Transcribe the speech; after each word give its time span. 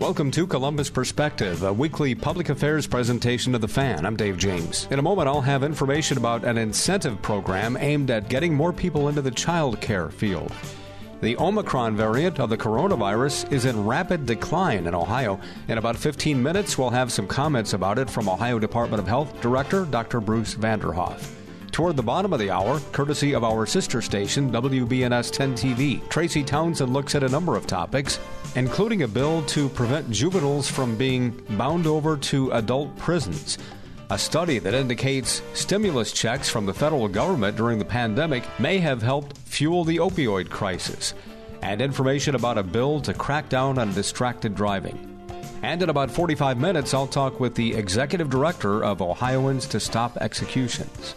Welcome 0.00 0.30
to 0.30 0.46
Columbus 0.46 0.88
Perspective, 0.88 1.62
a 1.62 1.70
weekly 1.70 2.14
public 2.14 2.48
affairs 2.48 2.86
presentation 2.86 3.54
of 3.54 3.60
the 3.60 3.68
fan. 3.68 4.06
I'm 4.06 4.16
Dave 4.16 4.38
James. 4.38 4.88
In 4.90 4.98
a 4.98 5.02
moment, 5.02 5.28
I'll 5.28 5.42
have 5.42 5.62
information 5.62 6.16
about 6.16 6.42
an 6.42 6.56
incentive 6.56 7.20
program 7.20 7.76
aimed 7.76 8.10
at 8.10 8.30
getting 8.30 8.54
more 8.54 8.72
people 8.72 9.08
into 9.08 9.20
the 9.20 9.30
child 9.30 9.78
care 9.82 10.08
field. 10.08 10.54
The 11.20 11.36
Omicron 11.36 11.96
variant 11.96 12.40
of 12.40 12.48
the 12.48 12.56
coronavirus 12.56 13.52
is 13.52 13.66
in 13.66 13.84
rapid 13.84 14.24
decline 14.24 14.86
in 14.86 14.94
Ohio. 14.94 15.38
In 15.68 15.76
about 15.76 15.98
15 15.98 16.42
minutes, 16.42 16.78
we'll 16.78 16.88
have 16.88 17.12
some 17.12 17.26
comments 17.26 17.74
about 17.74 17.98
it 17.98 18.08
from 18.08 18.26
Ohio 18.26 18.58
Department 18.58 19.02
of 19.02 19.06
Health 19.06 19.38
Director 19.42 19.84
Dr. 19.84 20.22
Bruce 20.22 20.54
Vanderhoff. 20.54 21.39
Toward 21.72 21.96
the 21.96 22.02
bottom 22.02 22.32
of 22.32 22.40
the 22.40 22.50
hour, 22.50 22.80
courtesy 22.90 23.32
of 23.32 23.44
our 23.44 23.64
sister 23.64 24.02
station, 24.02 24.50
WBNS 24.50 25.30
10 25.30 25.54
TV, 25.54 26.08
Tracy 26.08 26.42
Townsend 26.42 26.92
looks 26.92 27.14
at 27.14 27.22
a 27.22 27.28
number 27.28 27.54
of 27.54 27.66
topics, 27.66 28.18
including 28.56 29.02
a 29.02 29.08
bill 29.08 29.42
to 29.42 29.68
prevent 29.68 30.10
juveniles 30.10 30.68
from 30.68 30.96
being 30.96 31.30
bound 31.50 31.86
over 31.86 32.16
to 32.16 32.50
adult 32.52 32.96
prisons. 32.98 33.56
A 34.10 34.18
study 34.18 34.58
that 34.58 34.74
indicates 34.74 35.42
stimulus 35.54 36.10
checks 36.10 36.48
from 36.48 36.66
the 36.66 36.74
federal 36.74 37.06
government 37.06 37.56
during 37.56 37.78
the 37.78 37.84
pandemic 37.84 38.42
may 38.58 38.78
have 38.78 39.00
helped 39.00 39.38
fuel 39.38 39.84
the 39.84 39.98
opioid 39.98 40.50
crisis. 40.50 41.14
And 41.62 41.80
information 41.80 42.34
about 42.34 42.58
a 42.58 42.64
bill 42.64 43.00
to 43.02 43.14
crack 43.14 43.48
down 43.48 43.78
on 43.78 43.94
distracted 43.94 44.56
driving. 44.56 45.06
And 45.62 45.80
in 45.82 45.88
about 45.88 46.10
45 46.10 46.58
minutes, 46.58 46.92
I'll 46.94 47.06
talk 47.06 47.38
with 47.38 47.54
the 47.54 47.74
executive 47.74 48.28
director 48.28 48.82
of 48.82 49.00
Ohioans 49.00 49.66
to 49.66 49.78
Stop 49.78 50.16
Executions. 50.16 51.14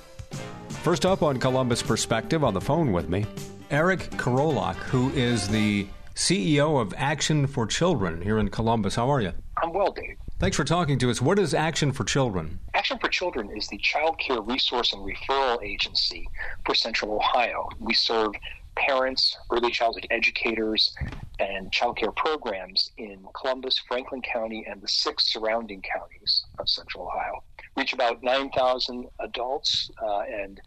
First 0.84 1.06
up 1.06 1.24
on 1.24 1.40
Columbus 1.40 1.82
Perspective 1.82 2.44
on 2.44 2.54
the 2.54 2.60
phone 2.60 2.92
with 2.92 3.08
me, 3.08 3.26
Eric 3.72 4.02
Karolak, 4.18 4.76
who 4.76 5.12
is 5.12 5.48
the 5.48 5.88
CEO 6.14 6.82
of 6.82 6.94
Action 6.98 7.48
for 7.48 7.66
Children 7.66 8.22
here 8.22 8.38
in 8.38 8.50
Columbus. 8.50 8.94
How 8.96 9.10
are 9.10 9.22
you? 9.22 9.32
I'm 9.64 9.72
well, 9.72 9.94
Dave. 9.94 10.18
Thanks 10.40 10.58
for 10.58 10.66
talking 10.66 11.00
to 11.00 11.10
us. 11.10 11.22
What 11.22 11.40
is 11.40 11.54
Action 11.54 11.94
for 11.94 12.04
Children? 12.04 12.60
Action 12.74 13.00
for 13.00 13.08
Children 13.08 13.50
is 13.56 13.66
the 13.70 13.78
child 13.78 14.20
care 14.20 14.42
resource 14.42 14.92
and 14.92 15.02
referral 15.02 15.64
agency 15.64 16.28
for 16.66 16.76
Central 16.76 17.16
Ohio. 17.16 17.70
We 17.80 17.94
serve 17.94 18.34
parents, 18.76 19.38
early 19.54 19.72
childhood 19.72 20.08
educators, 20.12 20.94
and 21.40 21.72
child 21.72 21.96
care 21.96 22.12
programs 22.12 22.92
in 22.98 23.26
Columbus, 23.40 23.82
Franklin 23.88 24.22
County, 24.22 24.66
and 24.70 24.82
the 24.82 24.90
six 24.90 25.32
surrounding 25.32 25.82
counties 25.82 26.44
of 26.60 26.68
Central 26.68 27.08
Ohio 27.08 27.42
reach 27.76 27.94
about 27.94 28.24
9,000 28.24 29.08
adults 29.20 29.90
uh, 30.02 30.22
and 30.22 30.62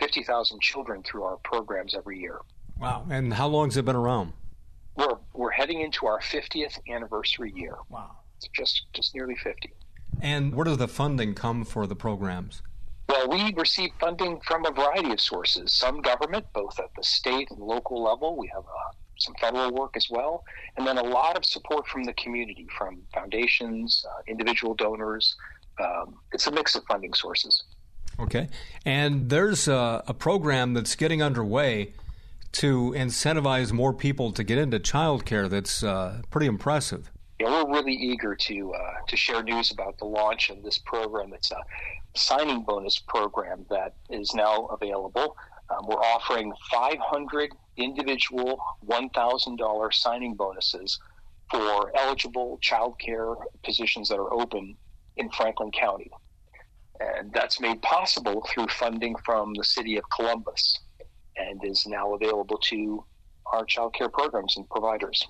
50,000 0.00 0.60
children 0.60 1.02
through 1.02 1.24
our 1.24 1.36
programs 1.38 1.94
every 1.94 2.18
year. 2.18 2.40
Wow. 2.78 3.06
And 3.10 3.32
how 3.32 3.48
long 3.48 3.68
has 3.68 3.76
it 3.76 3.84
been 3.84 3.96
around? 3.96 4.32
We're, 4.96 5.16
we're 5.34 5.50
heading 5.50 5.80
into 5.80 6.06
our 6.06 6.20
50th 6.20 6.78
anniversary 6.88 7.52
year. 7.54 7.76
Wow. 7.88 8.16
It's 8.36 8.48
just, 8.54 8.86
just 8.92 9.14
nearly 9.14 9.36
50. 9.36 9.72
And 10.20 10.54
where 10.54 10.64
does 10.64 10.78
the 10.78 10.88
funding 10.88 11.34
come 11.34 11.64
for 11.64 11.86
the 11.86 11.96
programs? 11.96 12.62
Well, 13.08 13.28
we 13.28 13.54
receive 13.54 13.90
funding 14.00 14.40
from 14.40 14.66
a 14.66 14.72
variety 14.72 15.12
of 15.12 15.20
sources. 15.20 15.72
Some 15.72 16.02
government, 16.02 16.46
both 16.52 16.78
at 16.78 16.90
the 16.96 17.04
state 17.04 17.50
and 17.50 17.60
local 17.60 18.02
level. 18.02 18.36
We 18.36 18.48
have 18.48 18.64
uh, 18.64 18.92
some 19.18 19.34
federal 19.40 19.72
work 19.72 19.96
as 19.96 20.08
well. 20.10 20.44
And 20.76 20.86
then 20.86 20.98
a 20.98 21.02
lot 21.02 21.36
of 21.36 21.44
support 21.44 21.86
from 21.86 22.04
the 22.04 22.12
community, 22.14 22.66
from 22.76 23.02
foundations, 23.14 24.04
uh, 24.10 24.22
individual 24.26 24.74
donors, 24.74 25.36
um, 25.78 26.16
it's 26.32 26.46
a 26.46 26.50
mix 26.50 26.74
of 26.74 26.84
funding 26.84 27.14
sources. 27.14 27.64
Okay, 28.18 28.48
and 28.84 29.28
there's 29.28 29.68
a, 29.68 30.02
a, 30.06 30.14
program 30.14 30.72
that's 30.72 30.94
getting 30.94 31.22
underway 31.22 31.92
to 32.52 32.94
incentivize 32.96 33.72
more 33.72 33.92
people 33.92 34.32
to 34.32 34.42
get 34.42 34.56
into 34.56 34.78
childcare. 34.78 35.50
That's 35.50 35.82
uh, 35.82 36.22
pretty 36.30 36.46
impressive. 36.46 37.10
Yeah, 37.38 37.62
we're 37.64 37.74
really 37.74 37.92
eager 37.92 38.34
to 38.34 38.72
uh, 38.72 38.94
to 39.06 39.16
share 39.16 39.42
news 39.42 39.70
about 39.70 39.98
the 39.98 40.06
launch 40.06 40.48
of 40.48 40.62
this 40.62 40.78
program. 40.78 41.34
It's 41.34 41.50
a 41.50 41.62
signing 42.14 42.62
bonus 42.62 42.98
program 42.98 43.66
that 43.68 43.94
is 44.08 44.32
now 44.34 44.66
available. 44.66 45.36
Um, 45.68 45.86
we're 45.86 45.96
offering 45.96 46.52
500 46.70 47.52
individual 47.76 48.58
$1,000 48.88 49.94
signing 49.94 50.34
bonuses 50.34 50.98
for 51.50 51.92
eligible 51.96 52.58
childcare 52.62 53.36
positions 53.62 54.08
that 54.08 54.18
are 54.18 54.32
open 54.32 54.76
in 55.16 55.30
Franklin 55.30 55.70
County. 55.70 56.10
And 57.00 57.32
that's 57.32 57.60
made 57.60 57.82
possible 57.82 58.46
through 58.50 58.68
funding 58.68 59.14
from 59.24 59.52
the 59.54 59.64
city 59.64 59.96
of 59.96 60.04
Columbus 60.10 60.78
and 61.36 61.62
is 61.64 61.86
now 61.86 62.14
available 62.14 62.58
to 62.58 63.04
our 63.52 63.64
child 63.64 63.94
care 63.94 64.08
programs 64.08 64.56
and 64.56 64.68
providers. 64.70 65.26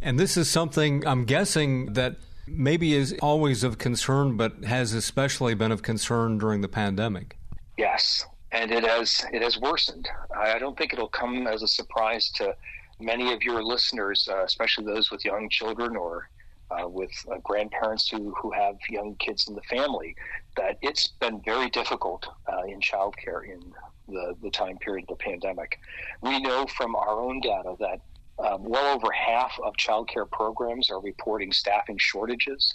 And 0.00 0.18
this 0.18 0.36
is 0.36 0.50
something 0.50 1.06
I'm 1.06 1.24
guessing 1.24 1.92
that 1.94 2.16
maybe 2.46 2.94
is 2.94 3.14
always 3.22 3.62
of 3.62 3.78
concern, 3.78 4.36
but 4.36 4.64
has 4.64 4.94
especially 4.94 5.54
been 5.54 5.72
of 5.72 5.82
concern 5.82 6.38
during 6.38 6.60
the 6.60 6.68
pandemic. 6.68 7.36
Yes, 7.76 8.24
and 8.50 8.70
it 8.70 8.84
has 8.84 9.24
it 9.32 9.42
has 9.42 9.58
worsened. 9.58 10.08
I 10.36 10.58
don't 10.58 10.76
think 10.76 10.92
it'll 10.92 11.08
come 11.08 11.46
as 11.46 11.62
a 11.62 11.68
surprise 11.68 12.30
to 12.36 12.54
many 13.00 13.32
of 13.32 13.42
your 13.42 13.62
listeners, 13.62 14.28
uh, 14.30 14.44
especially 14.44 14.84
those 14.84 15.10
with 15.10 15.24
young 15.24 15.48
children 15.48 15.96
or 15.96 16.28
uh, 16.72 16.88
with 16.88 17.10
uh, 17.30 17.38
grandparents 17.42 18.08
who, 18.08 18.34
who 18.40 18.50
have 18.52 18.76
young 18.88 19.14
kids 19.16 19.48
in 19.48 19.54
the 19.54 19.62
family, 19.62 20.14
that 20.56 20.78
it's 20.82 21.08
been 21.20 21.40
very 21.44 21.70
difficult 21.70 22.26
uh, 22.52 22.62
in 22.62 22.80
childcare 22.80 23.44
in 23.44 23.60
the, 24.08 24.34
the 24.42 24.50
time 24.50 24.78
period 24.78 25.04
of 25.08 25.18
the 25.18 25.24
pandemic. 25.24 25.78
We 26.22 26.40
know 26.40 26.66
from 26.66 26.94
our 26.96 27.20
own 27.20 27.40
data 27.40 27.74
that 27.80 28.00
um, 28.38 28.64
well 28.64 28.94
over 28.94 29.12
half 29.12 29.52
of 29.62 29.74
childcare 29.74 30.30
programs 30.30 30.90
are 30.90 31.00
reporting 31.00 31.52
staffing 31.52 31.98
shortages. 31.98 32.74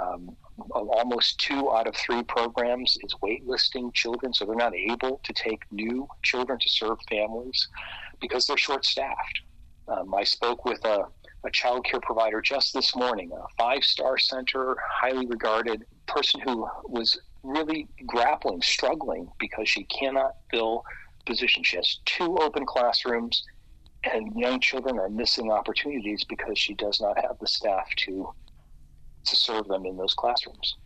Um, 0.00 0.36
almost 0.70 1.40
two 1.40 1.72
out 1.72 1.88
of 1.88 1.96
three 1.96 2.22
programs 2.22 2.96
is 3.02 3.14
waitlisting 3.22 3.92
children, 3.92 4.32
so 4.32 4.44
they're 4.44 4.54
not 4.54 4.74
able 4.74 5.20
to 5.24 5.32
take 5.32 5.62
new 5.72 6.06
children 6.22 6.58
to 6.60 6.68
serve 6.68 6.98
families 7.08 7.68
because 8.20 8.46
they're 8.46 8.56
short 8.56 8.84
staffed. 8.84 9.40
Um, 9.88 10.14
I 10.14 10.22
spoke 10.22 10.64
with 10.64 10.84
a 10.84 11.06
a 11.44 11.50
child 11.50 11.84
care 11.84 12.00
provider 12.00 12.40
just 12.40 12.74
this 12.74 12.94
morning, 12.94 13.30
a 13.32 13.44
five 13.56 13.82
star 13.82 14.18
center, 14.18 14.76
highly 14.90 15.26
regarded 15.26 15.84
person 16.06 16.40
who 16.40 16.68
was 16.84 17.18
really 17.42 17.88
grappling, 18.06 18.60
struggling 18.60 19.28
because 19.38 19.68
she 19.68 19.84
cannot 19.84 20.32
fill 20.50 20.84
positions. 21.26 21.66
She 21.66 21.76
has 21.76 21.98
two 22.04 22.36
open 22.38 22.66
classrooms, 22.66 23.42
and 24.04 24.32
young 24.34 24.60
children 24.60 24.98
are 24.98 25.08
missing 25.08 25.50
opportunities 25.50 26.24
because 26.28 26.58
she 26.58 26.74
does 26.74 27.00
not 27.00 27.16
have 27.16 27.36
the 27.40 27.46
staff 27.46 27.88
to 28.04 28.32
to 29.26 29.36
serve 29.36 29.68
them 29.68 29.84
in 29.84 29.96
those 29.96 30.14
classrooms. 30.14 30.76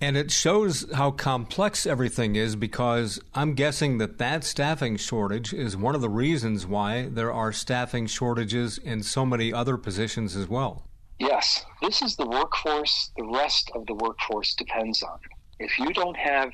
And 0.00 0.16
it 0.16 0.30
shows 0.30 0.86
how 0.92 1.10
complex 1.10 1.86
everything 1.86 2.36
is 2.36 2.54
because 2.54 3.18
I'm 3.34 3.54
guessing 3.54 3.96
that 3.98 4.18
that 4.18 4.44
staffing 4.44 4.96
shortage 4.96 5.54
is 5.54 5.76
one 5.76 5.94
of 5.94 6.02
the 6.02 6.10
reasons 6.10 6.66
why 6.66 7.08
there 7.10 7.32
are 7.32 7.50
staffing 7.50 8.06
shortages 8.06 8.76
in 8.76 9.02
so 9.02 9.24
many 9.24 9.54
other 9.54 9.78
positions 9.78 10.36
as 10.36 10.48
well. 10.48 10.86
Yes, 11.18 11.64
this 11.80 12.02
is 12.02 12.16
the 12.16 12.26
workforce 12.26 13.10
the 13.16 13.24
rest 13.24 13.70
of 13.74 13.86
the 13.86 13.94
workforce 13.94 14.54
depends 14.54 15.02
on. 15.02 15.18
If 15.58 15.78
you 15.78 15.90
don't 15.94 16.16
have 16.16 16.50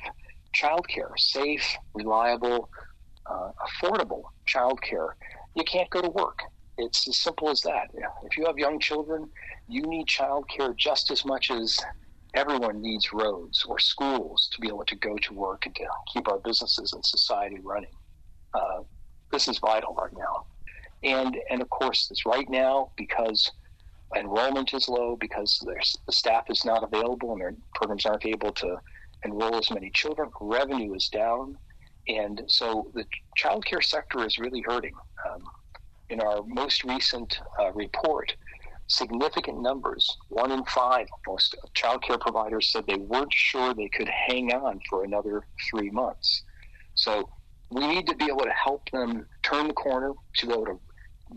childcare, 0.55 1.11
safe, 1.17 1.75
reliable, 1.93 2.69
uh, 3.25 3.51
affordable 3.67 4.23
childcare, 4.47 5.09
you 5.55 5.65
can't 5.65 5.89
go 5.89 6.01
to 6.01 6.09
work. 6.09 6.39
It's 6.77 7.07
as 7.09 7.17
simple 7.17 7.49
as 7.49 7.61
that. 7.61 7.89
If 8.23 8.37
you 8.37 8.45
have 8.45 8.57
young 8.57 8.79
children, 8.79 9.29
you 9.67 9.81
need 9.81 10.07
childcare 10.07 10.75
just 10.77 11.11
as 11.11 11.25
much 11.25 11.51
as 11.51 11.77
everyone 12.33 12.81
needs 12.81 13.13
roads 13.13 13.65
or 13.67 13.79
schools 13.79 14.49
to 14.51 14.61
be 14.61 14.67
able 14.67 14.85
to 14.85 14.95
go 14.95 15.15
to 15.17 15.33
work 15.33 15.65
and 15.65 15.75
to 15.75 15.85
keep 16.11 16.27
our 16.27 16.39
businesses 16.39 16.93
and 16.93 17.05
society 17.05 17.59
running. 17.61 17.91
Uh, 18.53 18.81
this 19.31 19.47
is 19.47 19.59
vital 19.59 19.95
right 19.95 20.13
now. 20.15 20.45
And, 21.03 21.37
and 21.49 21.61
of 21.61 21.69
course, 21.69 22.07
it's 22.11 22.25
right 22.25 22.49
now, 22.49 22.91
because 22.97 23.51
enrollment 24.15 24.73
is 24.73 24.87
low, 24.87 25.15
because 25.19 25.63
the 25.65 26.11
staff 26.11 26.45
is 26.49 26.63
not 26.65 26.83
available 26.83 27.33
and 27.33 27.41
their 27.41 27.55
programs 27.75 28.05
aren't 28.05 28.25
able 28.25 28.51
to 28.53 28.77
enroll 29.25 29.57
as 29.57 29.71
many 29.71 29.89
children, 29.89 30.29
revenue 30.39 30.93
is 30.93 31.09
down. 31.09 31.57
And 32.07 32.41
so 32.47 32.91
the 32.93 33.05
child 33.37 33.65
care 33.65 33.81
sector 33.81 34.25
is 34.25 34.37
really 34.37 34.61
hurting. 34.61 34.93
Um, 35.27 35.43
in 36.09 36.19
our 36.19 36.43
most 36.43 36.83
recent 36.83 37.39
uh, 37.59 37.71
report, 37.71 38.35
significant 38.87 39.61
numbers. 39.61 40.17
One 40.29 40.51
in 40.51 40.63
five, 40.65 41.07
most 41.27 41.55
child 41.73 42.03
care 42.03 42.17
providers 42.17 42.69
said 42.71 42.85
they 42.87 42.97
weren't 42.97 43.33
sure 43.33 43.73
they 43.73 43.89
could 43.89 44.09
hang 44.09 44.51
on 44.53 44.79
for 44.89 45.03
another 45.03 45.45
three 45.69 45.89
months. 45.89 46.43
So 46.95 47.29
we 47.69 47.87
need 47.87 48.07
to 48.07 48.15
be 48.15 48.25
able 48.25 48.45
to 48.45 48.51
help 48.51 48.89
them 48.91 49.25
turn 49.41 49.67
the 49.67 49.73
corner 49.73 50.13
to 50.37 50.47
be 50.47 50.53
able 50.53 50.65
to 50.65 50.79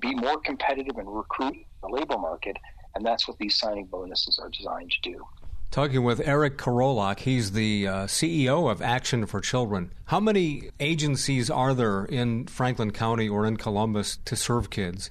be 0.01 0.15
more 0.15 0.39
competitive 0.41 0.99
and 0.99 1.09
recruit 1.09 1.57
the 1.83 1.89
labor 1.89 2.19
market. 2.19 2.57
And 2.95 3.05
that's 3.05 3.27
what 3.27 3.39
these 3.39 3.57
signing 3.57 3.87
bonuses 3.87 4.39
are 4.39 4.51
designed 4.51 4.91
to 4.91 5.11
do. 5.11 5.25
Talking 5.71 6.05
with 6.05 6.27
Eric 6.27 6.57
Karolak, 6.57 7.21
he's 7.21 7.53
the 7.53 7.87
uh, 7.87 7.93
CEO 8.07 8.71
of 8.71 8.81
Action 8.81 9.27
for 9.27 9.41
Children. 9.41 9.93
How 10.07 10.21
many 10.21 10.71
agencies 10.81 11.51
are 11.51 11.75
there 11.75 12.05
in 12.05 12.47
Franklin 12.47 12.93
County 12.93 13.29
or 13.29 13.45
in 13.45 13.57
Columbus 13.57 14.19
to 14.25 14.37
serve 14.37 14.71
kids? 14.71 15.11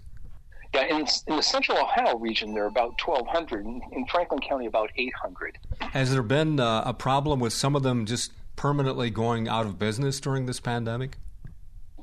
Yeah, 0.76 0.84
in, 0.88 1.08
in 1.28 1.38
the 1.38 1.42
central 1.42 1.78
Ohio 1.78 2.18
region, 2.18 2.54
there 2.54 2.66
are 2.66 2.68
about 2.68 3.00
1,200. 3.02 3.66
In 3.66 4.06
Franklin 4.08 4.42
County, 4.42 4.66
about 4.66 4.92
800. 4.98 5.58
Has 5.80 6.12
there 6.12 6.22
been 6.22 6.60
uh, 6.60 6.84
a 6.86 6.94
problem 6.94 7.40
with 7.40 7.54
some 7.54 7.78
of 7.78 7.84
them 7.84 8.06
just 8.06 8.34
permanently 8.58 9.10
going 9.10 9.48
out 9.48 9.66
of 9.66 9.80
business 9.80 10.20
during 10.20 10.48
this 10.48 10.60
pandemic? 10.60 11.16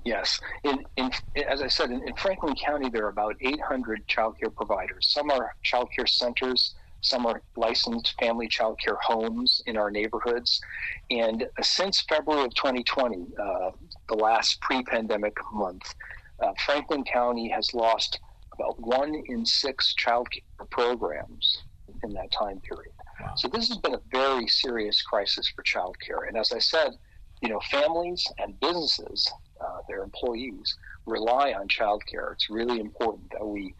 Yes. 0.06 0.40
In, 0.64 0.86
in, 0.96 1.10
as 1.46 1.60
I 1.60 1.68
said, 1.68 1.90
in, 1.90 2.02
in 2.08 2.16
Franklin 2.16 2.54
County, 2.54 2.88
there 2.88 3.04
are 3.04 3.10
about 3.10 3.36
800 3.42 4.06
child 4.06 4.38
care 4.40 4.48
providers. 4.48 5.06
Some 5.06 5.30
are 5.30 5.54
child 5.62 5.90
care 5.94 6.06
centers, 6.06 6.74
some 7.02 7.26
are 7.26 7.42
licensed 7.56 8.14
family 8.18 8.48
child 8.48 8.80
care 8.82 8.96
homes 9.02 9.62
in 9.66 9.76
our 9.76 9.90
neighborhoods. 9.90 10.62
And 11.10 11.42
uh, 11.42 11.62
since 11.62 12.00
February 12.08 12.46
of 12.46 12.54
2020, 12.54 13.26
uh, 13.38 13.70
the 14.08 14.14
last 14.14 14.62
pre 14.62 14.82
pandemic 14.82 15.36
month, 15.52 15.94
uh, 16.40 16.52
Franklin 16.64 17.04
County 17.04 17.50
has 17.50 17.74
lost 17.74 18.18
about 18.54 18.80
one 18.80 19.14
in 19.26 19.44
six 19.44 19.94
child 19.94 20.28
care 20.30 20.66
programs 20.70 21.58
in 22.02 22.12
that 22.14 22.30
time 22.32 22.60
period. 22.60 22.92
Wow. 23.20 23.32
So 23.36 23.48
this 23.48 23.68
has 23.68 23.78
been 23.78 23.94
a 23.94 24.00
very 24.10 24.46
serious 24.48 25.02
crisis 25.02 25.48
for 25.54 25.62
child 25.62 25.96
care. 26.04 26.24
And 26.24 26.36
as 26.36 26.52
I 26.52 26.58
said, 26.58 26.92
you 27.40 27.48
know, 27.48 27.60
families 27.70 28.24
and 28.38 28.58
businesses, 28.60 29.30
uh, 29.60 29.78
their 29.88 30.02
employees, 30.02 30.76
rely 31.06 31.52
on 31.52 31.68
child 31.68 32.02
care. 32.10 32.32
It's 32.32 32.48
really 32.50 32.80
important 32.80 33.30
that 33.32 33.44
we 33.44 33.74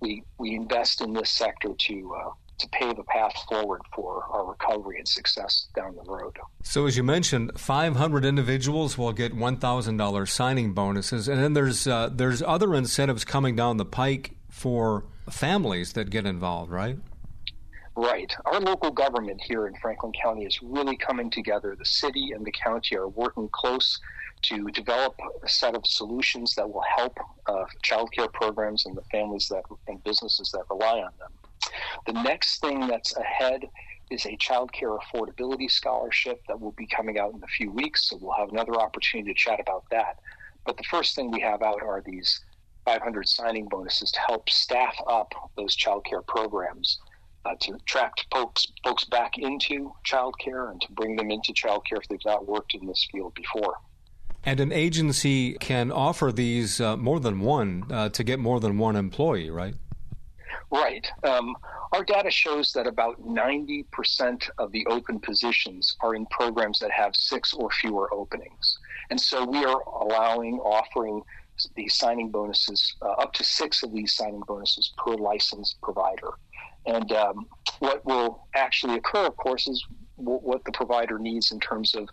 we 0.00 0.22
we 0.38 0.54
invest 0.54 1.00
in 1.00 1.12
this 1.12 1.30
sector 1.30 1.70
to 1.76 2.14
uh, 2.14 2.30
to 2.58 2.68
pave 2.68 2.98
a 2.98 3.04
path 3.04 3.32
forward 3.48 3.80
for 3.94 4.24
our 4.30 4.46
recovery 4.46 4.98
and 4.98 5.08
success 5.08 5.68
down 5.74 5.94
the 5.96 6.10
road. 6.10 6.36
So, 6.62 6.86
as 6.86 6.96
you 6.96 7.02
mentioned, 7.02 7.58
500 7.58 8.24
individuals 8.24 8.98
will 8.98 9.12
get 9.12 9.34
$1,000 9.34 10.28
signing 10.28 10.72
bonuses, 10.72 11.28
and 11.28 11.42
then 11.42 11.52
there's 11.52 11.86
uh, 11.86 12.10
there's 12.12 12.42
other 12.42 12.74
incentives 12.74 13.24
coming 13.24 13.56
down 13.56 13.76
the 13.76 13.84
pike 13.84 14.32
for 14.50 15.04
families 15.30 15.92
that 15.92 16.10
get 16.10 16.26
involved, 16.26 16.70
right? 16.70 16.98
Right. 17.94 18.32
Our 18.44 18.60
local 18.60 18.92
government 18.92 19.40
here 19.40 19.66
in 19.66 19.74
Franklin 19.82 20.12
County 20.12 20.44
is 20.44 20.62
really 20.62 20.96
coming 20.96 21.30
together. 21.30 21.74
The 21.76 21.84
city 21.84 22.30
and 22.32 22.46
the 22.46 22.52
county 22.52 22.96
are 22.96 23.08
working 23.08 23.48
close 23.50 23.98
to 24.42 24.68
develop 24.68 25.18
a 25.42 25.48
set 25.48 25.74
of 25.74 25.84
solutions 25.84 26.54
that 26.54 26.70
will 26.70 26.84
help 26.96 27.18
uh, 27.46 27.64
child 27.82 28.12
care 28.12 28.28
programs 28.28 28.86
and 28.86 28.96
the 28.96 29.02
families 29.10 29.48
that 29.48 29.64
and 29.88 30.02
businesses 30.04 30.50
that 30.52 30.62
rely 30.70 30.98
on 30.98 31.10
them. 31.18 31.32
The 32.06 32.12
next 32.12 32.60
thing 32.60 32.86
that's 32.86 33.16
ahead 33.16 33.68
is 34.10 34.26
a 34.26 34.36
child 34.36 34.72
care 34.72 34.96
affordability 34.96 35.70
scholarship 35.70 36.42
that 36.48 36.60
will 36.60 36.72
be 36.72 36.86
coming 36.86 37.18
out 37.18 37.34
in 37.34 37.42
a 37.42 37.48
few 37.48 37.70
weeks. 37.70 38.08
So 38.08 38.18
we'll 38.20 38.34
have 38.38 38.50
another 38.50 38.74
opportunity 38.74 39.32
to 39.32 39.38
chat 39.38 39.60
about 39.60 39.84
that. 39.90 40.18
But 40.64 40.76
the 40.76 40.84
first 40.84 41.14
thing 41.14 41.30
we 41.30 41.40
have 41.40 41.62
out 41.62 41.82
are 41.82 42.02
these 42.04 42.40
500 42.84 43.28
signing 43.28 43.68
bonuses 43.68 44.10
to 44.12 44.20
help 44.26 44.48
staff 44.48 44.94
up 45.06 45.32
those 45.56 45.74
child 45.74 46.04
care 46.04 46.22
programs. 46.22 46.98
Uh, 47.44 47.54
to 47.60 47.72
attract 47.72 48.26
folks 48.32 48.66
folks 48.84 49.04
back 49.04 49.38
into 49.38 49.92
child 50.04 50.34
care 50.38 50.70
and 50.70 50.80
to 50.82 50.92
bring 50.92 51.16
them 51.16 51.30
into 51.30 51.52
child 51.52 51.86
care 51.88 51.96
if 51.96 52.06
they've 52.08 52.18
not 52.26 52.46
worked 52.46 52.74
in 52.74 52.84
this 52.84 53.06
field 53.10 53.32
before. 53.34 53.76
And 54.44 54.60
an 54.60 54.72
agency 54.72 55.54
can 55.54 55.90
offer 55.90 56.32
these 56.32 56.80
uh, 56.80 56.96
more 56.96 57.20
than 57.20 57.40
one 57.40 57.84
uh, 57.90 58.08
to 58.10 58.24
get 58.24 58.38
more 58.38 58.60
than 58.60 58.76
one 58.76 58.96
employee, 58.96 59.50
right? 59.50 59.74
Right. 60.70 61.06
Um, 61.24 61.56
our 61.92 62.04
data 62.04 62.30
shows 62.30 62.72
that 62.72 62.86
about 62.86 63.20
90% 63.22 64.50
of 64.58 64.72
the 64.72 64.86
open 64.86 65.20
positions 65.20 65.96
are 66.00 66.14
in 66.14 66.26
programs 66.26 66.78
that 66.80 66.90
have 66.90 67.16
six 67.16 67.54
or 67.54 67.70
fewer 67.70 68.12
openings. 68.12 68.78
And 69.10 69.20
so 69.20 69.44
we 69.44 69.64
are 69.64 69.80
allowing, 70.00 70.58
offering 70.58 71.22
these 71.74 71.94
signing 71.94 72.30
bonuses, 72.30 72.94
uh, 73.02 73.12
up 73.12 73.32
to 73.34 73.44
six 73.44 73.82
of 73.82 73.92
these 73.92 74.14
signing 74.14 74.42
bonuses 74.46 74.92
per 74.98 75.14
licensed 75.14 75.80
provider. 75.82 76.30
And 76.86 77.10
um, 77.12 77.46
what 77.80 78.04
will 78.04 78.46
actually 78.54 78.96
occur, 78.96 79.26
of 79.26 79.36
course, 79.36 79.66
is 79.66 79.84
w- 80.16 80.40
what 80.40 80.64
the 80.64 80.72
provider 80.72 81.18
needs 81.18 81.50
in 81.52 81.60
terms 81.60 81.94
of 81.94 82.08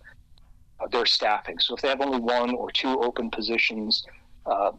uh, 0.80 0.88
their 0.88 1.06
staffing. 1.06 1.60
So 1.60 1.76
if 1.76 1.82
they 1.82 1.90
have 1.90 2.02
only 2.02 2.20
one 2.20 2.56
or 2.56 2.72
two 2.72 3.00
open 3.02 3.30
positions, 3.30 4.04
uh, 4.46 4.72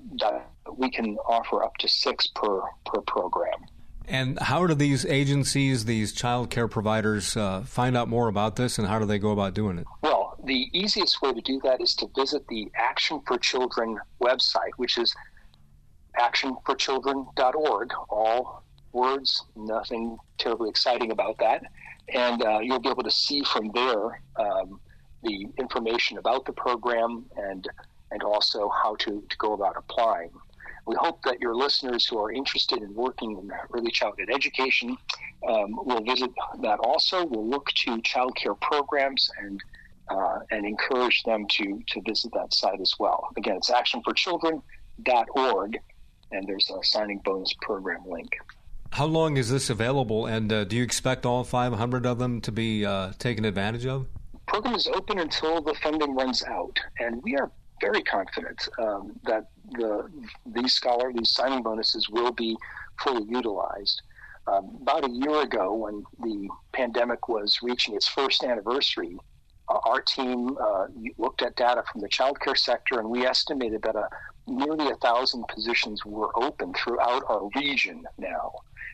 we 0.77 0.91
can 0.91 1.17
offer 1.27 1.63
up 1.63 1.77
to 1.79 1.89
six 1.89 2.27
per 2.29 2.63
per 2.85 3.01
program. 3.03 3.67
And 4.09 4.39
how 4.39 4.67
do 4.67 4.75
these 4.75 5.05
agencies, 5.05 5.85
these 5.85 6.13
child 6.13 6.49
care 6.49 6.69
providers, 6.69 7.37
uh, 7.37 7.63
find 7.63 7.97
out 7.97 8.09
more 8.09 8.29
about 8.29 8.55
this, 8.55 8.79
and 8.79 8.87
how 8.87 9.01
do 9.01 9.05
they 9.05 9.19
go 9.19 9.31
about 9.31 9.55
doing 9.55 9.79
it? 9.79 9.87
Well, 10.03 10.37
the 10.45 10.69
easiest 10.73 11.21
way 11.23 11.33
to 11.33 11.41
do 11.41 11.61
that 11.65 11.81
is 11.81 11.95
to 11.97 12.09
visit 12.15 12.47
the 12.47 12.71
Action 12.77 13.21
for 13.27 13.37
Children 13.37 13.99
website, 14.23 14.71
which 14.77 14.97
is 14.97 15.13
actionforchildren.org. 16.19 17.91
All 18.09 18.63
words, 18.93 19.45
nothing 19.57 20.17
terribly 20.39 20.71
exciting 20.71 21.11
about 21.11 21.39
that. 21.39 21.65
And 22.09 22.43
uh, 22.43 22.61
you'll 22.61 22.81
be 22.81 22.89
able 22.89 23.03
to 23.03 23.11
see 23.11 23.43
from 23.43 23.73
there 23.75 24.23
um, 24.37 24.81
the 25.25 25.49
information 25.59 26.19
about 26.19 26.47
the 26.47 26.53
program 26.53 27.27
and 27.37 27.69
and 28.11 28.23
also 28.23 28.71
how 28.83 28.97
to, 28.97 29.23
to 29.29 29.37
go 29.39 29.53
about 29.53 29.77
applying. 29.77 30.31
We 30.87 30.97
hope 30.99 31.23
that 31.25 31.41
your 31.41 31.55
listeners 31.55 32.07
who 32.07 32.19
are 32.21 32.31
interested 32.31 32.81
in 32.81 32.95
working 32.95 33.33
in 33.33 33.51
early 33.73 33.91
childhood 33.91 34.31
education 34.33 34.97
um, 35.49 35.75
will 35.85 36.03
visit 36.03 36.31
that 36.63 36.79
also. 36.81 37.27
We'll 37.27 37.49
look 37.49 37.67
to 37.85 38.01
child 38.03 38.37
care 38.37 38.55
programs 38.55 39.31
and 39.41 39.61
uh, 40.09 40.39
and 40.53 40.65
encourage 40.65 41.25
them 41.25 41.49
to 41.49 41.83
to 41.89 42.01
visit 42.03 42.33
that 42.35 42.55
site 42.55 42.81
as 42.81 42.95
well. 43.01 43.29
Again, 43.37 43.57
it's 43.57 43.71
actionforchildren.org, 43.71 45.79
and 46.31 46.47
there's 46.47 46.71
a 46.71 46.85
signing 46.85 47.21
bonus 47.25 47.53
program 47.61 48.05
link. 48.09 48.31
How 48.91 49.07
long 49.07 49.37
is 49.37 49.51
this 49.51 49.69
available, 49.69 50.27
and 50.27 50.53
uh, 50.53 50.63
do 50.63 50.77
you 50.77 50.85
expect 50.85 51.27
all 51.27 51.43
500 51.43 52.07
of 52.07 52.21
them 52.21 52.41
to 52.43 52.53
be 52.53 52.87
uh, 52.87 53.11
taken 53.19 53.45
advantage 53.45 53.85
of? 53.85 54.07
program 54.47 54.75
is 54.75 54.87
open 54.87 55.19
until 55.19 55.61
the 55.61 55.75
funding 55.75 56.15
runs 56.15 56.43
out, 56.45 56.79
and 56.99 57.23
we 57.23 57.37
are 57.37 57.51
very 57.81 58.03
confident 58.03 58.69
um, 58.79 59.13
that 59.25 59.49
the 59.73 60.09
these 60.47 60.75
scholar 60.75 61.13
these 61.13 61.31
signing 61.31 61.63
bonuses 61.63 62.09
will 62.09 62.33
be 62.33 62.57
fully 63.03 63.25
utilized. 63.29 64.03
Um, 64.47 64.79
about 64.81 65.05
a 65.05 65.11
year 65.11 65.43
ago, 65.43 65.75
when 65.75 66.05
the 66.21 66.49
pandemic 66.73 67.29
was 67.29 67.59
reaching 67.63 67.97
its 67.97 68.07
first 68.07 68.45
anniversary, 68.45 69.19
uh, 69.69 69.79
our 69.85 70.01
team 70.01 70.57
uh, 70.61 70.87
looked 71.19 71.43
at 71.43 71.57
data 71.57 71.83
from 71.91 72.01
the 72.01 72.09
childcare 72.09 72.57
sector, 72.57 73.01
and 73.01 73.11
we 73.11 73.27
estimated 73.27 73.83
that 73.83 73.97
a, 73.97 74.09
nearly 74.47 74.91
a 74.91 74.97
thousand 74.97 75.45
positions 75.49 76.05
were 76.05 76.31
open 76.37 76.73
throughout 76.75 77.25
our 77.29 77.49
region 77.57 78.05
now. 78.19 78.53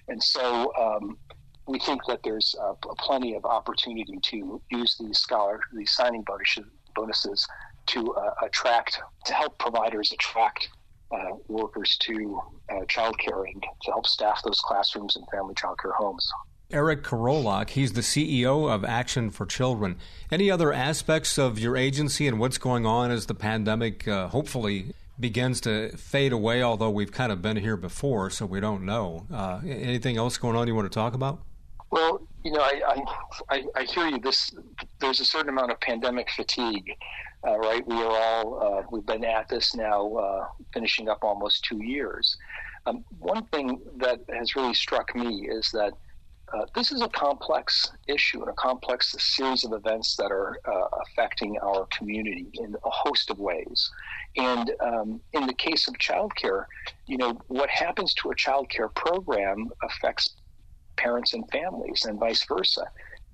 And 0.08 0.22
so 0.22 0.72
um, 0.80 1.18
we 1.66 1.78
think 1.78 2.00
that 2.08 2.20
there's 2.24 2.56
uh, 2.60 2.72
plenty 2.98 3.34
of 3.34 3.44
opportunity 3.44 4.18
to 4.22 4.60
use 4.70 4.96
these 4.98 5.18
scholar 5.18 5.60
these 5.76 5.90
signing 5.90 6.22
bonuses, 6.22 6.64
bonuses 6.94 7.46
to 7.86 8.14
uh, 8.14 8.34
attract, 8.42 9.00
to 9.26 9.34
help 9.34 9.58
providers 9.58 10.12
attract 10.12 10.68
uh, 11.12 11.36
workers 11.48 11.96
to 11.98 12.40
uh, 12.70 12.84
childcare 12.86 13.44
and 13.52 13.62
to 13.82 13.90
help 13.90 14.06
staff 14.06 14.40
those 14.44 14.60
classrooms 14.60 15.16
and 15.16 15.24
family 15.32 15.54
childcare 15.54 15.94
homes. 15.94 16.30
Eric 16.70 17.02
Karolak, 17.02 17.70
he's 17.70 17.92
the 17.92 18.00
CEO 18.00 18.72
of 18.72 18.82
Action 18.82 19.30
for 19.30 19.44
Children. 19.44 19.98
Any 20.30 20.50
other 20.50 20.72
aspects 20.72 21.36
of 21.36 21.58
your 21.58 21.76
agency 21.76 22.26
and 22.26 22.40
what's 22.40 22.56
going 22.56 22.86
on 22.86 23.10
as 23.10 23.26
the 23.26 23.34
pandemic 23.34 24.08
uh, 24.08 24.28
hopefully 24.28 24.94
begins 25.20 25.60
to 25.62 25.94
fade 25.98 26.32
away, 26.32 26.62
although 26.62 26.88
we've 26.88 27.12
kind 27.12 27.30
of 27.30 27.42
been 27.42 27.58
here 27.58 27.76
before, 27.76 28.30
so 28.30 28.46
we 28.46 28.58
don't 28.58 28.84
know. 28.86 29.26
Uh, 29.30 29.60
anything 29.66 30.16
else 30.16 30.38
going 30.38 30.56
on 30.56 30.66
you 30.66 30.74
want 30.74 30.90
to 30.90 30.94
talk 30.94 31.12
about? 31.12 31.42
Well, 31.90 32.26
you 32.42 32.52
know, 32.52 32.62
I, 32.62 33.02
I, 33.50 33.64
I 33.76 33.82
hear 33.84 34.08
you. 34.08 34.18
This 34.18 34.50
there's 34.98 35.20
a 35.20 35.26
certain 35.26 35.50
amount 35.50 35.72
of 35.72 35.80
pandemic 35.80 36.30
fatigue 36.30 36.90
uh, 37.46 37.58
right? 37.58 37.86
We 37.86 37.96
are 37.96 38.10
all, 38.10 38.62
uh, 38.62 38.82
we've 38.90 39.06
been 39.06 39.24
at 39.24 39.48
this 39.48 39.74
now, 39.74 40.14
uh, 40.14 40.46
finishing 40.72 41.08
up 41.08 41.18
almost 41.22 41.64
two 41.64 41.82
years. 41.82 42.36
Um, 42.86 43.04
one 43.18 43.44
thing 43.46 43.80
that 43.98 44.20
has 44.34 44.56
really 44.56 44.74
struck 44.74 45.14
me 45.14 45.48
is 45.48 45.70
that 45.72 45.92
uh, 46.52 46.66
this 46.74 46.92
is 46.92 47.00
a 47.00 47.08
complex 47.08 47.90
issue 48.08 48.40
and 48.40 48.50
a 48.50 48.54
complex 48.54 49.16
series 49.18 49.64
of 49.64 49.72
events 49.72 50.16
that 50.16 50.30
are 50.30 50.58
uh, 50.66 50.98
affecting 51.02 51.58
our 51.60 51.86
community 51.96 52.46
in 52.54 52.74
a 52.74 52.90
host 52.90 53.30
of 53.30 53.38
ways. 53.38 53.90
And 54.36 54.70
um, 54.80 55.20
in 55.32 55.46
the 55.46 55.54
case 55.54 55.88
of 55.88 55.94
childcare, 55.94 56.66
you 57.06 57.16
know, 57.16 57.40
what 57.48 57.70
happens 57.70 58.12
to 58.14 58.30
a 58.30 58.34
childcare 58.34 58.94
program 58.94 59.70
affects 59.82 60.36
parents 60.96 61.32
and 61.32 61.50
families 61.50 62.04
and 62.04 62.20
vice 62.20 62.44
versa. 62.44 62.86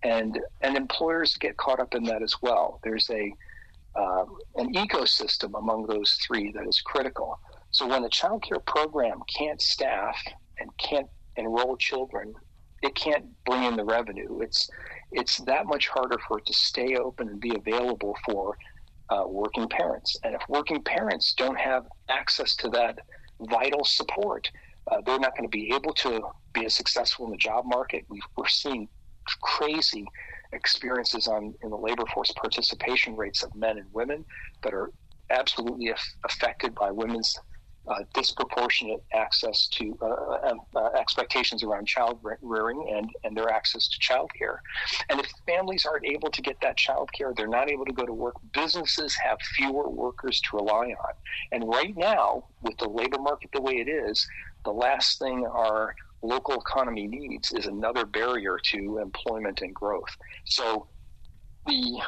And, 0.04 0.38
and 0.60 0.76
employers 0.76 1.36
get 1.36 1.56
caught 1.56 1.80
up 1.80 1.94
in 1.96 2.04
that 2.04 2.22
as 2.22 2.36
well. 2.40 2.78
There's 2.84 3.10
a 3.10 3.32
uh, 3.94 4.24
an 4.56 4.72
ecosystem 4.74 5.58
among 5.58 5.86
those 5.86 6.18
three 6.26 6.52
that 6.52 6.66
is 6.66 6.80
critical. 6.80 7.38
So 7.70 7.86
when 7.86 8.02
the 8.02 8.08
child 8.08 8.42
care 8.42 8.60
program 8.60 9.20
can't 9.36 9.60
staff 9.60 10.16
and 10.58 10.70
can't 10.78 11.08
enroll 11.36 11.76
children, 11.76 12.34
it 12.82 12.94
can't 12.94 13.26
bring 13.44 13.64
in 13.64 13.76
the 13.76 13.84
revenue. 13.84 14.40
It's 14.40 14.68
it's 15.10 15.38
that 15.38 15.66
much 15.66 15.88
harder 15.88 16.18
for 16.26 16.38
it 16.38 16.46
to 16.46 16.52
stay 16.52 16.96
open 16.96 17.28
and 17.28 17.40
be 17.40 17.54
available 17.54 18.14
for 18.26 18.56
uh, 19.10 19.24
working 19.26 19.68
parents. 19.68 20.16
And 20.22 20.34
if 20.34 20.42
working 20.48 20.82
parents 20.82 21.34
don't 21.34 21.58
have 21.58 21.86
access 22.10 22.54
to 22.56 22.68
that 22.70 22.98
vital 23.40 23.84
support, 23.84 24.50
uh, 24.90 25.00
they're 25.04 25.18
not 25.18 25.36
going 25.36 25.48
to 25.48 25.56
be 25.56 25.72
able 25.74 25.94
to 25.94 26.20
be 26.52 26.66
as 26.66 26.74
successful 26.74 27.24
in 27.24 27.30
the 27.30 27.38
job 27.38 27.64
market. 27.66 28.04
we 28.08 28.20
are 28.36 28.48
seeing 28.48 28.88
crazy 29.42 30.06
experiences 30.52 31.28
on 31.28 31.54
in 31.62 31.70
the 31.70 31.76
labor 31.76 32.04
force 32.12 32.32
participation 32.32 33.16
rates 33.16 33.42
of 33.42 33.54
men 33.54 33.78
and 33.78 33.86
women 33.92 34.24
that 34.62 34.74
are 34.74 34.90
absolutely 35.30 35.88
af- 35.88 36.14
affected 36.24 36.74
by 36.74 36.90
women's 36.90 37.38
uh, 37.88 38.02
disproportionate 38.12 39.02
access 39.14 39.66
to 39.68 39.96
uh, 40.02 40.06
uh, 40.06 40.54
uh, 40.76 40.88
expectations 40.98 41.62
around 41.62 41.86
child 41.86 42.18
rearing 42.42 42.94
and, 42.94 43.08
and 43.24 43.36
their 43.36 43.50
access 43.50 43.88
to 43.88 43.96
child 43.98 44.30
care. 44.38 44.60
And 45.08 45.18
if 45.18 45.26
families 45.46 45.86
aren't 45.86 46.04
able 46.04 46.30
to 46.30 46.42
get 46.42 46.56
that 46.60 46.76
child 46.76 47.08
care, 47.16 47.32
they're 47.34 47.48
not 47.48 47.70
able 47.70 47.86
to 47.86 47.92
go 47.92 48.04
to 48.04 48.12
work, 48.12 48.34
businesses 48.52 49.16
have 49.24 49.38
fewer 49.56 49.88
workers 49.88 50.40
to 50.42 50.56
rely 50.56 50.86
on. 50.88 51.12
And 51.52 51.64
right 51.66 51.96
now, 51.96 52.44
with 52.60 52.76
the 52.78 52.88
labor 52.88 53.18
market 53.18 53.50
the 53.54 53.62
way 53.62 53.74
it 53.74 53.88
is, 53.88 54.26
the 54.64 54.72
last 54.72 55.18
thing 55.18 55.46
our 55.46 55.94
local 56.22 56.60
economy 56.60 57.06
needs 57.06 57.52
is 57.52 57.66
another 57.66 58.04
barrier 58.04 58.58
to 58.72 58.98
employment 58.98 59.60
and 59.62 59.74
growth. 59.74 60.16
So 60.44 60.88
the 61.66 62.00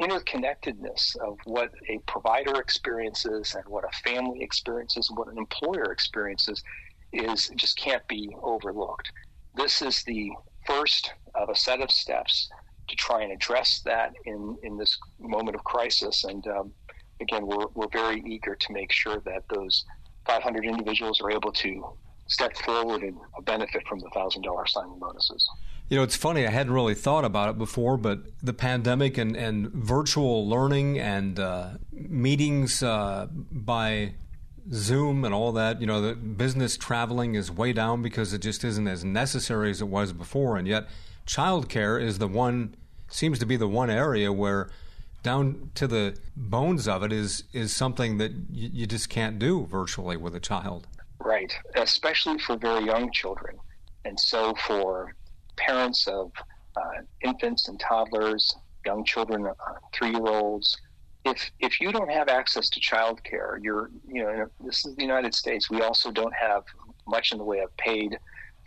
interconnectedness 0.00 1.16
of 1.16 1.38
what 1.44 1.70
a 1.88 1.98
provider 2.06 2.60
experiences 2.60 3.54
and 3.54 3.64
what 3.66 3.84
a 3.84 4.08
family 4.08 4.42
experiences 4.42 5.10
what 5.10 5.28
an 5.28 5.38
employer 5.38 5.90
experiences 5.90 6.62
is 7.12 7.50
just 7.56 7.78
can't 7.78 8.06
be 8.08 8.34
overlooked. 8.42 9.10
This 9.54 9.80
is 9.80 10.02
the 10.04 10.30
first 10.66 11.14
of 11.34 11.48
a 11.48 11.54
set 11.54 11.80
of 11.80 11.90
steps 11.90 12.50
to 12.88 12.96
try 12.96 13.22
and 13.22 13.32
address 13.32 13.80
that 13.84 14.12
in, 14.26 14.56
in 14.62 14.76
this 14.76 14.98
moment 15.18 15.56
of 15.56 15.64
crisis. 15.64 16.24
And 16.24 16.46
um, 16.48 16.72
again, 17.20 17.46
we're, 17.46 17.66
we're 17.74 17.88
very 17.92 18.22
eager 18.26 18.54
to 18.54 18.72
make 18.72 18.92
sure 18.92 19.20
that 19.24 19.44
those 19.52 19.84
500 20.26 20.64
individuals 20.64 21.20
are 21.20 21.30
able 21.30 21.52
to 21.52 21.84
step 22.28 22.56
forward 22.58 23.02
and 23.02 23.16
benefit 23.44 23.86
from 23.88 24.00
the 24.00 24.08
$1,000 24.08 24.68
signing 24.68 24.98
bonuses. 24.98 25.48
You 25.88 25.96
know, 25.96 26.02
it's 26.02 26.16
funny. 26.16 26.46
I 26.46 26.50
hadn't 26.50 26.72
really 26.72 26.94
thought 26.94 27.24
about 27.24 27.50
it 27.50 27.58
before, 27.58 27.96
but 27.96 28.18
the 28.42 28.52
pandemic 28.52 29.16
and, 29.18 29.36
and 29.36 29.70
virtual 29.72 30.48
learning 30.48 30.98
and 30.98 31.38
uh, 31.38 31.70
meetings 31.92 32.82
uh, 32.82 33.28
by 33.30 34.14
Zoom 34.72 35.24
and 35.24 35.32
all 35.32 35.52
that, 35.52 35.80
you 35.80 35.86
know, 35.86 36.00
the 36.00 36.14
business 36.14 36.76
traveling 36.76 37.36
is 37.36 37.52
way 37.52 37.72
down 37.72 38.02
because 38.02 38.32
it 38.32 38.40
just 38.40 38.64
isn't 38.64 38.88
as 38.88 39.04
necessary 39.04 39.70
as 39.70 39.80
it 39.80 39.86
was 39.86 40.12
before. 40.12 40.56
And 40.56 40.66
yet, 40.66 40.88
childcare 41.24 42.02
is 42.02 42.18
the 42.18 42.26
one, 42.26 42.74
seems 43.08 43.38
to 43.38 43.46
be 43.46 43.56
the 43.56 43.68
one 43.68 43.90
area 43.90 44.32
where 44.32 44.68
down 45.22 45.70
to 45.74 45.86
the 45.86 46.16
bones 46.36 46.86
of 46.86 47.02
it 47.02 47.12
is 47.12 47.44
is 47.52 47.74
something 47.74 48.18
that 48.18 48.32
you, 48.50 48.70
you 48.72 48.86
just 48.86 49.08
can't 49.08 49.38
do 49.38 49.66
virtually 49.66 50.16
with 50.16 50.34
a 50.34 50.40
child. 50.40 50.86
Right, 51.22 51.52
especially 51.76 52.38
for 52.38 52.56
very 52.56 52.84
young 52.84 53.10
children. 53.12 53.56
And 54.04 54.18
so 54.18 54.54
for 54.66 55.14
parents 55.56 56.06
of 56.06 56.30
uh, 56.76 57.02
infants 57.24 57.68
and 57.68 57.80
toddlers, 57.80 58.54
young 58.84 59.04
children, 59.04 59.46
uh, 59.46 59.52
three-year-olds. 59.92 60.76
If 61.24 61.50
if 61.58 61.80
you 61.80 61.90
don't 61.90 62.10
have 62.10 62.28
access 62.28 62.68
to 62.70 62.80
childcare, 62.80 63.58
you're 63.60 63.90
you 64.06 64.22
know 64.22 64.46
this 64.60 64.86
is 64.86 64.94
the 64.94 65.02
United 65.02 65.34
States. 65.34 65.68
We 65.68 65.82
also 65.82 66.12
don't 66.12 66.34
have 66.34 66.62
much 67.08 67.32
in 67.32 67.38
the 67.38 67.44
way 67.44 67.60
of 67.60 67.76
paid 67.78 68.16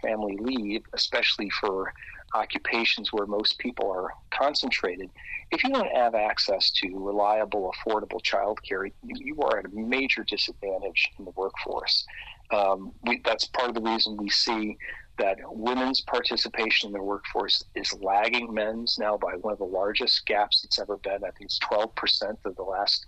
family 0.02 0.36
leave, 0.40 0.82
especially 0.94 1.50
for 1.62 1.94
occupations 2.36 3.12
where 3.12 3.26
most 3.26 3.58
people 3.60 3.90
are 3.92 4.10
concentrated. 4.32 5.10
If 5.52 5.64
you 5.64 5.72
don't 5.72 5.96
have 5.96 6.16
access 6.16 6.70
to 6.72 6.88
reliable, 6.94 7.72
affordable 7.74 8.22
childcare, 8.22 8.92
you 9.04 9.38
are 9.42 9.60
at 9.60 9.66
a 9.66 9.70
major 9.70 10.24
disadvantage 10.24 11.10
in 11.18 11.26
the 11.26 11.32
workforce. 11.36 12.06
Um, 12.52 12.94
we, 13.04 13.22
that's 13.24 13.46
part 13.48 13.70
of 13.70 13.76
the 13.76 13.82
reason 13.82 14.18
we 14.18 14.30
see 14.30 14.78
that 15.18 15.38
women's 15.46 16.02
participation 16.02 16.88
in 16.88 16.94
the 16.94 17.04
workforce 17.04 17.64
is 17.76 17.94
lagging 18.02 18.54
men's 18.54 18.98
now 18.98 19.18
by 19.18 19.34
one 19.42 19.54
of 19.54 19.60
the 19.60 19.66
largest 19.66 20.26
gaps 20.26 20.64
it's 20.64 20.80
ever 20.80 20.98
been. 20.98 21.24
I 21.24 21.32
think 21.32 21.42
it's 21.42 21.60
12% 21.60 22.38
of 22.46 22.56
the 22.56 22.64
last 22.64 23.06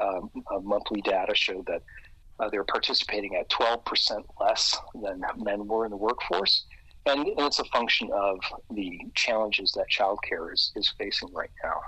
um, 0.00 0.30
uh, 0.52 0.60
monthly 0.60 1.00
data 1.00 1.34
showed 1.34 1.66
that 1.66 1.82
uh, 2.38 2.48
they're 2.50 2.64
participating 2.64 3.36
at 3.36 3.48
12% 3.48 4.22
less 4.40 4.76
than 4.94 5.22
men 5.38 5.66
were 5.66 5.86
in 5.86 5.90
the 5.90 5.96
workforce. 5.96 6.66
And, 7.06 7.26
and 7.26 7.40
it's 7.40 7.58
a 7.58 7.64
function 7.66 8.10
of 8.14 8.38
the 8.70 8.98
challenges 9.14 9.72
that 9.72 9.86
childcare 9.90 10.52
is, 10.52 10.72
is 10.76 10.92
facing 10.98 11.32
right 11.32 11.50
now. 11.62 11.80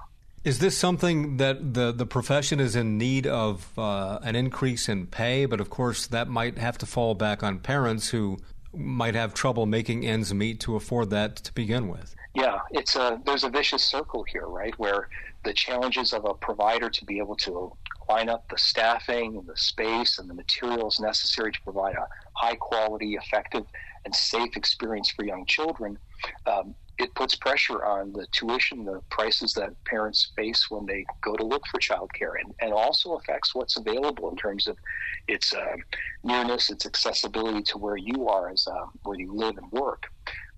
Is 0.47 0.61
this 0.61 0.79
something 0.79 1.39
that 1.39 1.75
the, 1.75 1.91
the 1.91 2.07
profession 2.07 2.61
is 2.61 2.77
in 2.77 2.97
need 2.97 3.27
of 3.27 3.77
uh, 3.77 4.21
an 4.23 4.37
increase 4.37 4.89
in 4.89 5.09
pay? 5.09 5.45
But 5.45 5.61
of 5.61 5.71
course, 5.71 6.07
that 6.07 6.29
might 6.29 6.57
have 6.57 6.79
to 6.79 6.87
fall 6.87 7.17
back 7.17 7.43
on 7.43 7.59
parents 7.59 8.11
who 8.11 8.39
might 8.73 9.17
have 9.17 9.35
trouble 9.35 9.67
making 9.67 10.07
ends 10.07 10.33
meet 10.33 10.61
to 10.61 10.77
afford 10.77 11.11
that 11.11 11.35
to 11.35 11.53
begin 11.53 11.89
with. 11.89 12.15
Yeah, 12.37 12.61
it's 12.71 12.95
a 12.95 13.21
there's 13.27 13.43
a 13.43 13.51
vicious 13.51 13.83
circle 13.83 14.23
here, 14.23 14.47
right? 14.47 14.73
Where 14.79 15.09
the 15.45 15.53
challenges 15.53 16.13
of 16.13 16.25
a 16.25 16.35
provider 16.35 16.91
to 16.91 17.05
be 17.05 17.19
able 17.19 17.35
to 17.39 17.73
line 18.09 18.29
up 18.29 18.49
the 18.49 18.57
staffing 18.57 19.37
and 19.37 19.49
the 19.49 19.57
space 19.57 20.21
and 20.21 20.31
the 20.31 20.35
materials 20.35 21.01
necessary 21.01 21.51
to 21.51 21.61
provide 21.63 21.97
a 21.97 22.07
high 22.35 22.55
quality, 22.55 23.15
effective, 23.15 23.65
and 24.05 24.15
safe 24.15 24.57
experience 24.57 25.11
for 25.11 25.25
young 25.25 25.45
children 25.47 25.99
um, 26.47 26.77
it 26.99 27.15
puts 27.15 27.35
pressure 27.35 27.85
on 27.85 28.13
the 28.13 28.27
tuition, 28.33 28.85
the 28.85 29.03
prices 29.11 29.53
that 29.55 29.71
parents 29.85 30.33
face 30.35 30.67
when 30.71 30.87
they 30.87 31.05
go 31.23 31.35
to 31.35 31.45
look 31.45 31.67
for 31.67 31.79
childcare, 31.79 32.41
and, 32.43 32.55
and 32.61 32.73
also 32.73 33.15
affects 33.17 33.55
what's 33.55 33.77
available 33.77 34.31
in 34.31 34.37
terms 34.37 34.67
of 34.67 34.79
its 35.29 35.53
uh, 35.53 35.77
nearness, 36.25 36.71
its 36.71 36.87
accessibility 36.87 37.63
to 37.63 37.79
where 37.79 37.99
you 37.99 38.29
are 38.29 38.51
as 38.51 38.67
uh, 38.67 38.87
where 39.03 39.19
you 39.19 39.33
live 39.35 39.57
and 39.59 39.71
work. 39.73 40.05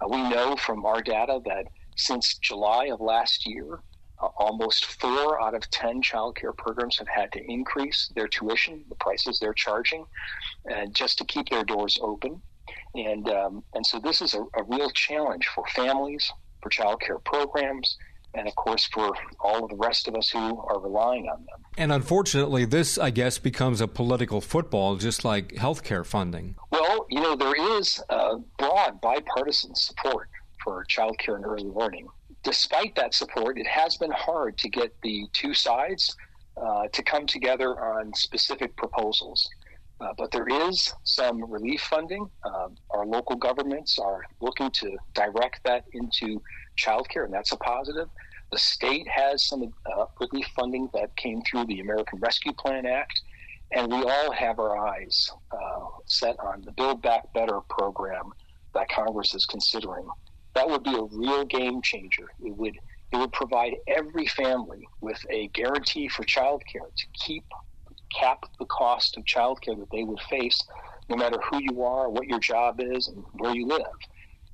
Uh, 0.01 0.09
we 0.09 0.23
know 0.31 0.55
from 0.57 0.87
our 0.87 1.03
data 1.03 1.41
that 1.45 1.65
since 1.97 2.39
July 2.39 2.87
of 2.87 3.01
last 3.01 3.45
year, 3.45 3.81
almost 4.37 4.85
four 4.85 5.41
out 5.41 5.55
of 5.55 5.69
10 5.71 6.03
childcare 6.03 6.57
programs 6.57 6.99
have 6.99 7.09
had 7.09 7.31
to 7.33 7.41
increase 7.51 8.11
their 8.15 8.29
tuition, 8.29 8.85
the 8.89 8.95
prices 8.97 9.39
they're 9.39 9.55
charging, 9.55 10.05
just 10.93 11.19
to 11.19 11.25
keep 11.25 11.49
their 11.49 11.65
doors 11.65 11.99
open. 12.03 12.43
And, 12.95 13.29
um, 13.29 13.63
and 13.75 13.85
so 13.87 13.99
this 13.99 14.21
is 14.21 14.35
a, 14.35 14.41
a 14.41 14.63
real 14.67 14.91
challenge 14.91 15.47
for 15.55 15.65
families, 15.75 16.31
for 16.63 16.69
child 16.69 17.01
care 17.01 17.19
programs, 17.19 17.97
and 18.35 18.47
of 18.47 18.55
course 18.57 18.87
for 18.93 19.13
all 19.41 19.65
of 19.65 19.71
the 19.71 19.77
rest 19.77 20.07
of 20.09 20.15
us 20.15 20.29
who 20.29 20.61
are 20.61 20.81
relying 20.81 21.29
on 21.29 21.45
them. 21.47 21.65
And 21.77 21.93
unfortunately, 21.93 22.65
this, 22.65 22.99
I 22.99 23.11
guess, 23.11 23.39
becomes 23.39 23.81
a 23.81 23.89
political 23.89 24.41
football, 24.41 24.97
just 24.97 25.25
like 25.25 25.55
healthcare 25.55 26.05
funding. 26.05 26.57
Well, 26.71 27.07
you 27.11 27.21
know, 27.21 27.37
there 27.37 27.79
is 27.79 28.01
broad 28.59 29.01
bipartisan 29.01 29.75
support 29.75 30.29
for 30.63 30.85
child 30.85 31.19
care 31.19 31.37
and 31.37 31.45
early 31.45 31.65
learning. 31.65 32.09
Despite 32.43 32.95
that 32.97 33.15
support, 33.15 33.59
it 33.59 33.67
has 33.67 33.97
been 33.97 34.13
hard 34.13 34.59
to 34.59 34.69
get 34.69 34.95
the 35.03 35.27
two 35.33 35.55
sides 35.55 36.15
uh, 36.57 36.89
to 36.93 37.03
come 37.03 37.27
together 37.27 37.81
on 37.81 38.13
specific 38.15 38.77
proposals. 38.77 39.49
Uh, 40.01 40.13
but 40.17 40.31
there 40.31 40.47
is 40.49 40.95
some 41.05 41.51
relief 41.51 41.81
funding. 41.81 42.29
Um, 42.45 42.77
our 42.91 43.05
local 43.05 43.37
governments 43.37 43.99
are 43.99 44.23
looking 44.41 44.71
to 44.73 44.97
direct 45.15 45.61
that 45.65 45.85
into 45.93 46.41
childcare, 46.79 47.25
and 47.25 47.33
that's 47.35 47.53
a 47.53 47.57
positive. 47.57 48.09
The 48.53 48.59
state 48.59 49.07
has 49.09 49.45
some 49.45 49.73
uh, 49.87 50.07
relief 50.21 50.47
funding 50.57 50.89
that 50.95 51.15
came 51.17 51.43
through 51.43 51.67
the 51.67 51.81
American 51.81 52.19
Rescue 52.21 52.53
Plan 52.53 52.87
Act, 52.87 53.21
and 53.73 53.91
we 53.91 54.03
all 54.03 54.33
have 54.33 54.59
our 54.59 54.79
eyes 54.79 55.31
uh, 55.51 55.87
set 56.07 56.39
on 56.41 56.63
the 56.63 56.73
Build 56.73 57.03
Back 57.03 57.33
Better 57.35 57.61
program 57.69 58.33
that 58.75 58.89
Congress 58.89 59.35
is 59.35 59.45
considering. 59.47 60.09
That 60.55 60.69
would 60.69 60.83
be 60.83 60.95
a 60.95 61.03
real 61.03 61.45
game 61.45 61.83
changer. 61.83 62.29
It 62.41 62.57
would 62.57 62.79
it 63.11 63.17
would 63.17 63.33
provide 63.33 63.75
every 63.87 64.27
family 64.27 64.87
with 65.01 65.19
a 65.31 65.49
guarantee 65.49 66.09
for 66.09 66.25
childcare 66.25 66.95
to 66.95 67.07
keep 67.15 67.45
cap 68.15 68.45
the 68.59 68.67
cost 68.67 69.17
of 69.17 69.25
childcare 69.25 69.79
that 69.79 69.91
they 69.93 70.05
would 70.05 70.21
face, 70.31 70.61
no 71.09 71.17
matter 71.17 71.39
who 71.51 71.61
you 71.63 71.83
are, 71.83 72.11
what 72.11 72.27
your 72.27 72.41
job 72.41 72.81
is, 72.81 73.09
and 73.09 73.25
where 73.33 73.55
you 73.55 73.67
live. 73.67 73.87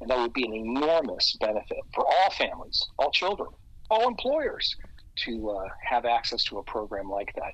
And 0.01 0.11
that 0.11 0.19
would 0.19 0.33
be 0.33 0.45
an 0.45 0.53
enormous 0.53 1.37
benefit 1.41 1.79
for 1.95 2.05
all 2.07 2.31
families, 2.31 2.83
all 2.99 3.11
children, 3.11 3.49
all 3.91 4.09
employers 4.09 4.75
to 5.17 5.51
uh, 5.51 5.69
have 5.83 6.05
access 6.05 6.43
to 6.45 6.59
a 6.59 6.63
program 6.65 7.09
like 7.09 7.33
that. 7.37 7.53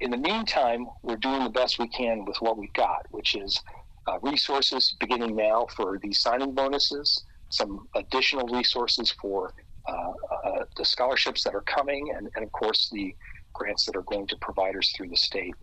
In 0.00 0.10
the 0.10 0.16
meantime, 0.16 0.86
we're 1.02 1.16
doing 1.16 1.44
the 1.44 1.50
best 1.50 1.78
we 1.78 1.88
can 1.88 2.24
with 2.24 2.36
what 2.40 2.58
we've 2.58 2.72
got, 2.72 3.06
which 3.10 3.34
is 3.34 3.60
uh, 4.08 4.18
resources 4.20 4.96
beginning 4.98 5.36
now 5.36 5.66
for 5.76 5.98
these 6.02 6.20
signing 6.20 6.54
bonuses, 6.54 7.24
some 7.50 7.86
additional 7.94 8.46
resources 8.48 9.14
for 9.20 9.52
uh, 9.88 10.12
uh 10.44 10.64
the 10.76 10.84
scholarships 10.84 11.44
that 11.44 11.54
are 11.54 11.62
coming, 11.62 12.12
and, 12.16 12.28
and 12.34 12.44
of 12.44 12.52
course 12.52 12.88
the 12.90 13.14
grants 13.52 13.86
that 13.86 13.96
are 13.96 14.02
going 14.02 14.26
to 14.28 14.36
providers 14.36 14.92
through 14.96 15.08
the 15.08 15.16
state. 15.16 15.54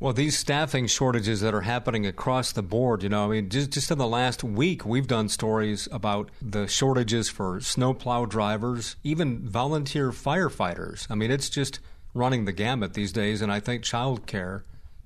Well, 0.00 0.12
these 0.12 0.38
staffing 0.38 0.86
shortages 0.86 1.40
that 1.40 1.54
are 1.54 1.62
happening 1.62 2.06
across 2.06 2.52
the 2.52 2.62
board, 2.62 3.02
you 3.02 3.08
know, 3.08 3.24
I 3.24 3.28
mean, 3.28 3.48
just, 3.48 3.70
just 3.70 3.90
in 3.90 3.98
the 3.98 4.06
last 4.06 4.44
week, 4.44 4.86
we've 4.86 5.08
done 5.08 5.28
stories 5.28 5.88
about 5.90 6.30
the 6.40 6.68
shortages 6.68 7.28
for 7.28 7.60
snowplow 7.60 8.26
drivers, 8.26 8.94
even 9.02 9.48
volunteer 9.48 10.12
firefighters. 10.12 11.08
I 11.10 11.16
mean, 11.16 11.32
it's 11.32 11.50
just 11.50 11.80
running 12.14 12.44
the 12.44 12.52
gamut 12.52 12.94
these 12.94 13.10
days, 13.10 13.42
and 13.42 13.50
I 13.50 13.58
think 13.58 13.82
childcare 13.82 14.62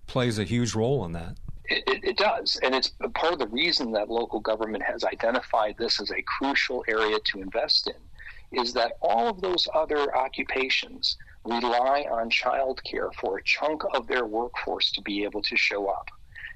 plays 0.07 0.39
a 0.39 0.45
huge 0.45 0.75
role 0.75 1.07
in 1.07 1.13
that. 1.13 1.39
It, 1.65 1.85
it, 1.87 2.05
it, 2.05 2.17
does. 2.19 2.61
And 2.63 2.75
it's 2.75 2.93
part 3.15 3.33
of 3.33 3.39
the 3.39 3.49
reason 3.49 3.93
that 3.93 4.11
local 4.11 4.41
government 4.41 4.83
has 4.83 5.05
identified 5.05 5.77
this 5.79 6.03
as 6.03 6.11
a 6.11 6.21
crucial 6.21 6.85
area 6.87 7.19
to 7.33 7.41
invest 7.41 7.87
in 7.87 8.61
is 8.61 8.75
that 8.75 8.99
all 9.01 9.29
of 9.29 9.41
those 9.41 9.67
other 9.73 10.15
occupations 10.15 11.17
rely 11.45 12.07
on 12.11 12.31
childcare 12.31 13.13
for 13.15 13.39
a 13.39 13.43
chunk 13.43 13.83
of 13.95 14.07
their 14.07 14.25
workforce 14.25 14.91
to 14.93 15.03
be 15.03 15.25
able 15.25 15.43
to 15.43 15.57
show 15.57 15.87
up. 15.87 16.09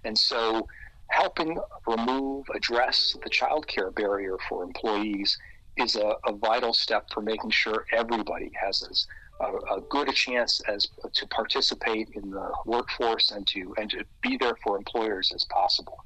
And 0.05 0.17
so 0.17 0.67
helping 1.09 1.59
remove, 1.87 2.47
address 2.55 3.17
the 3.23 3.31
childcare 3.31 3.95
barrier 3.95 4.37
for 4.49 4.63
employees 4.63 5.39
is 5.77 5.97
a, 5.97 6.15
a 6.27 6.33
vital 6.33 6.73
step 6.73 7.09
for 7.13 7.21
making 7.21 7.51
sure 7.51 7.85
everybody 7.93 8.51
has 8.61 8.83
as 8.91 9.07
a, 9.41 9.77
a, 9.77 9.81
good 9.89 10.09
a 10.09 10.13
chance 10.13 10.61
as 10.67 10.89
to 11.13 11.27
participate 11.29 12.09
in 12.15 12.31
the 12.31 12.51
workforce 12.65 13.31
and 13.31 13.47
to 13.47 13.75
and 13.77 13.91
to 13.91 14.05
be 14.23 14.39
there 14.39 14.57
for 14.63 14.79
employers 14.79 15.33
as 15.35 15.45
possible. 15.45 16.05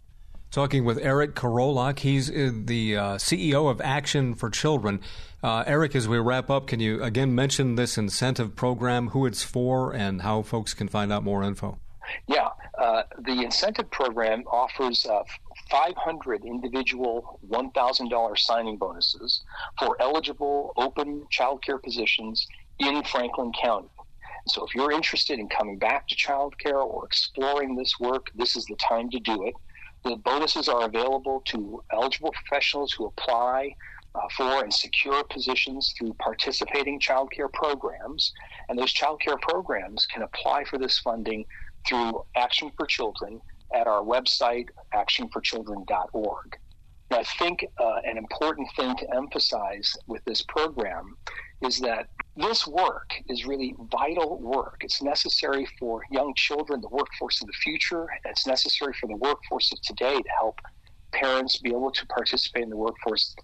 Talking 0.51 0.85
with 0.85 0.99
Eric 0.99 1.37
Karolak, 1.37 2.01
he's 2.01 2.29
uh, 2.29 2.51
the 2.53 2.97
uh, 2.97 3.03
CEO 3.15 3.71
of 3.71 3.81
Action 3.81 4.35
for 4.35 4.51
Children. 4.51 5.01
Uh, 5.42 5.64
Eric, 5.66 5.97
as 5.97 6.06
we 6.06 6.18
wrap 6.18 6.50
up, 6.50 6.66
can 6.66 6.80
you 6.80 7.02
again 7.02 7.35
mention 7.35 7.76
this 7.76 7.97
incentive 7.97 8.54
program, 8.54 9.09
who 9.09 9.25
it's 9.25 9.42
for, 9.42 9.92
and 9.94 10.20
how 10.20 10.42
folks 10.42 10.75
can 10.75 10.87
find 10.87 11.11
out 11.11 11.25
more 11.25 11.42
info? 11.42 11.78
Yeah, 12.26 12.49
uh, 12.78 13.04
the 13.20 13.42
incentive 13.42 13.90
program 13.90 14.44
offers 14.50 15.06
uh, 15.06 15.23
500 15.70 16.44
individual 16.44 17.40
$1,000 17.49 18.38
signing 18.38 18.76
bonuses 18.76 19.42
for 19.78 19.97
eligible 20.00 20.73
open 20.76 21.25
childcare 21.32 21.82
positions 21.82 22.47
in 22.78 23.02
Franklin 23.04 23.52
County. 23.52 23.88
So 24.47 24.66
if 24.66 24.75
you're 24.75 24.92
interested 24.92 25.38
in 25.38 25.49
coming 25.49 25.78
back 25.78 26.09
to 26.09 26.16
childcare 26.16 26.85
or 26.85 27.06
exploring 27.06 27.76
this 27.76 27.99
work, 28.00 28.30
this 28.35 28.56
is 28.56 28.64
the 28.66 28.76
time 28.76 29.09
to 29.11 29.20
do 29.20 29.47
it. 29.47 29.54
The 30.04 30.16
bonuses 30.16 30.68
are 30.68 30.87
available 30.87 31.42
to 31.47 31.82
eligible 31.92 32.32
professionals 32.32 32.92
who 32.92 33.06
apply 33.06 33.75
uh, 34.14 34.21
for 34.37 34.62
and 34.62 34.73
secure 34.73 35.23
positions 35.25 35.95
through 35.97 36.14
participating 36.14 36.99
child 36.99 37.31
care 37.31 37.49
programs. 37.49 38.33
And 38.69 38.79
those 38.79 38.93
child 38.93 39.21
care 39.21 39.38
programs 39.40 40.07
can 40.07 40.23
apply 40.23 40.64
for 40.64 40.79
this 40.79 40.99
funding 40.99 41.45
through 41.88 42.23
Action 42.37 42.71
for 42.76 42.87
Children 42.87 43.40
at 43.75 43.87
our 43.87 44.02
website, 44.02 44.67
actionforchildren.org. 44.95 46.59
Now, 47.11 47.19
I 47.19 47.25
think 47.38 47.67
uh, 47.79 48.00
an 48.05 48.19
important 48.19 48.69
thing 48.76 48.95
to 48.97 49.14
emphasize 49.14 49.97
with 50.07 50.25
this 50.25 50.43
program 50.43 51.17
is 51.62 51.79
that 51.81 52.09
this 52.37 52.67
work 52.67 53.11
is 53.29 53.45
really 53.45 53.75
vital 53.90 54.38
work. 54.38 54.76
It's 54.83 55.02
necessary 55.02 55.69
for 55.79 56.02
young 56.11 56.33
children, 56.37 56.81
the 56.81 56.88
workforce 56.88 57.40
of 57.43 57.49
the 57.49 57.52
future, 57.52 58.02
and 58.02 58.21
it's 58.26 58.47
necessary 58.47 58.95
for 58.99 59.09
the 59.09 59.17
workforce 59.17 59.73
of 59.73 59.81
today 59.83 60.17
to 60.17 60.29
help 60.40 60.59
parents 61.12 61.59
be 61.59 61.71
able 61.71 61.90
to 61.90 62.07
participate 62.07 62.62
in 62.62 62.71
the 62.71 62.76
workforce. 62.76 63.35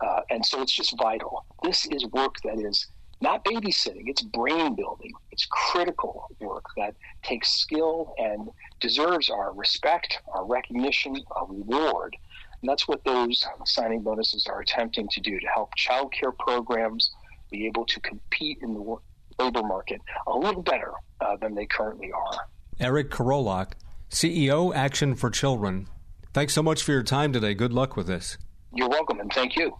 Uh, 0.00 0.20
and 0.30 0.44
so 0.44 0.62
it's 0.62 0.74
just 0.74 0.96
vital. 0.98 1.44
This 1.62 1.86
is 1.86 2.06
work 2.06 2.36
that 2.44 2.58
is 2.58 2.86
not 3.20 3.44
babysitting, 3.44 4.04
it's 4.06 4.22
brain 4.22 4.74
building. 4.74 5.12
It's 5.30 5.46
critical 5.50 6.26
work 6.40 6.64
that 6.76 6.94
takes 7.22 7.52
skill 7.52 8.14
and 8.18 8.50
deserves 8.80 9.30
our 9.30 9.54
respect, 9.54 10.20
our 10.32 10.44
recognition, 10.44 11.16
our 11.30 11.46
reward. 11.46 12.16
And 12.60 12.68
that's 12.68 12.86
what 12.86 13.04
those 13.04 13.46
signing 13.64 14.02
bonuses 14.02 14.46
are 14.46 14.60
attempting 14.60 15.08
to 15.08 15.20
do 15.20 15.38
to 15.38 15.46
help 15.54 15.70
childcare 15.78 16.36
programs 16.38 17.10
be 17.50 17.66
able 17.66 17.86
to 17.86 18.00
compete 18.00 18.58
in 18.62 18.74
the 18.74 18.96
labor 19.38 19.62
market 19.62 20.00
a 20.26 20.36
little 20.36 20.62
better 20.62 20.92
uh, 21.20 21.36
than 21.36 21.54
they 21.54 21.66
currently 21.66 22.10
are. 22.12 22.48
Eric 22.80 23.10
Karolak, 23.10 23.72
CEO 24.10 24.74
Action 24.74 25.14
for 25.14 25.30
Children. 25.30 25.88
Thanks 26.32 26.52
so 26.52 26.62
much 26.62 26.82
for 26.82 26.92
your 26.92 27.02
time 27.02 27.32
today. 27.32 27.54
Good 27.54 27.72
luck 27.72 27.96
with 27.96 28.06
this. 28.06 28.36
You're 28.74 28.88
welcome, 28.88 29.20
and 29.20 29.32
thank 29.32 29.56
you. 29.56 29.72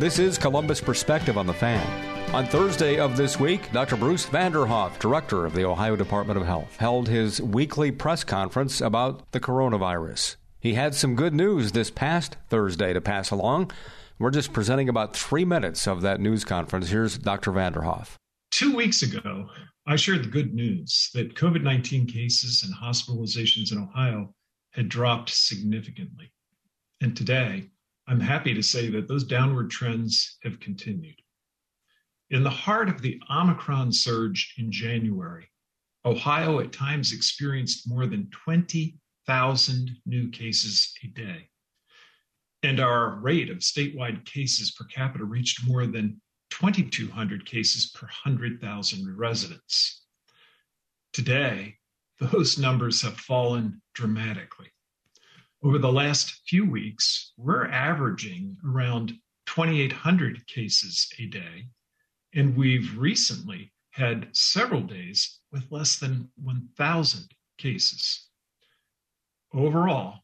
This 0.00 0.18
is 0.18 0.38
Columbus 0.38 0.80
Perspective 0.80 1.36
on 1.36 1.46
the 1.46 1.52
Fan. 1.52 1.84
On 2.34 2.46
Thursday 2.46 2.98
of 2.98 3.16
this 3.16 3.40
week, 3.40 3.72
Dr. 3.72 3.96
Bruce 3.96 4.26
Vanderhoff, 4.26 4.98
director 4.98 5.46
of 5.46 5.54
the 5.54 5.64
Ohio 5.64 5.96
Department 5.96 6.38
of 6.38 6.46
Health, 6.46 6.76
held 6.76 7.08
his 7.08 7.40
weekly 7.40 7.90
press 7.90 8.22
conference 8.22 8.80
about 8.80 9.32
the 9.32 9.40
coronavirus. 9.40 10.36
He 10.60 10.74
had 10.74 10.94
some 10.94 11.16
good 11.16 11.34
news 11.34 11.72
this 11.72 11.90
past 11.90 12.36
Thursday 12.48 12.92
to 12.92 13.00
pass 13.00 13.30
along. 13.30 13.70
We're 14.18 14.30
just 14.30 14.52
presenting 14.52 14.88
about 14.88 15.16
three 15.16 15.44
minutes 15.44 15.86
of 15.86 16.02
that 16.02 16.20
news 16.20 16.44
conference. 16.44 16.90
Here's 16.90 17.16
Dr. 17.16 17.52
Vanderhoff. 17.52 18.16
Two 18.50 18.74
weeks 18.74 19.02
ago, 19.02 19.50
I 19.86 19.96
shared 19.96 20.24
the 20.24 20.30
good 20.30 20.54
news 20.54 21.10
that 21.14 21.34
COVID 21.34 21.62
19 21.62 22.06
cases 22.06 22.62
and 22.62 22.74
hospitalizations 22.74 23.72
in 23.72 23.78
Ohio 23.78 24.34
had 24.72 24.88
dropped 24.88 25.30
significantly. 25.30 26.32
And 27.00 27.16
today, 27.16 27.70
I'm 28.06 28.20
happy 28.20 28.54
to 28.54 28.62
say 28.62 28.88
that 28.90 29.06
those 29.06 29.24
downward 29.24 29.70
trends 29.70 30.38
have 30.42 30.60
continued. 30.60 31.20
In 32.30 32.42
the 32.42 32.50
heart 32.50 32.88
of 32.88 33.00
the 33.00 33.20
Omicron 33.30 33.92
surge 33.92 34.54
in 34.58 34.72
January, 34.72 35.48
Ohio 36.04 36.60
at 36.60 36.72
times 36.72 37.12
experienced 37.12 37.88
more 37.88 38.06
than 38.06 38.30
20,000 38.30 39.90
new 40.06 40.30
cases 40.30 40.92
a 41.04 41.08
day. 41.08 41.48
And 42.62 42.80
our 42.80 43.16
rate 43.16 43.50
of 43.50 43.58
statewide 43.58 44.24
cases 44.24 44.70
per 44.70 44.84
capita 44.84 45.24
reached 45.24 45.66
more 45.66 45.86
than 45.86 46.20
2,200 46.50 47.46
cases 47.46 47.86
per 47.86 48.06
100,000 48.06 49.16
residents. 49.16 50.02
Today, 51.12 51.76
those 52.18 52.58
numbers 52.58 53.02
have 53.02 53.18
fallen 53.18 53.80
dramatically. 53.94 54.72
Over 55.62 55.78
the 55.78 55.92
last 55.92 56.42
few 56.46 56.68
weeks, 56.68 57.32
we're 57.36 57.66
averaging 57.66 58.56
around 58.64 59.12
2,800 59.46 60.46
cases 60.46 61.08
a 61.18 61.26
day 61.26 61.68
and 62.34 62.56
we've 62.56 62.96
recently 62.96 63.72
had 63.90 64.28
several 64.32 64.82
days 64.82 65.40
with 65.50 65.70
less 65.70 65.96
than 65.96 66.30
1,000 66.36 67.28
cases. 67.56 68.28
Overall, 69.52 70.20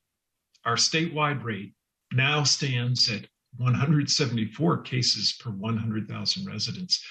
our 0.65 0.77
statewide 0.77 1.43
rate 1.43 1.73
now 2.13 2.45
stands 2.45 3.11
at 3.11 3.27
174 3.57 4.79
cases 4.83 5.37
per 5.41 5.51
100,000 5.51 6.47
residents. 6.47 7.05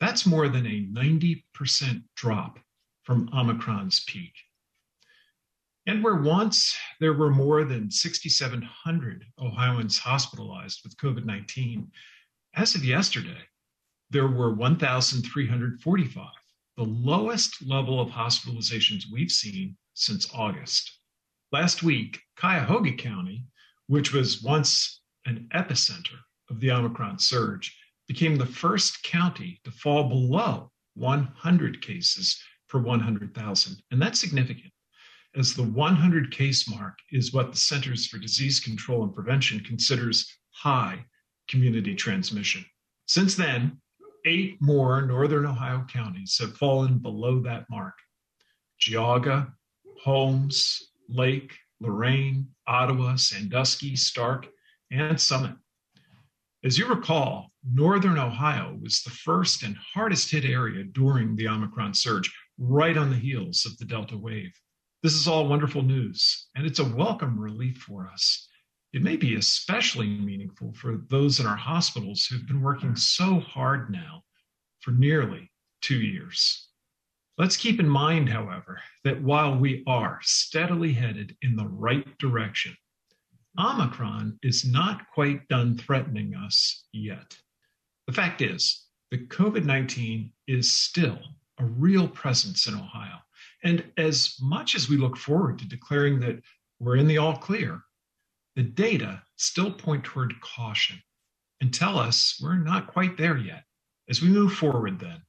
That's 0.00 0.26
more 0.26 0.48
than 0.48 0.66
a 0.66 0.86
90% 0.92 2.02
drop 2.16 2.58
from 3.04 3.28
Omicron's 3.34 4.04
peak. 4.04 4.32
And 5.86 6.04
where 6.04 6.16
once 6.16 6.76
there 7.00 7.14
were 7.14 7.30
more 7.30 7.64
than 7.64 7.90
6,700 7.90 9.24
Ohioans 9.38 9.98
hospitalized 9.98 10.80
with 10.84 10.96
COVID 10.98 11.24
19, 11.24 11.90
as 12.54 12.74
of 12.74 12.84
yesterday, 12.84 13.40
there 14.10 14.28
were 14.28 14.54
1,345, 14.54 16.26
the 16.76 16.84
lowest 16.84 17.66
level 17.66 18.00
of 18.00 18.08
hospitalizations 18.10 19.04
we've 19.12 19.30
seen 19.30 19.76
since 19.94 20.32
August. 20.34 20.98
Last 21.52 21.82
week, 21.82 22.20
Cuyahoga 22.36 22.92
County, 22.92 23.44
which 23.86 24.12
was 24.12 24.42
once 24.42 24.99
an 25.26 25.48
epicenter 25.54 26.18
of 26.48 26.60
the 26.60 26.70
Omicron 26.70 27.18
surge, 27.18 27.76
became 28.08 28.36
the 28.36 28.46
first 28.46 29.02
county 29.02 29.60
to 29.64 29.70
fall 29.70 30.08
below 30.08 30.70
100 30.94 31.82
cases 31.82 32.40
per 32.68 32.78
100,000. 32.78 33.82
And 33.90 34.02
that's 34.02 34.20
significant, 34.20 34.72
as 35.36 35.54
the 35.54 35.62
100 35.62 36.32
case 36.32 36.68
mark 36.68 36.98
is 37.10 37.32
what 37.32 37.52
the 37.52 37.58
Centers 37.58 38.06
for 38.06 38.18
Disease 38.18 38.60
Control 38.60 39.04
and 39.04 39.14
Prevention 39.14 39.60
considers 39.60 40.38
high 40.50 41.04
community 41.48 41.94
transmission. 41.94 42.64
Since 43.06 43.34
then, 43.34 43.80
eight 44.26 44.58
more 44.60 45.02
northern 45.02 45.46
Ohio 45.46 45.84
counties 45.92 46.36
have 46.38 46.56
fallen 46.56 46.98
below 46.98 47.40
that 47.40 47.66
mark 47.70 47.94
Geauga, 48.80 49.52
Holmes, 50.02 50.90
Lake, 51.08 51.52
Lorain, 51.80 52.46
Ottawa, 52.66 53.16
Sandusky, 53.16 53.96
Stark, 53.96 54.46
and 54.90 55.20
Summit. 55.20 55.52
As 56.64 56.76
you 56.76 56.86
recall, 56.86 57.50
northern 57.72 58.18
Ohio 58.18 58.76
was 58.82 59.02
the 59.02 59.10
first 59.10 59.62
and 59.62 59.76
hardest 59.94 60.30
hit 60.30 60.44
area 60.44 60.84
during 60.84 61.36
the 61.36 61.48
Omicron 61.48 61.94
surge, 61.94 62.30
right 62.58 62.96
on 62.96 63.10
the 63.10 63.16
heels 63.16 63.64
of 63.66 63.78
the 63.78 63.84
Delta 63.84 64.16
wave. 64.16 64.52
This 65.02 65.14
is 65.14 65.26
all 65.26 65.48
wonderful 65.48 65.82
news, 65.82 66.48
and 66.54 66.66
it's 66.66 66.78
a 66.78 66.84
welcome 66.84 67.38
relief 67.38 67.78
for 67.78 68.06
us. 68.12 68.48
It 68.92 69.02
may 69.02 69.16
be 69.16 69.36
especially 69.36 70.08
meaningful 70.08 70.74
for 70.74 71.04
those 71.08 71.40
in 71.40 71.46
our 71.46 71.56
hospitals 71.56 72.26
who've 72.26 72.46
been 72.46 72.60
working 72.60 72.96
so 72.96 73.40
hard 73.40 73.90
now 73.90 74.24
for 74.80 74.90
nearly 74.90 75.50
two 75.80 76.00
years. 76.00 76.68
Let's 77.38 77.56
keep 77.56 77.80
in 77.80 77.88
mind, 77.88 78.28
however, 78.28 78.82
that 79.04 79.22
while 79.22 79.56
we 79.56 79.82
are 79.86 80.18
steadily 80.22 80.92
headed 80.92 81.36
in 81.40 81.56
the 81.56 81.68
right 81.68 82.18
direction, 82.18 82.76
Omicron 83.58 84.38
is 84.42 84.64
not 84.64 85.10
quite 85.12 85.48
done 85.48 85.76
threatening 85.76 86.34
us 86.34 86.84
yet. 86.92 87.36
The 88.06 88.12
fact 88.12 88.40
is 88.40 88.86
that 89.10 89.28
COVID 89.28 89.64
19 89.64 90.32
is 90.46 90.72
still 90.72 91.18
a 91.58 91.64
real 91.64 92.08
presence 92.08 92.66
in 92.66 92.74
Ohio. 92.74 93.18
And 93.62 93.84
as 93.96 94.36
much 94.40 94.74
as 94.74 94.88
we 94.88 94.96
look 94.96 95.16
forward 95.16 95.58
to 95.58 95.68
declaring 95.68 96.20
that 96.20 96.42
we're 96.78 96.96
in 96.96 97.06
the 97.06 97.18
all 97.18 97.36
clear, 97.36 97.82
the 98.56 98.62
data 98.62 99.22
still 99.36 99.70
point 99.70 100.04
toward 100.04 100.40
caution 100.40 101.02
and 101.60 101.72
tell 101.72 101.98
us 101.98 102.40
we're 102.42 102.56
not 102.56 102.86
quite 102.86 103.16
there 103.16 103.36
yet. 103.36 103.64
As 104.08 104.22
we 104.22 104.28
move 104.28 104.54
forward, 104.54 104.98
then, 104.98 105.22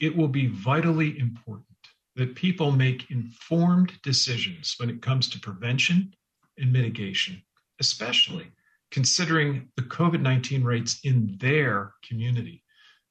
it 0.00 0.16
will 0.16 0.28
be 0.28 0.46
vitally 0.46 1.18
important 1.18 1.66
that 2.14 2.34
people 2.34 2.72
make 2.72 3.10
informed 3.10 3.92
decisions 4.02 4.74
when 4.78 4.88
it 4.88 5.02
comes 5.02 5.28
to 5.28 5.40
prevention 5.40 6.14
and 6.56 6.72
mitigation, 6.72 7.42
especially 7.80 8.50
considering 8.90 9.68
the 9.76 9.82
COVID 9.82 10.20
19 10.20 10.64
rates 10.64 11.00
in 11.04 11.36
their 11.40 11.92
community, 12.06 12.62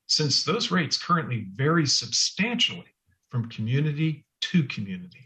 since 0.07 0.43
those 0.43 0.71
rates 0.71 0.97
currently 0.97 1.47
vary 1.55 1.85
substantially 1.85 2.87
from 3.29 3.49
community 3.49 4.25
to 4.41 4.63
community. 4.63 5.25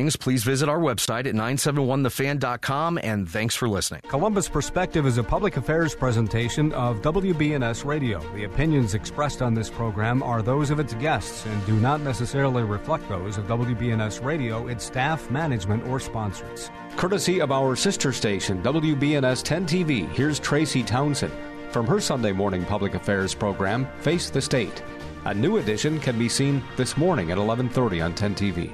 openings, 0.01 0.15
please 0.15 0.43
visit 0.43 0.67
our 0.67 0.79
website 0.79 1.27
at 1.27 1.35
971thefan.com 1.35 2.99
and 3.03 3.29
thanks 3.29 3.55
for 3.55 3.69
listening. 3.69 4.01
Columbus 4.07 4.49
Perspective 4.49 5.05
is 5.05 5.19
a 5.19 5.23
public 5.23 5.57
affairs 5.57 5.93
presentation 5.93 6.73
of 6.73 7.01
WBNS 7.01 7.85
Radio. 7.85 8.19
The 8.33 8.45
opinions 8.45 8.95
expressed 8.95 9.41
on 9.43 9.53
this 9.53 9.69
program 9.69 10.23
are 10.23 10.41
those 10.41 10.71
of 10.71 10.79
its 10.79 10.95
guests 10.95 11.45
and 11.45 11.65
do 11.67 11.75
not 11.75 12.01
necessarily 12.01 12.63
reflect 12.63 13.07
those 13.09 13.37
of 13.37 13.45
WBNS 13.45 14.23
Radio, 14.23 14.67
its 14.67 14.85
staff, 14.85 15.29
management, 15.29 15.85
or 15.85 15.99
sponsors. 15.99 16.71
Courtesy 16.97 17.39
of 17.39 17.51
our 17.51 17.75
sister 17.75 18.11
station, 18.11 18.61
WBNS 18.63 19.43
10 19.43 19.65
TV, 19.67 20.09
here's 20.13 20.39
Tracy 20.39 20.81
Townsend 20.83 21.33
from 21.71 21.85
her 21.85 22.01
Sunday 22.01 22.31
morning 22.31 22.65
public 22.65 22.95
affairs 22.95 23.35
program, 23.35 23.87
Face 23.99 24.29
the 24.29 24.41
State. 24.41 24.83
A 25.23 25.33
new 25.35 25.57
edition 25.57 25.99
can 25.99 26.17
be 26.17 26.27
seen 26.27 26.63
this 26.77 26.97
morning 26.97 27.31
at 27.31 27.37
11:30 27.37 28.03
on 28.03 28.15
10 28.15 28.33
TV. 28.33 28.71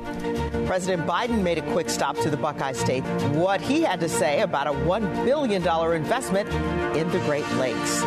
President 0.65 1.05
Biden 1.05 1.41
made 1.41 1.57
a 1.57 1.71
quick 1.73 1.89
stop 1.89 2.17
to 2.19 2.29
the 2.29 2.37
Buckeye 2.37 2.71
State. 2.71 3.03
What 3.33 3.59
he 3.59 3.81
had 3.81 3.99
to 3.99 4.07
say 4.07 4.39
about 4.41 4.65
a 4.65 4.71
$1 4.71 5.25
billion 5.25 5.61
investment 5.93 6.49
in 6.95 7.09
the 7.11 7.19
Great 7.25 7.49
Lakes. 7.55 8.01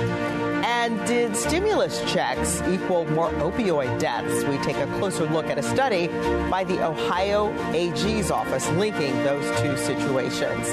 And 0.63 0.99
did 1.07 1.37
stimulus 1.37 2.01
checks 2.13 2.63
equal 2.69 3.05
more 3.13 3.31
opioid 3.33 3.99
deaths? 3.99 4.45
We 4.45 4.59
take 4.59 4.77
a 4.77 4.87
closer 4.99 5.27
look 5.27 5.47
at 5.47 5.59
a 5.59 5.63
study 5.63 6.09
by 6.51 6.65
the 6.65 6.85
Ohio 6.85 7.53
AG's 7.73 8.31
office 8.31 8.69
linking 8.73 9.15
those 9.25 9.45
two 9.61 9.77
situations. 9.77 10.69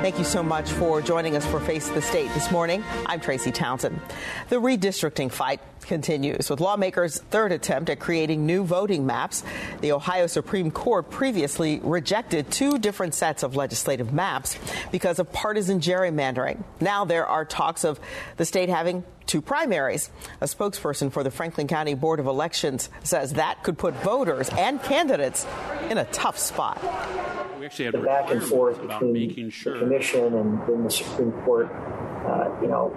Thank 0.00 0.18
you 0.18 0.24
so 0.24 0.44
much 0.44 0.70
for 0.70 1.02
joining 1.02 1.34
us 1.34 1.44
for 1.44 1.58
Face 1.58 1.88
the 1.88 2.00
State 2.00 2.32
this 2.32 2.52
morning. 2.52 2.84
I'm 3.06 3.18
Tracy 3.18 3.50
Townsend. 3.50 4.00
The 4.48 4.56
redistricting 4.56 5.30
fight 5.32 5.60
continues 5.80 6.48
with 6.48 6.60
lawmakers' 6.60 7.18
third 7.18 7.50
attempt 7.50 7.90
at 7.90 7.98
creating 7.98 8.46
new 8.46 8.62
voting 8.62 9.06
maps. 9.06 9.42
The 9.80 9.92
Ohio 9.92 10.28
Supreme 10.28 10.70
Court 10.70 11.10
previously 11.10 11.80
rejected 11.82 12.50
two 12.50 12.78
different 12.78 13.14
sets 13.14 13.42
of 13.42 13.56
legislative 13.56 14.12
maps 14.12 14.56
because 14.92 15.18
of 15.18 15.32
partisan 15.32 15.80
gerrymandering. 15.80 16.62
Now 16.80 17.04
there 17.04 17.26
are 17.26 17.44
talks 17.44 17.84
of 17.84 17.98
the 18.36 18.44
state 18.44 18.68
having 18.68 19.02
two 19.28 19.40
primaries. 19.40 20.10
A 20.40 20.46
spokesperson 20.46 21.12
for 21.12 21.22
the 21.22 21.30
Franklin 21.30 21.68
County 21.68 21.94
Board 21.94 22.18
of 22.18 22.26
Elections 22.26 22.90
says 23.04 23.34
that 23.34 23.62
could 23.62 23.78
put 23.78 23.94
voters 24.02 24.48
and 24.50 24.82
candidates 24.82 25.46
in 25.88 25.98
a 25.98 26.04
tough 26.06 26.36
spot. 26.38 26.82
We 27.60 27.66
actually 27.66 27.84
had 27.84 27.94
the 27.94 27.98
back 27.98 28.30
and 28.30 28.42
forth 28.42 28.82
between 28.82 29.50
sure. 29.50 29.74
the 29.74 29.78
commission 29.78 30.34
and 30.34 30.60
then 30.66 30.82
the 30.82 30.90
Supreme 30.90 31.32
Court. 31.44 31.70
Uh, 31.70 32.50
you 32.60 32.66
know, 32.66 32.92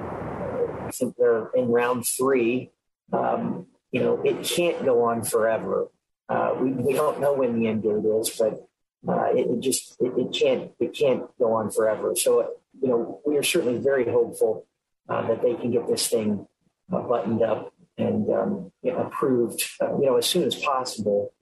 I 0.87 0.91
think 0.91 1.15
they're 1.17 1.49
in 1.53 1.67
round 1.69 2.07
three 2.07 2.71
um, 3.13 3.67
you 3.91 4.01
know, 4.01 4.21
it 4.23 4.43
can't 4.43 4.83
go 4.85 5.03
on 5.03 5.23
forever. 5.23 5.89
Uh, 6.29 6.55
we, 6.59 6.71
we 6.71 6.93
don't 6.93 7.19
know 7.19 7.33
when 7.33 7.59
the 7.59 7.67
end 7.67 7.83
date 7.83 8.05
is, 8.05 8.29
but 8.29 8.67
uh, 9.07 9.35
it, 9.35 9.47
it, 9.47 9.59
just 9.59 9.97
it, 9.99 10.13
it, 10.17 10.33
can't 10.33 10.71
it 10.79 10.93
can't 10.93 11.23
go 11.37 11.53
on 11.53 11.71
forever. 11.71 12.15
So 12.15 12.53
you 12.81 12.87
know, 12.87 13.21
we 13.25 13.37
are 13.37 13.43
certainly 13.43 13.79
very 13.79 14.05
hopeful 14.05 14.65
uh, 15.11 15.27
that 15.27 15.41
they 15.41 15.53
can 15.55 15.71
get 15.71 15.87
this 15.87 16.07
thing 16.07 16.47
uh, 16.91 17.01
buttoned 17.01 17.41
up 17.41 17.73
and 17.97 18.29
um, 18.31 18.71
you 18.81 18.91
know, 18.91 18.99
approved, 18.99 19.61
uh, 19.81 19.97
you 19.99 20.05
know, 20.05 20.15
as 20.15 20.25
soon 20.25 20.43
as 20.43 20.55
possible, 20.55 21.33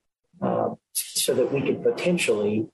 uh, 0.41 0.69
so 0.93 1.36
that 1.36 1.53
we 1.53 1.62
could 1.62 1.84
potentially, 1.84 2.67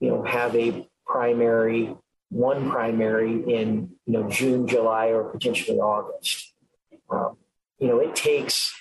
you 0.00 0.10
know, 0.10 0.22
have 0.24 0.56
a 0.56 0.88
primary, 1.06 1.94
one 2.30 2.68
primary 2.68 3.32
in 3.32 3.90
you 4.06 4.12
know 4.12 4.28
June, 4.28 4.66
July, 4.66 5.08
or 5.08 5.30
potentially 5.30 5.78
August. 5.78 6.52
Um, 7.08 7.36
you 7.78 7.86
know, 7.86 8.00
it 8.00 8.16
takes 8.16 8.74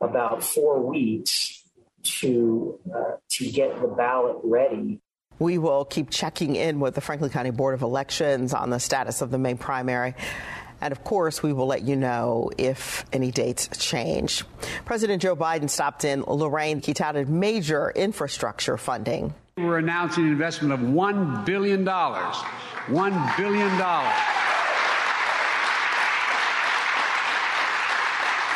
about 0.00 0.42
four 0.42 0.80
weeks 0.80 1.62
to 2.02 2.80
uh, 2.94 3.16
to 3.30 3.50
get 3.50 3.80
the 3.80 3.88
ballot 3.88 4.38
ready. 4.42 5.00
We 5.38 5.58
will 5.58 5.84
keep 5.84 6.10
checking 6.10 6.56
in 6.56 6.80
with 6.80 6.94
the 6.94 7.00
Franklin 7.00 7.30
County 7.30 7.50
Board 7.50 7.74
of 7.74 7.82
Elections 7.82 8.54
on 8.54 8.70
the 8.70 8.80
status 8.80 9.20
of 9.20 9.30
the 9.30 9.38
May 9.38 9.54
primary. 9.54 10.14
And 10.80 10.92
of 10.92 11.04
course, 11.04 11.42
we 11.42 11.52
will 11.52 11.66
let 11.66 11.82
you 11.82 11.96
know 11.96 12.50
if 12.58 13.04
any 13.12 13.30
dates 13.30 13.68
change. 13.78 14.44
President 14.84 15.22
Joe 15.22 15.36
Biden 15.36 15.68
stopped 15.70 16.04
in 16.04 16.22
Lorain. 16.22 16.82
He 16.82 16.94
touted 16.94 17.28
major 17.28 17.90
infrastructure 17.90 18.76
funding. 18.76 19.34
We're 19.56 19.78
announcing 19.78 20.24
an 20.24 20.32
investment 20.32 20.74
of 20.74 20.80
$1 20.80 21.46
billion. 21.46 21.84
$1 21.84 23.36
billion 23.36 23.70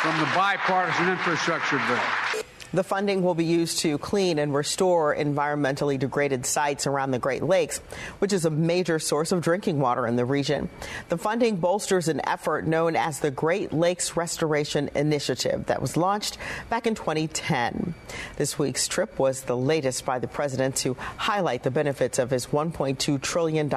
from 0.01 0.19
the 0.19 0.25
bipartisan 0.35 1.09
infrastructure 1.09 1.77
bill. 1.87 2.43
The 2.73 2.83
funding 2.83 3.21
will 3.21 3.35
be 3.35 3.43
used 3.43 3.79
to 3.79 3.97
clean 3.97 4.39
and 4.39 4.53
restore 4.53 5.13
environmentally 5.13 5.99
degraded 5.99 6.45
sites 6.45 6.87
around 6.87 7.11
the 7.11 7.19
Great 7.19 7.43
Lakes, 7.43 7.79
which 8.19 8.31
is 8.31 8.45
a 8.45 8.49
major 8.49 8.97
source 8.97 9.33
of 9.33 9.41
drinking 9.41 9.79
water 9.79 10.07
in 10.07 10.15
the 10.15 10.23
region. 10.23 10.69
The 11.09 11.17
funding 11.17 11.57
bolsters 11.57 12.07
an 12.07 12.21
effort 12.25 12.65
known 12.65 12.95
as 12.95 13.19
the 13.19 13.31
Great 13.31 13.73
Lakes 13.73 14.15
Restoration 14.15 14.89
Initiative 14.95 15.65
that 15.65 15.81
was 15.81 15.97
launched 15.97 16.37
back 16.69 16.87
in 16.87 16.95
2010. 16.95 17.93
This 18.37 18.57
week's 18.57 18.87
trip 18.87 19.19
was 19.19 19.41
the 19.41 19.57
latest 19.57 20.05
by 20.05 20.19
the 20.19 20.27
president 20.27 20.77
to 20.77 20.95
highlight 21.17 21.63
the 21.63 21.71
benefits 21.71 22.19
of 22.19 22.29
his 22.29 22.47
$1.2 22.47 23.21
trillion 23.21 23.71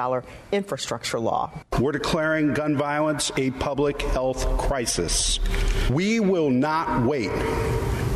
infrastructure 0.53 1.19
law. 1.19 1.51
We're 1.79 1.91
declaring 1.91 2.53
gun 2.53 2.77
violence 2.77 3.31
a 3.35 3.51
public 3.51 4.01
health 4.01 4.45
crisis. 4.57 5.39
We 5.89 6.21
will 6.21 6.49
not 6.49 7.05
wait 7.05 7.31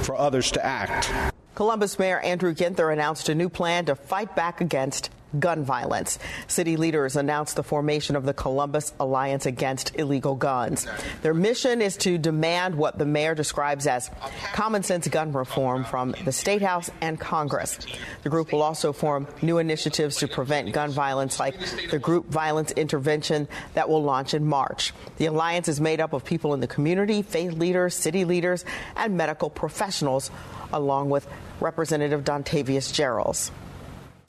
for 0.03 0.17
others 0.17 0.49
to 0.51 0.65
act. 0.69 1.11
Columbus 1.55 1.99
Mayor 1.99 2.19
Andrew 2.19 2.53
Ginther 2.53 2.93
announced 2.93 3.27
a 3.27 3.35
new 3.35 3.49
plan 3.49 3.85
to 3.85 3.95
fight 3.95 4.35
back 4.35 4.61
against 4.61 5.09
gun 5.37 5.63
violence. 5.63 6.17
City 6.47 6.77
leaders 6.77 7.15
announced 7.15 7.55
the 7.55 7.63
formation 7.63 8.15
of 8.15 8.25
the 8.25 8.33
Columbus 8.33 8.93
Alliance 8.99 9.45
Against 9.45 9.95
Illegal 9.95 10.35
Guns. 10.35 10.87
Their 11.21 11.33
mission 11.33 11.81
is 11.81 11.97
to 11.97 12.17
demand 12.17 12.75
what 12.75 12.97
the 12.97 13.05
mayor 13.05 13.35
describes 13.35 13.85
as 13.85 14.09
common 14.53 14.83
sense 14.83 15.07
gun 15.07 15.31
reform 15.31 15.83
from 15.83 16.15
the 16.25 16.31
State 16.31 16.61
House 16.61 16.89
and 17.01 17.19
Congress. 17.19 17.77
The 18.23 18.29
group 18.29 18.51
will 18.51 18.63
also 18.63 18.93
form 18.93 19.27
new 19.41 19.57
initiatives 19.57 20.17
to 20.17 20.27
prevent 20.27 20.71
gun 20.71 20.91
violence, 20.91 21.39
like 21.39 21.55
the 21.89 21.99
group 21.99 22.27
violence 22.27 22.71
intervention 22.71 23.47
that 23.73 23.89
will 23.89 24.03
launch 24.03 24.33
in 24.33 24.45
March. 24.45 24.93
The 25.17 25.27
alliance 25.27 25.67
is 25.67 25.79
made 25.81 25.99
up 25.99 26.13
of 26.13 26.25
people 26.25 26.53
in 26.53 26.59
the 26.59 26.67
community, 26.67 27.21
faith 27.21 27.53
leaders, 27.53 27.95
city 27.95 28.25
leaders, 28.25 28.65
and 28.95 29.17
medical 29.17 29.49
professionals, 29.49 30.31
along 30.71 31.09
with 31.09 31.27
Representative 31.59 32.23
Dontavius 32.23 32.93
Jarrells 32.93 33.51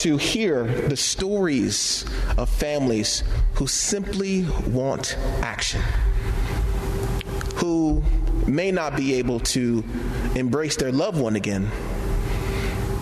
to 0.01 0.17
hear 0.17 0.63
the 0.63 0.97
stories 0.97 2.05
of 2.35 2.49
families 2.49 3.23
who 3.53 3.67
simply 3.67 4.43
want 4.67 5.15
action, 5.43 5.79
who 7.57 8.01
may 8.47 8.71
not 8.71 8.95
be 8.95 9.13
able 9.13 9.39
to 9.39 9.83
embrace 10.33 10.75
their 10.77 10.91
loved 10.91 11.19
one 11.19 11.35
again, 11.35 11.69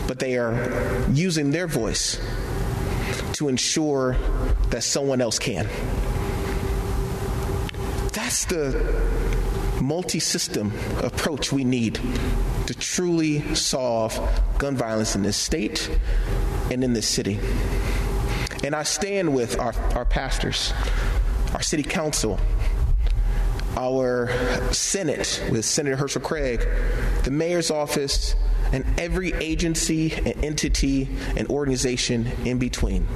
but 0.09 0.19
they 0.19 0.37
are 0.37 1.07
using 1.13 1.51
their 1.51 1.67
voice 1.67 2.19
to 3.31 3.47
ensure 3.47 4.17
that 4.67 4.83
someone 4.83 5.21
else 5.21 5.39
can. 5.39 5.69
That's 8.11 8.43
the 8.43 8.75
multi 9.81 10.19
system 10.19 10.73
approach 11.01 11.53
we 11.53 11.63
need 11.63 11.97
to 12.67 12.73
truly 12.73 13.55
solve 13.55 14.19
gun 14.57 14.75
violence 14.75 15.15
in 15.15 15.23
this 15.23 15.37
state 15.37 15.89
and 16.71 16.83
in 16.83 16.93
this 16.93 17.07
city. 17.07 17.39
And 18.63 18.75
I 18.75 18.83
stand 18.83 19.33
with 19.33 19.59
our, 19.59 19.73
our 19.95 20.05
pastors, 20.05 20.73
our 21.53 21.61
city 21.61 21.83
council, 21.83 22.39
our 23.77 24.29
Senate 24.73 25.41
with 25.49 25.63
Senator 25.65 25.95
Hearcel 25.95 26.21
Craig, 26.21 26.67
the 27.23 27.31
mayor's 27.31 27.71
office, 27.71 28.35
and 28.71 28.85
every 28.99 29.33
agency 29.33 30.13
and 30.13 30.43
entity 30.43 31.09
and 31.37 31.47
organization 31.49 32.27
in 32.45 32.59
between 32.59 33.07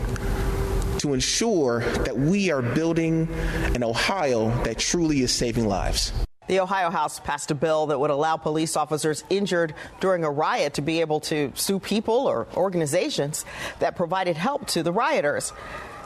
to 0.99 1.13
ensure 1.13 1.81
that 1.81 2.17
we 2.17 2.49
are 2.49 2.61
building 2.61 3.27
an 3.75 3.83
Ohio 3.83 4.49
that 4.63 4.77
truly 4.77 5.21
is 5.21 5.33
saving 5.33 5.67
lives. 5.67 6.13
The 6.47 6.59
Ohio 6.59 6.89
House 6.89 7.19
passed 7.19 7.51
a 7.51 7.55
bill 7.55 7.87
that 7.87 7.99
would 7.99 8.09
allow 8.11 8.37
police 8.37 8.75
officers 8.75 9.23
injured 9.29 9.73
during 9.99 10.23
a 10.23 10.29
riot 10.29 10.73
to 10.75 10.81
be 10.81 11.01
able 11.01 11.21
to 11.21 11.51
sue 11.55 11.79
people 11.79 12.27
or 12.27 12.47
organizations 12.55 13.45
that 13.79 13.95
provided 13.95 14.35
help 14.35 14.67
to 14.67 14.83
the 14.83 14.91
rioters. 14.91 15.53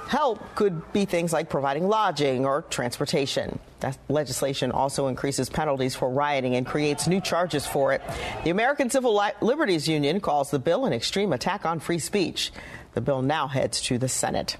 Help 0.07 0.55
could 0.55 0.93
be 0.93 1.03
things 1.03 1.33
like 1.33 1.49
providing 1.49 1.87
lodging 1.87 2.45
or 2.45 2.61
transportation. 2.69 3.59
That 3.81 3.97
legislation 4.07 4.71
also 4.71 5.07
increases 5.07 5.49
penalties 5.49 5.95
for 5.95 6.09
rioting 6.09 6.55
and 6.55 6.65
creates 6.65 7.07
new 7.07 7.19
charges 7.19 7.67
for 7.67 7.91
it. 7.91 8.01
The 8.45 8.49
American 8.49 8.89
Civil 8.89 9.21
Liberties 9.41 9.87
Union 9.87 10.21
calls 10.21 10.49
the 10.49 10.59
bill 10.59 10.85
an 10.85 10.93
extreme 10.93 11.33
attack 11.33 11.65
on 11.65 11.79
free 11.79 11.99
speech. 11.99 12.53
The 12.93 13.01
bill 13.01 13.21
now 13.21 13.47
heads 13.47 13.81
to 13.83 13.97
the 13.97 14.07
Senate. 14.07 14.55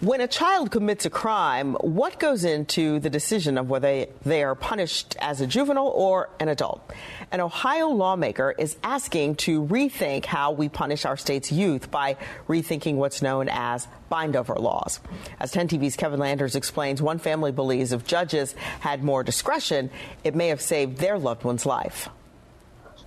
When 0.00 0.20
a 0.20 0.28
child 0.28 0.70
commits 0.70 1.06
a 1.06 1.10
crime, 1.10 1.74
what 1.74 2.20
goes 2.20 2.44
into 2.44 2.98
the 3.00 3.10
decision 3.10 3.56
of 3.56 3.70
whether 3.70 4.06
they 4.24 4.42
are 4.42 4.54
punished 4.54 5.16
as 5.20 5.40
a 5.40 5.46
juvenile 5.46 5.88
or 5.88 6.28
an 6.38 6.48
adult? 6.48 6.92
An 7.32 7.40
Ohio 7.40 7.88
lawmaker 7.88 8.54
is 8.58 8.76
asking 8.82 9.36
to 9.36 9.64
rethink 9.64 10.26
how 10.26 10.52
we 10.52 10.68
punish 10.68 11.04
our 11.04 11.16
state's 11.16 11.50
youth 11.50 11.90
by 11.90 12.16
rethinking 12.48 12.96
what's 12.96 13.22
known 13.22 13.48
as 13.48 13.88
bindover 14.10 14.60
laws. 14.60 15.00
As 15.40 15.50
10 15.52 15.68
TV's 15.68 15.96
Kevin 15.96 16.20
Landers 16.20 16.56
explains, 16.56 17.00
one 17.00 17.18
family 17.18 17.52
believes 17.52 17.92
if 17.92 18.06
judges 18.06 18.54
had 18.80 19.02
more 19.02 19.22
discretion, 19.22 19.90
it 20.24 20.34
may 20.34 20.48
have 20.48 20.60
saved 20.60 20.98
their 20.98 21.18
loved 21.18 21.44
one's 21.44 21.66
life. 21.66 22.08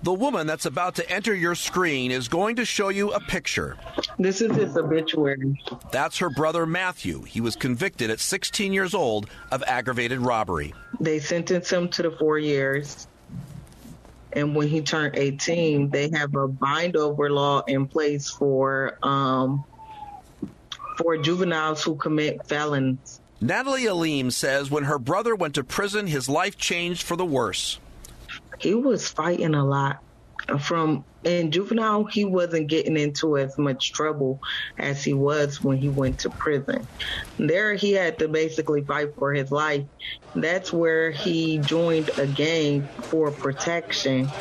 The 0.02 0.12
woman 0.14 0.46
that's 0.46 0.64
about 0.64 0.94
to 0.94 1.10
enter 1.10 1.34
your 1.34 1.54
screen 1.54 2.10
is 2.10 2.26
going 2.26 2.56
to 2.56 2.64
show 2.64 2.88
you 2.88 3.12
a 3.12 3.20
picture. 3.20 3.76
This 4.18 4.40
is 4.40 4.56
his 4.56 4.74
obituary. 4.74 5.62
That's 5.92 6.16
her 6.18 6.30
brother 6.30 6.64
Matthew. 6.64 7.22
He 7.24 7.42
was 7.42 7.54
convicted 7.54 8.08
at 8.08 8.18
16 8.18 8.72
years 8.72 8.94
old 8.94 9.28
of 9.52 9.62
aggravated 9.64 10.20
robbery. 10.20 10.72
They 11.00 11.18
sentenced 11.18 11.70
him 11.70 11.90
to 11.90 12.02
the 12.02 12.10
four 12.12 12.38
years. 12.38 13.08
And 14.32 14.54
when 14.56 14.68
he 14.68 14.80
turned 14.80 15.16
18, 15.16 15.90
they 15.90 16.08
have 16.14 16.34
a 16.34 16.48
bind 16.48 16.96
over 16.96 17.28
law 17.30 17.62
in 17.66 17.86
place 17.86 18.30
for 18.30 18.96
um, 19.02 19.64
for 20.96 21.18
juveniles 21.18 21.82
who 21.82 21.96
commit 21.96 22.46
felons. 22.46 23.20
Natalie 23.42 23.84
Aleem 23.84 24.32
says 24.32 24.70
when 24.70 24.84
her 24.84 24.98
brother 24.98 25.34
went 25.34 25.56
to 25.56 25.64
prison, 25.64 26.06
his 26.06 26.28
life 26.28 26.56
changed 26.56 27.02
for 27.02 27.16
the 27.16 27.24
worse 27.24 27.78
he 28.60 28.74
was 28.74 29.08
fighting 29.08 29.54
a 29.54 29.64
lot. 29.64 29.96
From 30.60 31.04
in 31.24 31.50
juvenile, 31.50 32.06
he 32.06 32.24
wasn't 32.24 32.70
getting 32.70 32.96
into 32.96 33.36
as 33.36 33.54
much 33.58 33.92
trouble 33.92 34.38
as 34.78 35.04
he 35.04 35.12
was 35.12 35.58
when 35.62 35.76
he 35.78 35.88
went 35.88 36.20
to 36.20 36.30
prison. 36.38 36.88
There, 37.38 37.74
he 37.74 37.92
had 37.92 38.18
to 38.20 38.28
basically 38.28 38.82
fight 38.86 39.08
for 39.18 39.32
his 39.34 39.50
life. 39.50 39.84
That's 40.34 40.72
where 40.72 41.10
he 41.10 41.60
joined 41.64 42.10
a 42.18 42.26
gang 42.26 42.88
for 43.10 43.32
protection 43.32 44.34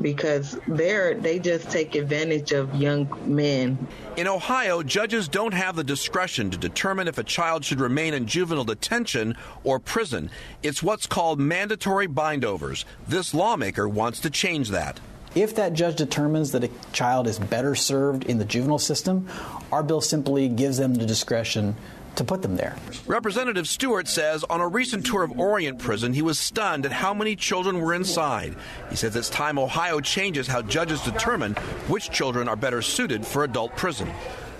because 0.00 0.58
there 0.66 1.14
they 1.14 1.38
just 1.38 1.70
take 1.70 1.94
advantage 1.94 2.52
of 2.52 2.74
young 2.74 3.08
men. 3.26 3.86
In 4.16 4.26
Ohio, 4.26 4.82
judges 4.82 5.28
don't 5.28 5.54
have 5.54 5.76
the 5.76 5.84
discretion 5.84 6.50
to 6.50 6.58
determine 6.58 7.08
if 7.08 7.18
a 7.18 7.24
child 7.24 7.64
should 7.64 7.80
remain 7.80 8.14
in 8.14 8.26
juvenile 8.26 8.64
detention 8.64 9.36
or 9.64 9.78
prison. 9.78 10.30
It's 10.62 10.82
what's 10.82 11.06
called 11.06 11.38
mandatory 11.38 12.08
bindovers. 12.08 12.84
This 13.06 13.34
lawmaker 13.34 13.88
wants 13.88 14.20
to 14.20 14.30
change 14.30 14.70
that. 14.70 15.00
If 15.34 15.54
that 15.56 15.74
judge 15.74 15.96
determines 15.96 16.52
that 16.52 16.64
a 16.64 16.70
child 16.92 17.26
is 17.26 17.38
better 17.38 17.74
served 17.74 18.24
in 18.24 18.38
the 18.38 18.44
juvenile 18.44 18.78
system, 18.78 19.28
our 19.70 19.82
bill 19.82 20.00
simply 20.00 20.48
gives 20.48 20.78
them 20.78 20.94
the 20.94 21.06
discretion 21.06 21.76
to 22.18 22.24
put 22.24 22.42
them 22.42 22.56
there. 22.56 22.76
Representative 23.06 23.66
Stewart 23.66 24.06
says 24.06 24.44
on 24.44 24.60
a 24.60 24.68
recent 24.68 25.06
tour 25.06 25.22
of 25.22 25.38
Orient 25.38 25.78
Prison, 25.78 26.12
he 26.12 26.22
was 26.22 26.38
stunned 26.38 26.84
at 26.84 26.92
how 26.92 27.14
many 27.14 27.34
children 27.34 27.80
were 27.80 27.94
inside. 27.94 28.54
He 28.90 28.96
says 28.96 29.16
it's 29.16 29.30
time 29.30 29.58
Ohio 29.58 30.00
changes 30.00 30.46
how 30.46 30.62
judges 30.62 31.00
determine 31.02 31.54
which 31.86 32.10
children 32.10 32.48
are 32.48 32.56
better 32.56 32.82
suited 32.82 33.26
for 33.26 33.44
adult 33.44 33.74
prison. 33.76 34.10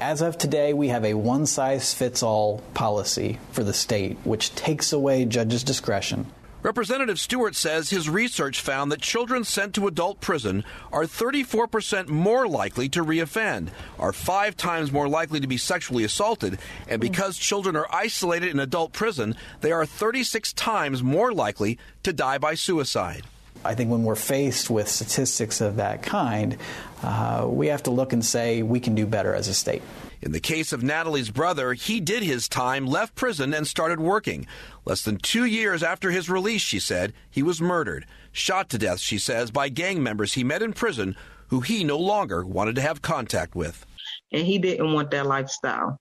As 0.00 0.22
of 0.22 0.38
today, 0.38 0.72
we 0.72 0.88
have 0.88 1.04
a 1.04 1.14
one 1.14 1.46
size 1.46 1.92
fits 1.92 2.22
all 2.22 2.62
policy 2.74 3.38
for 3.50 3.64
the 3.64 3.74
state, 3.74 4.16
which 4.22 4.54
takes 4.54 4.92
away 4.92 5.24
judges' 5.24 5.64
discretion 5.64 6.26
Representative 6.60 7.20
Stewart 7.20 7.54
says 7.54 7.90
his 7.90 8.10
research 8.10 8.60
found 8.60 8.90
that 8.90 9.00
children 9.00 9.44
sent 9.44 9.76
to 9.76 9.86
adult 9.86 10.20
prison 10.20 10.64
are 10.90 11.04
34% 11.04 12.08
more 12.08 12.48
likely 12.48 12.88
to 12.88 13.04
reoffend, 13.04 13.68
are 13.96 14.12
five 14.12 14.56
times 14.56 14.90
more 14.90 15.08
likely 15.08 15.38
to 15.38 15.46
be 15.46 15.56
sexually 15.56 16.02
assaulted, 16.02 16.58
and 16.88 17.00
because 17.00 17.38
children 17.38 17.76
are 17.76 17.86
isolated 17.94 18.50
in 18.50 18.58
adult 18.58 18.92
prison, 18.92 19.36
they 19.60 19.70
are 19.70 19.86
36 19.86 20.52
times 20.54 21.00
more 21.00 21.32
likely 21.32 21.78
to 22.02 22.12
die 22.12 22.38
by 22.38 22.54
suicide. 22.54 23.22
I 23.64 23.74
think 23.74 23.90
when 23.90 24.04
we're 24.04 24.14
faced 24.14 24.70
with 24.70 24.88
statistics 24.88 25.60
of 25.60 25.76
that 25.76 26.02
kind, 26.02 26.56
uh, 27.02 27.46
we 27.48 27.68
have 27.68 27.82
to 27.84 27.90
look 27.90 28.12
and 28.12 28.24
say 28.24 28.62
we 28.62 28.80
can 28.80 28.94
do 28.94 29.06
better 29.06 29.34
as 29.34 29.48
a 29.48 29.54
state. 29.54 29.82
In 30.20 30.32
the 30.32 30.40
case 30.40 30.72
of 30.72 30.82
Natalie's 30.82 31.30
brother, 31.30 31.74
he 31.74 32.00
did 32.00 32.22
his 32.22 32.48
time, 32.48 32.86
left 32.86 33.14
prison, 33.14 33.54
and 33.54 33.66
started 33.66 34.00
working. 34.00 34.46
Less 34.84 35.02
than 35.02 35.18
two 35.18 35.44
years 35.44 35.82
after 35.82 36.10
his 36.10 36.28
release, 36.28 36.62
she 36.62 36.80
said, 36.80 37.12
he 37.30 37.42
was 37.42 37.60
murdered. 37.60 38.04
Shot 38.32 38.68
to 38.70 38.78
death, 38.78 38.98
she 38.98 39.18
says, 39.18 39.50
by 39.50 39.68
gang 39.68 40.02
members 40.02 40.34
he 40.34 40.42
met 40.42 40.62
in 40.62 40.72
prison 40.72 41.16
who 41.48 41.60
he 41.60 41.84
no 41.84 41.98
longer 41.98 42.44
wanted 42.44 42.74
to 42.76 42.82
have 42.82 43.00
contact 43.02 43.54
with. 43.54 43.86
And 44.32 44.46
he 44.46 44.58
didn't 44.58 44.92
want 44.92 45.10
that 45.12 45.26
lifestyle. 45.26 45.98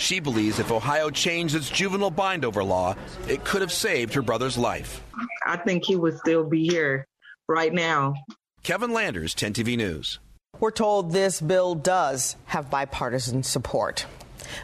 She 0.00 0.18
believes 0.18 0.58
if 0.58 0.72
Ohio 0.72 1.10
changed 1.10 1.54
its 1.54 1.68
juvenile 1.68 2.10
bindover 2.10 2.66
law, 2.66 2.96
it 3.28 3.44
could 3.44 3.60
have 3.60 3.70
saved 3.70 4.14
her 4.14 4.22
brother's 4.22 4.56
life. 4.56 5.04
I 5.46 5.58
think 5.58 5.84
he 5.84 5.94
would 5.94 6.16
still 6.16 6.42
be 6.42 6.66
here 6.66 7.06
right 7.46 7.72
now. 7.72 8.14
Kevin 8.62 8.92
Landers, 8.92 9.34
10 9.34 9.52
TV 9.52 9.76
News. 9.76 10.18
We're 10.58 10.70
told 10.70 11.12
this 11.12 11.42
bill 11.42 11.74
does 11.74 12.36
have 12.46 12.70
bipartisan 12.70 13.42
support. 13.42 14.06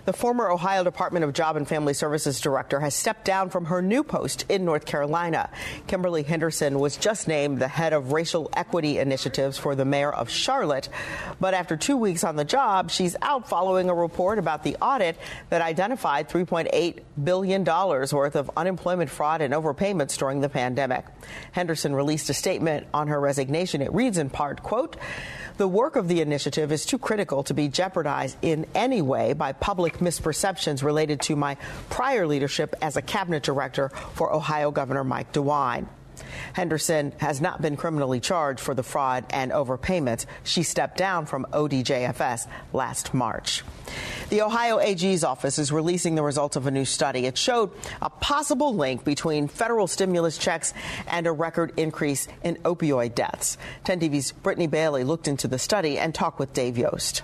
The 0.05 0.13
former 0.13 0.51
Ohio 0.51 0.85
Department 0.85 1.25
of 1.25 1.33
Job 1.33 1.57
and 1.57 1.67
Family 1.67 1.95
Services 1.95 2.41
director 2.41 2.81
has 2.81 2.95
stepped 2.95 3.25
down 3.25 3.51
from 3.51 3.67
her 3.67 3.83
new 3.83 4.03
post 4.05 4.45
in 4.49 4.65
North 4.65 4.87
Carolina. 4.87 5.51
Kimberly 5.87 6.23
Henderson 6.23 6.79
was 6.79 6.97
just 6.97 7.29
named 7.29 7.59
the 7.59 7.69
head 7.69 7.93
of 7.93 8.13
racial 8.13 8.49
equity 8.53 8.99
initiatives 8.99 9.59
for 9.59 9.75
the 9.75 9.85
mayor 9.85 10.13
of 10.13 10.31
Charlotte. 10.31 10.89
But 11.41 11.55
after 11.55 11.77
two 11.77 11.97
weeks 11.97 12.25
on 12.25 12.37
the 12.37 12.45
job, 12.45 12.91
she's 12.91 13.17
out 13.23 13.49
following 13.49 13.89
a 13.89 13.95
report 13.95 14.39
about 14.39 14.63
the 14.63 14.77
audit 14.81 15.17
that 15.51 15.63
identified 15.63 16.29
$3.8 16.29 17.03
billion 17.23 17.65
worth 17.65 18.37
of 18.37 18.51
unemployment 18.57 19.11
fraud 19.11 19.41
and 19.41 19.53
overpayments 19.55 20.19
during 20.19 20.41
the 20.41 20.49
pandemic. 20.49 21.05
Henderson 21.53 21.95
released 21.95 22.31
a 22.31 22.35
statement 22.35 22.87
on 22.95 23.09
her 23.09 23.21
resignation. 23.21 23.83
It 23.83 23.93
reads 23.93 24.19
in 24.19 24.31
part, 24.31 24.63
quote, 24.63 24.97
the 25.57 25.67
work 25.67 25.97
of 25.97 26.07
the 26.07 26.21
initiative 26.21 26.71
is 26.71 26.85
too 26.85 26.99
critical 26.99 27.43
to 27.45 27.55
be 27.55 27.69
jeopardized 27.69 28.37
in 28.43 28.67
any 28.75 29.01
way 29.01 29.33
by 29.33 29.53
public 29.67 29.99
misperceptions 29.99 30.85
related 30.85 31.21
to 31.21 31.35
my 31.35 31.57
prior 31.91 32.25
leadership 32.25 32.73
as 32.81 32.97
a 32.97 33.03
cabinet 33.03 33.43
director 33.43 33.89
for 34.15 34.33
Ohio 34.33 34.71
Governor 34.71 35.03
Mike 35.03 35.33
DeWine. 35.33 35.89
Henderson 36.53 37.13
has 37.17 37.41
not 37.41 37.61
been 37.61 37.77
criminally 37.77 38.21
charged 38.21 38.61
for 38.61 38.75
the 38.75 38.85
fraud 38.85 39.25
and 39.31 39.51
overpayments. 39.51 40.25
She 40.45 40.63
stepped 40.63 40.97
down 40.97 41.27
from 41.27 41.47
ODJFS 41.53 42.47
last 42.73 43.13
March. 43.13 43.65
The 44.29 44.43
Ohio 44.43 44.79
AG's 44.79 45.25
office 45.25 45.59
is 45.59 45.73
releasing 45.73 46.15
the 46.15 46.23
results 46.23 46.55
of 46.55 46.69
a 46.69 46.71
new 46.71 46.85
study. 46.85 47.27
It 47.27 47.37
showed 47.37 47.73
a 48.01 48.09
possible 48.09 48.73
link 48.73 49.03
between 49.03 49.49
federal 49.49 49.89
stimulus 49.89 50.39
checks 50.39 50.75
and 51.09 51.27
a 51.27 51.33
record 51.33 51.73
increase 51.77 52.29
in 52.45 52.55
opioid 52.59 53.17
deaths. 53.17 53.59
10 53.83 53.99
TV's 53.99 54.31
Brittany 54.31 54.69
Bailey 54.69 55.03
looked 55.03 55.27
into 55.27 55.49
the 55.49 55.59
study 55.59 55.99
and 55.99 56.15
talked 56.15 56.39
with 56.39 56.53
Dave 56.53 56.79
Yost. 56.79 57.23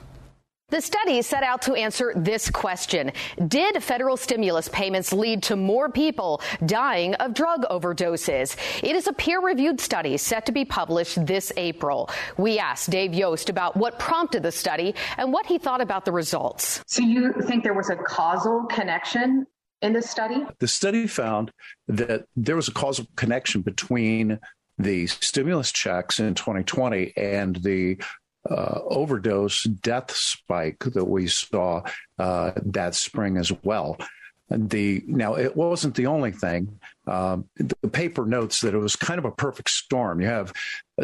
The 0.73 0.81
study 0.81 1.21
set 1.21 1.43
out 1.43 1.61
to 1.63 1.75
answer 1.75 2.15
this 2.17 2.51
question 2.51 3.13
Did 3.47 3.83
federal 3.83 4.17
stimulus 4.17 4.69
payments 4.71 5.13
lead 5.13 5.43
to 5.43 5.55
more 5.55 5.91
people 5.91 6.41
dying 6.65 7.15
of 7.17 7.35
drug 7.35 7.67
overdoses? 7.71 8.57
It 8.83 8.97
is 8.97 9.07
a 9.07 9.13
peer 9.13 9.43
reviewed 9.43 9.81
study 9.81 10.17
set 10.17 10.47
to 10.47 10.53
be 10.53 10.65
published 10.65 11.27
this 11.27 11.53
April. 11.59 12.09
We 12.39 12.59
asked 12.59 12.89
Dave 12.89 13.13
Yost 13.13 13.51
about 13.51 13.77
what 13.77 13.99
prompted 13.99 14.45
the 14.45 14.51
study 14.51 14.95
and 15.19 15.31
what 15.31 15.45
he 15.45 15.59
thought 15.59 15.83
about 15.83 16.07
the 16.07 16.13
results. 16.13 16.83
So, 16.87 17.03
you 17.03 17.35
think 17.43 17.65
there 17.65 17.75
was 17.75 17.91
a 17.91 17.97
causal 17.97 18.65
connection 18.71 19.47
in 19.83 19.93
the 19.93 20.01
study? 20.01 20.47
The 20.59 20.69
study 20.69 21.07
found 21.07 21.53
that 21.89 22.25
there 22.35 22.57
was 22.57 22.69
a 22.69 22.73
causal 22.73 23.05
connection 23.15 23.61
between 23.61 24.39
the 24.79 25.07
stimulus 25.07 25.71
checks 25.71 26.19
in 26.19 26.35
2020 26.35 27.13
and 27.15 27.57
the 27.57 27.99
uh, 28.49 28.81
overdose 28.85 29.65
death 29.65 30.11
spike 30.11 30.81
that 30.81 31.05
we 31.05 31.27
saw 31.27 31.83
uh, 32.19 32.53
that 32.57 32.95
spring 32.95 33.37
as 33.37 33.53
well. 33.63 33.97
The 34.51 35.03
now 35.07 35.35
it 35.35 35.57
wasn't 35.57 35.95
the 35.95 36.07
only 36.07 36.33
thing. 36.33 36.79
Um, 37.07 37.49
the 37.57 37.89
paper 37.89 38.27
notes 38.27 38.61
that 38.61 38.75
it 38.75 38.79
was 38.79 38.97
kind 38.97 39.19
of 39.19 39.25
a 39.25 39.31
perfect 39.31 39.71
storm. 39.71 40.21
You 40.21 40.27
have 40.27 40.53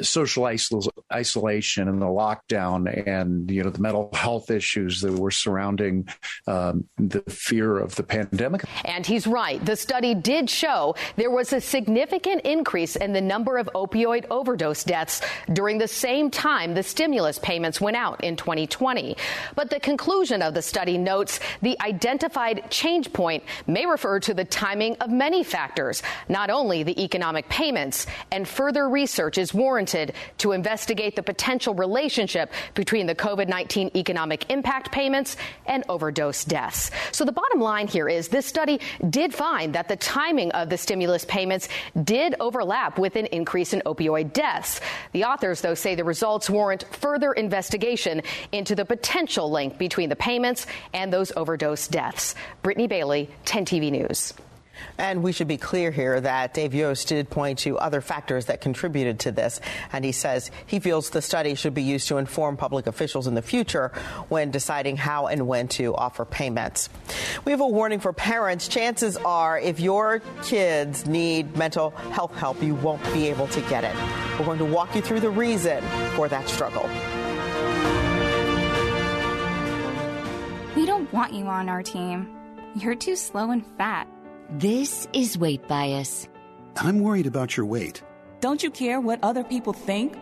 social 0.03 0.45
isol- 0.45 0.89
isolation 1.13 1.89
and 1.89 2.01
the 2.01 2.07
lockdown, 2.07 3.07
and 3.07 3.51
you 3.51 3.63
know 3.63 3.71
the 3.71 3.81
mental 3.81 4.11
health 4.13 4.51
issues 4.51 5.01
that 5.01 5.13
were 5.13 5.31
surrounding 5.31 6.09
um, 6.47 6.85
the 6.99 7.21
fear 7.29 7.79
of 7.79 7.95
the 7.97 8.03
pandemic. 8.03 8.65
And 8.85 9.07
he's 9.07 9.27
right. 9.27 9.65
The 9.65 9.77
study 9.77 10.15
did 10.15 10.51
show 10.51 10.95
there 11.17 11.31
was 11.31 11.53
a 11.53 11.61
significant 11.61 12.43
increase 12.43 12.97
in 12.97 13.13
the 13.13 13.21
number 13.21 13.59
of 13.59 13.69
opioid 13.75 14.27
overdose 14.31 14.85
deaths 14.85 15.21
during 15.53 15.79
the 15.79 15.89
same 15.89 16.31
time 16.31 16.75
the 16.75 16.83
stimulus 16.83 17.39
payments 17.39 17.81
went 17.81 17.97
out 17.97 18.23
in 18.23 18.37
2020. 18.37 19.17
But 19.55 19.71
the 19.71 19.81
conclusion 19.81 20.43
of 20.43 20.55
the 20.55 20.63
study 20.63 20.99
notes 20.99 21.41
the 21.63 21.81
identified 21.81 22.71
change 22.71 23.13
point 23.13 23.43
may 23.67 23.87
refer 23.87 24.21
to 24.21 24.35
the 24.35 24.45
timing 24.45 24.97
of 24.97 25.11
many 25.11 25.43
factors 25.43 26.03
not 26.29 26.51
only 26.51 26.83
the 26.83 27.03
economic 27.03 27.49
payments, 27.49 28.07
and 28.31 28.47
further 28.47 28.89
research 28.89 29.39
is 29.39 29.55
warranted 29.79 30.13
to 30.39 30.51
investigate 30.51 31.15
the 31.15 31.23
potential 31.23 31.73
relationship 31.73 32.51
between 32.75 33.07
the 33.07 33.15
COVID 33.15 33.47
19 33.47 33.93
economic 33.95 34.51
impact 34.51 34.91
payments 34.91 35.37
and 35.67 35.85
overdose 35.89 36.45
deaths. 36.45 36.91
So 37.13 37.25
the 37.25 37.31
bottom 37.31 37.61
line 37.61 37.87
here 37.87 38.09
is 38.09 38.27
this 38.27 38.45
study 38.45 38.81
did 39.09 39.33
find 39.33 39.77
that 39.77 39.87
the 39.87 39.95
timing 39.95 40.51
of 40.51 40.69
the 40.69 40.77
stimulus 40.77 41.25
payments 41.27 41.69
did 42.03 42.35
overlap 42.41 42.99
with 42.99 43.15
an 43.15 43.27
increase 43.27 43.73
in 43.73 43.81
opioid 43.87 44.33
deaths. 44.33 44.81
The 45.13 45.23
authors, 45.23 45.61
though, 45.61 45.75
say 45.75 45.95
the 45.95 46.03
results 46.03 46.51
warrant 46.51 46.85
further 46.91 47.33
investigation 47.33 48.23
into 48.51 48.75
the 48.75 48.85
potential 48.85 49.49
link 49.49 49.79
between 49.79 50.09
the 50.09 50.17
payments 50.17 50.67
and 50.93 51.13
those 51.13 51.31
overdose 51.37 51.87
deaths. 51.87 52.35
Brittany 52.63 52.89
Bailey, 52.89 53.31
10 53.45 53.65
TV 53.65 53.93
News. 53.93 54.35
And 54.99 55.23
we 55.23 55.33
should 55.33 55.49
be 55.49 55.57
clear 55.57 55.91
here 55.91 56.21
that 56.21 56.55
Dave 56.55 56.75
Yost 56.75 57.09
did 57.09 57.31
point 57.31 57.61
to 57.61 57.79
other 57.79 58.01
factors 58.01 58.47
that 58.47 58.61
contributed 58.61 59.21
to 59.21 59.33
this. 59.33 59.61
And 59.93 60.05
he 60.05 60.13
says 60.13 60.51
he 60.67 60.81
feels 60.81 61.11
the 61.11 61.23
study 61.23 61.55
should 61.55 61.75
be 61.75 61.83
used 61.83 62.09
to 62.09 62.19
inform 62.19 62.57
public 62.57 62.87
officials 62.87 63.27
in 63.27 63.35
the 63.35 63.43
future 63.43 63.93
when 64.29 64.51
deciding 64.51 64.97
how 64.97 65.27
and 65.27 65.47
when 65.47 65.69
to 65.69 65.95
offer 65.95 66.25
payments. 66.25 66.89
We 67.45 67.53
have 67.53 67.61
a 67.61 67.69
warning 67.69 68.01
for 68.01 68.13
parents. 68.13 68.69
Chances 68.69 69.17
are, 69.19 69.59
if 69.59 69.81
your 69.81 70.21
kids 70.43 71.07
need 71.07 71.57
mental 71.57 71.91
health 71.91 72.35
help, 72.37 72.63
you 72.63 72.75
won't 72.75 73.03
be 73.13 73.29
able 73.29 73.49
to 73.49 73.61
get 73.63 73.85
it. 73.85 73.95
We're 74.39 74.47
going 74.47 74.59
to 74.59 74.65
walk 74.65 74.95
you 74.95 75.03
through 75.03 75.21
the 75.21 75.31
reason 75.31 75.83
for 76.15 76.29
that 76.29 76.49
struggle. 76.49 76.89
We 80.77 80.87
don't 80.87 81.13
want 81.13 81.33
you 81.33 81.47
on 81.47 81.69
our 81.69 81.83
team. 81.83 82.29
You're 82.77 82.95
too 82.95 83.17
slow 83.17 83.51
and 83.51 83.65
fat. 83.77 84.07
This 84.51 85.07
is 85.13 85.37
weight 85.37 85.69
bias. 85.69 86.27
I'm 86.79 87.01
worried 87.01 87.27
about 87.27 87.55
your 87.55 87.67
weight. 87.67 88.03
Don't 88.41 88.63
you 88.63 88.71
care 88.71 88.99
what 88.99 89.23
other 89.23 89.45
people 89.45 89.75
think? 89.75 90.17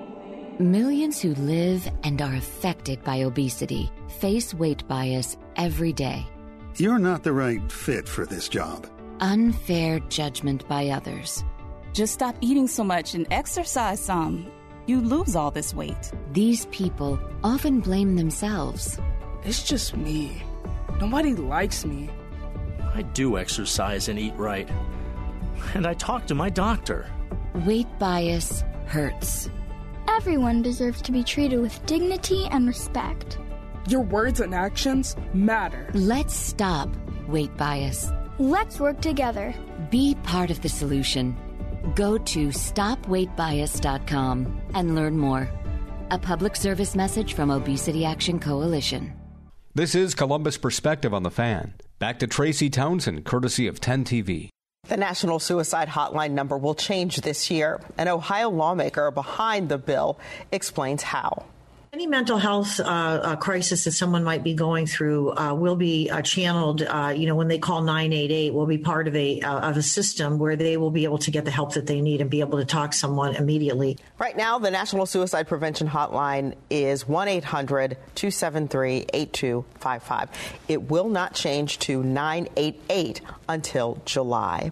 Millions 0.59 1.23
who 1.23 1.33
live 1.35 1.89
and 2.03 2.21
are 2.21 2.35
affected 2.35 3.05
by 3.05 3.23
obesity 3.23 3.89
face 4.19 4.53
weight 4.53 4.83
bias 4.89 5.37
every 5.55 5.93
day. 5.93 6.27
You're 6.75 6.99
not 6.99 7.23
the 7.23 7.33
right 7.33 7.71
fit 7.71 8.09
for 8.09 8.27
this 8.27 8.49
job. 8.49 8.89
Unfair 9.21 10.01
judgment 10.09 10.67
by 10.67 10.89
others. 10.89 11.45
Just 11.93 12.15
stop 12.15 12.35
eating 12.41 12.67
so 12.67 12.83
much 12.83 13.15
and 13.15 13.29
exercise 13.31 14.01
some. 14.01 14.51
You 14.87 15.03
lose 15.03 15.37
all 15.37 15.53
this 15.53 15.73
weight. 15.73 16.11
These 16.33 16.67
people 16.73 17.21
often 17.45 17.79
blame 17.79 18.17
themselves. 18.17 18.99
It's 19.45 19.63
just 19.63 19.97
me. 19.97 20.43
Nobody 21.01 21.37
likes 21.37 21.85
me. 21.85 22.11
I 22.97 23.03
do 23.03 23.37
exercise 23.37 24.09
and 24.09 24.19
eat 24.19 24.33
right. 24.39 24.67
And 25.75 25.87
I 25.87 25.93
talk 25.93 26.25
to 26.29 26.35
my 26.35 26.49
doctor. 26.49 27.07
Weight 27.67 27.99
bias 27.99 28.65
hurts. 28.87 29.51
Everyone 30.09 30.63
deserves 30.63 31.03
to 31.03 31.13
be 31.13 31.23
treated 31.23 31.61
with 31.61 31.85
dignity 31.85 32.49
and 32.51 32.67
respect. 32.67 33.39
Your 33.87 34.01
words 34.01 34.41
and 34.41 34.55
actions 34.55 35.15
matter. 35.35 35.91
Let's 35.93 36.35
stop 36.35 36.89
weight 37.29 37.55
bias. 37.59 38.11
Let's 38.39 38.81
work 38.81 39.03
together. 39.03 39.55
Be 39.91 40.15
part 40.23 40.51
of 40.51 40.63
the 40.63 40.71
solution. 40.71 41.37
Go 41.95 42.17
to 42.17 42.49
stopweightbias.com 42.49 44.61
and 44.73 44.95
learn 44.95 45.19
more. 45.19 45.51
A 46.11 46.19
public 46.19 46.57
service 46.57 46.97
message 46.97 47.35
from 47.35 47.51
Obesity 47.51 48.07
Action 48.07 48.39
Coalition. 48.39 49.13
This 49.75 49.95
is 49.95 50.15
Columbus 50.15 50.57
Perspective 50.57 51.13
on 51.13 51.25
the 51.25 51.31
Fan. 51.31 51.75
Back 51.99 52.19
to 52.19 52.27
Tracy 52.27 52.69
Townsend, 52.69 53.25
courtesy 53.25 53.67
of 53.67 53.81
10 53.81 54.05
TV. 54.05 54.51
The 54.87 54.99
National 54.99 55.39
Suicide 55.39 55.89
Hotline 55.89 56.33
number 56.33 56.59
will 56.59 56.75
change 56.75 57.17
this 57.23 57.51
year. 57.51 57.81
An 57.97 58.07
Ohio 58.07 58.51
lawmaker 58.51 59.11
behind 59.11 59.71
the 59.71 59.79
bill 59.79 60.19
explains 60.53 61.03
how. 61.03 61.47
Any 61.97 62.07
mental 62.07 62.37
health 62.37 62.79
uh, 62.79 62.83
uh, 62.85 63.37
crisis 63.37 63.85
that 63.85 63.93
someone 63.93 64.23
might 64.23 64.45
be 64.45 64.53
going 64.53 64.85
through 64.85 65.33
uh, 65.35 65.55
will 65.55 65.77
be 65.77 66.11
uh, 66.11 66.21
channeled. 66.21 66.83
Uh, 66.83 67.15
you 67.17 67.27
know, 67.27 67.35
when 67.35 67.49
they 67.49 67.59
call 67.59 67.81
988, 67.81 68.53
will 68.53 68.67
be 68.67 68.77
part 68.77 69.09
of 69.09 69.17
a 69.17 69.41
uh, 69.41 69.71
of 69.71 69.79
a 69.79 69.83
system 69.83 70.39
where 70.39 70.57
they 70.57 70.77
will 70.77 70.91
be 70.91 71.05
able 71.05 71.17
to 71.17 71.31
get 71.31 71.47
the 71.47 71.51
help 71.51 71.73
that 71.73 71.87
they 71.87 72.03
need 72.03 72.21
and 72.21 72.29
be 72.29 72.41
able 72.41 72.59
to 72.59 72.67
talk 72.67 72.91
to 72.91 72.99
someone 72.99 73.35
immediately. 73.35 73.97
Right 74.19 74.37
now, 74.37 74.59
the 74.59 74.71
National 74.71 75.07
Suicide 75.07 75.49
Prevention 75.49 75.89
Hotline 75.89 76.55
is 76.69 77.09
1 77.09 77.29
800 77.29 77.97
273 78.15 79.07
8255. 79.15 80.29
It 80.69 80.91
will 80.91 81.09
not 81.09 81.33
change 81.33 81.79
to 81.79 82.03
988 82.03 83.23
until 83.49 84.03
July. 84.05 84.71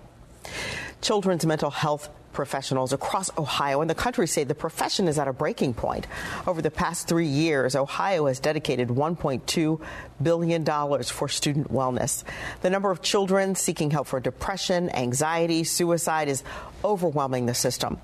Children's 1.00 1.46
mental 1.46 1.70
health 1.70 2.10
professionals 2.34 2.92
across 2.92 3.30
Ohio 3.38 3.80
and 3.80 3.88
the 3.88 3.94
country 3.94 4.26
say 4.26 4.44
the 4.44 4.54
profession 4.54 5.08
is 5.08 5.18
at 5.18 5.28
a 5.28 5.32
breaking 5.32 5.72
point. 5.72 6.06
Over 6.46 6.60
the 6.60 6.70
past 6.70 7.08
three 7.08 7.26
years, 7.26 7.74
Ohio 7.74 8.26
has 8.26 8.40
dedicated 8.40 8.88
$1.2 8.88 9.80
billion 10.22 10.64
for 11.04 11.28
student 11.28 11.72
wellness. 11.72 12.24
The 12.60 12.70
number 12.70 12.90
of 12.90 13.00
children 13.00 13.54
seeking 13.54 13.90
help 13.90 14.08
for 14.08 14.20
depression, 14.20 14.90
anxiety, 14.90 15.64
suicide 15.64 16.28
is 16.28 16.42
overwhelming 16.84 17.46
the 17.46 17.54
system. 17.54 17.98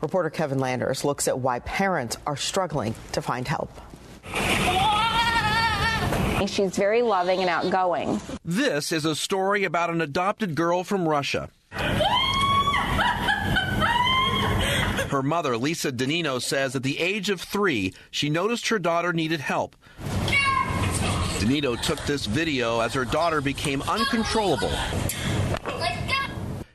Reporter 0.00 0.30
Kevin 0.30 0.58
Landers 0.58 1.04
looks 1.04 1.26
at 1.26 1.38
why 1.38 1.60
parents 1.60 2.18
are 2.26 2.36
struggling 2.36 2.94
to 3.12 3.22
find 3.22 3.48
help. 3.48 3.70
She's 6.46 6.76
very 6.76 7.02
loving 7.02 7.40
and 7.40 7.50
outgoing. 7.50 8.20
This 8.44 8.92
is 8.92 9.04
a 9.04 9.16
story 9.16 9.64
about 9.64 9.90
an 9.90 10.00
adopted 10.00 10.54
girl 10.54 10.84
from 10.84 11.08
Russia. 11.08 11.50
Her 15.08 15.22
mother, 15.22 15.56
Lisa 15.56 15.90
Danino, 15.90 16.40
says 16.40 16.76
at 16.76 16.82
the 16.82 16.98
age 16.98 17.30
of 17.30 17.40
three, 17.40 17.94
she 18.10 18.28
noticed 18.28 18.68
her 18.68 18.78
daughter 18.78 19.12
needed 19.12 19.40
help. 19.40 19.74
Danino 21.38 21.80
took 21.80 21.98
this 22.04 22.26
video 22.26 22.80
as 22.80 22.92
her 22.92 23.06
daughter 23.06 23.40
became 23.40 23.80
uncontrollable. 23.82 24.72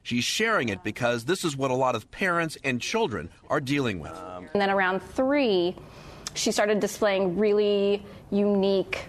She's 0.01 0.23
sharing 0.23 0.69
it 0.69 0.83
because 0.83 1.25
this 1.25 1.43
is 1.45 1.55
what 1.55 1.69
a 1.69 1.75
lot 1.75 1.95
of 1.95 2.09
parents 2.09 2.57
and 2.63 2.81
children 2.81 3.29
are 3.49 3.61
dealing 3.61 3.99
with. 3.99 4.17
And 4.53 4.61
then 4.61 4.71
around 4.71 5.01
three, 5.01 5.75
she 6.33 6.51
started 6.51 6.79
displaying 6.79 7.37
really 7.37 8.03
unique 8.31 9.05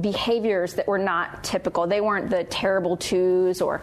behaviors 0.00 0.74
that 0.74 0.86
were 0.86 0.98
not 0.98 1.42
typical. 1.42 1.86
They 1.86 2.02
weren't 2.02 2.28
the 2.28 2.44
terrible 2.44 2.96
twos 2.96 3.62
or 3.62 3.80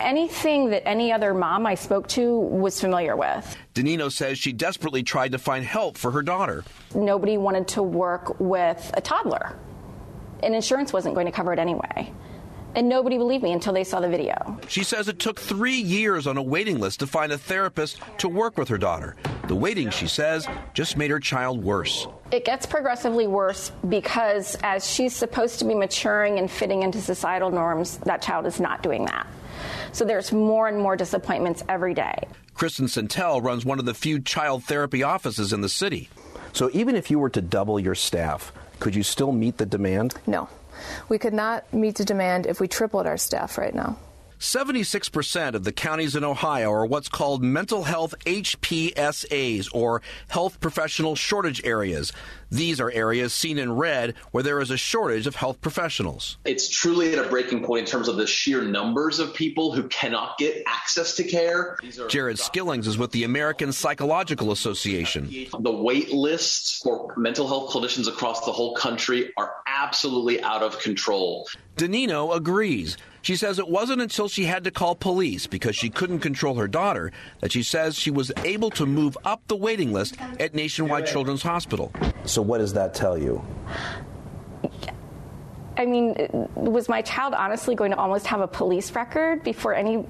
anything 0.00 0.70
that 0.70 0.86
any 0.86 1.12
other 1.12 1.34
mom 1.34 1.66
I 1.66 1.74
spoke 1.74 2.08
to 2.08 2.38
was 2.38 2.80
familiar 2.80 3.16
with. 3.16 3.56
Danino 3.74 4.10
says 4.10 4.38
she 4.38 4.52
desperately 4.52 5.02
tried 5.02 5.32
to 5.32 5.38
find 5.38 5.64
help 5.64 5.98
for 5.98 6.10
her 6.10 6.22
daughter. 6.22 6.64
Nobody 6.94 7.38
wanted 7.38 7.68
to 7.68 7.82
work 7.82 8.38
with 8.40 8.90
a 8.94 9.00
toddler, 9.00 9.58
and 10.42 10.54
insurance 10.54 10.92
wasn't 10.92 11.14
going 11.14 11.26
to 11.26 11.32
cover 11.32 11.52
it 11.52 11.58
anyway. 11.58 12.12
And 12.76 12.88
nobody 12.88 13.18
believed 13.18 13.44
me 13.44 13.52
until 13.52 13.72
they 13.72 13.84
saw 13.84 14.00
the 14.00 14.08
video. 14.08 14.58
She 14.66 14.82
says 14.82 15.06
it 15.06 15.20
took 15.20 15.38
three 15.38 15.76
years 15.76 16.26
on 16.26 16.36
a 16.36 16.42
waiting 16.42 16.80
list 16.80 16.98
to 17.00 17.06
find 17.06 17.30
a 17.30 17.38
therapist 17.38 18.00
to 18.18 18.28
work 18.28 18.58
with 18.58 18.68
her 18.68 18.78
daughter. 18.78 19.14
The 19.46 19.54
The 19.54 19.60
waiting, 19.60 19.90
she 19.90 20.08
says, 20.08 20.48
just 20.72 20.96
made 20.96 21.12
her 21.12 21.20
child 21.20 21.62
worse. 21.62 22.08
It 22.32 22.44
gets 22.44 22.66
progressively 22.66 23.28
worse 23.28 23.70
because 23.88 24.58
as 24.64 24.84
she's 24.84 25.14
supposed 25.14 25.60
to 25.60 25.64
be 25.64 25.76
maturing 25.76 26.40
and 26.40 26.50
fitting 26.50 26.82
into 26.82 27.00
societal 27.00 27.52
norms, 27.52 27.98
that 27.98 28.20
child 28.20 28.46
is 28.46 28.58
not 28.58 28.82
doing 28.82 29.04
that. 29.04 29.28
So 29.92 30.04
there's 30.04 30.32
more 30.32 30.68
and 30.68 30.78
more 30.78 30.96
disappointments 30.96 31.62
every 31.68 31.94
day. 31.94 32.26
Kristen 32.54 32.86
Centel 32.86 33.42
runs 33.42 33.64
one 33.64 33.78
of 33.78 33.84
the 33.84 33.94
few 33.94 34.20
child 34.20 34.64
therapy 34.64 35.02
offices 35.02 35.52
in 35.52 35.60
the 35.60 35.68
city. 35.68 36.08
So 36.52 36.70
even 36.72 36.94
if 36.94 37.10
you 37.10 37.18
were 37.18 37.30
to 37.30 37.42
double 37.42 37.80
your 37.80 37.94
staff, 37.94 38.52
could 38.78 38.94
you 38.94 39.02
still 39.02 39.32
meet 39.32 39.58
the 39.58 39.66
demand? 39.66 40.14
No. 40.26 40.48
We 41.08 41.18
could 41.18 41.34
not 41.34 41.72
meet 41.72 41.96
the 41.96 42.04
demand 42.04 42.46
if 42.46 42.60
we 42.60 42.68
tripled 42.68 43.06
our 43.06 43.16
staff 43.16 43.58
right 43.58 43.74
now. 43.74 43.98
76% 44.44 45.54
of 45.54 45.64
the 45.64 45.72
counties 45.72 46.14
in 46.14 46.22
Ohio 46.22 46.70
are 46.70 46.84
what's 46.84 47.08
called 47.08 47.42
mental 47.42 47.84
health 47.84 48.14
HPSAs, 48.26 49.68
or 49.72 50.02
health 50.28 50.60
professional 50.60 51.16
shortage 51.16 51.64
areas. 51.64 52.12
These 52.50 52.80
are 52.80 52.90
areas 52.90 53.32
seen 53.32 53.58
in 53.58 53.72
red 53.72 54.14
where 54.30 54.42
there 54.42 54.60
is 54.60 54.70
a 54.70 54.76
shortage 54.76 55.26
of 55.26 55.36
health 55.36 55.60
professionals. 55.60 56.38
It's 56.44 56.68
truly 56.68 57.12
at 57.12 57.24
a 57.24 57.28
breaking 57.28 57.64
point 57.64 57.80
in 57.80 57.86
terms 57.86 58.08
of 58.08 58.16
the 58.16 58.26
sheer 58.26 58.62
numbers 58.62 59.18
of 59.18 59.34
people 59.34 59.72
who 59.72 59.84
cannot 59.84 60.38
get 60.38 60.62
access 60.66 61.16
to 61.16 61.24
care. 61.24 61.78
Jared 62.08 62.38
Skillings 62.38 62.86
is 62.86 62.98
with 62.98 63.12
the 63.12 63.24
American 63.24 63.72
Psychological 63.72 64.52
Association. 64.52 65.48
The 65.58 65.72
wait 65.72 66.12
lists 66.12 66.80
for 66.82 67.14
mental 67.16 67.46
health 67.48 67.72
clinicians 67.72 68.08
across 68.08 68.44
the 68.44 68.52
whole 68.52 68.74
country 68.74 69.32
are 69.36 69.54
absolutely 69.66 70.42
out 70.42 70.62
of 70.62 70.78
control. 70.78 71.48
Danino 71.76 72.34
agrees. 72.34 72.96
She 73.22 73.36
says 73.36 73.58
it 73.58 73.68
wasn't 73.68 74.02
until 74.02 74.28
she 74.28 74.44
had 74.44 74.64
to 74.64 74.70
call 74.70 74.94
police 74.94 75.46
because 75.46 75.74
she 75.74 75.88
couldn't 75.88 76.18
control 76.18 76.56
her 76.56 76.68
daughter 76.68 77.10
that 77.40 77.52
she 77.52 77.62
says 77.62 77.96
she 77.96 78.10
was 78.10 78.30
able 78.44 78.68
to 78.72 78.84
move 78.84 79.16
up 79.24 79.42
the 79.48 79.56
waiting 79.56 79.94
list 79.94 80.16
at 80.38 80.54
Nationwide 80.54 81.06
Children's 81.06 81.42
Hospital. 81.42 81.90
So, 82.26 82.42
what 82.42 82.58
does 82.58 82.72
that 82.74 82.94
tell 82.94 83.18
you? 83.18 83.44
I 85.76 85.86
mean, 85.86 86.14
was 86.54 86.88
my 86.88 87.02
child 87.02 87.34
honestly 87.34 87.74
going 87.74 87.90
to 87.90 87.96
almost 87.96 88.26
have 88.28 88.40
a 88.40 88.46
police 88.46 88.92
record 88.92 89.42
before 89.42 89.74
any 89.74 90.06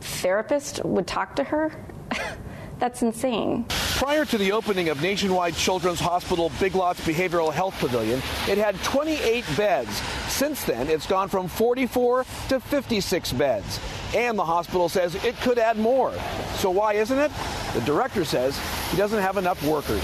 therapist 0.00 0.84
would 0.84 1.06
talk 1.06 1.36
to 1.36 1.44
her? 1.44 1.72
That's 2.78 3.02
insane. 3.02 3.66
Prior 3.96 4.24
to 4.24 4.38
the 4.38 4.52
opening 4.52 4.88
of 4.88 5.02
Nationwide 5.02 5.56
Children's 5.56 5.98
Hospital 5.98 6.52
Big 6.60 6.76
Lots 6.76 7.00
Behavioral 7.00 7.52
Health 7.52 7.74
Pavilion, 7.80 8.22
it 8.48 8.56
had 8.56 8.76
28 8.84 9.44
beds. 9.56 9.90
Since 10.28 10.62
then, 10.62 10.88
it's 10.88 11.06
gone 11.06 11.28
from 11.28 11.48
44 11.48 12.24
to 12.50 12.60
56 12.60 13.32
beds. 13.32 13.80
And 14.14 14.38
the 14.38 14.44
hospital 14.44 14.88
says 14.88 15.16
it 15.24 15.36
could 15.40 15.58
add 15.58 15.76
more. 15.76 16.14
So 16.54 16.70
why 16.70 16.94
isn't 16.94 17.18
it? 17.18 17.32
The 17.74 17.80
director 17.80 18.24
says 18.24 18.56
he 18.92 18.96
doesn't 18.96 19.20
have 19.20 19.36
enough 19.36 19.62
workers. 19.64 20.02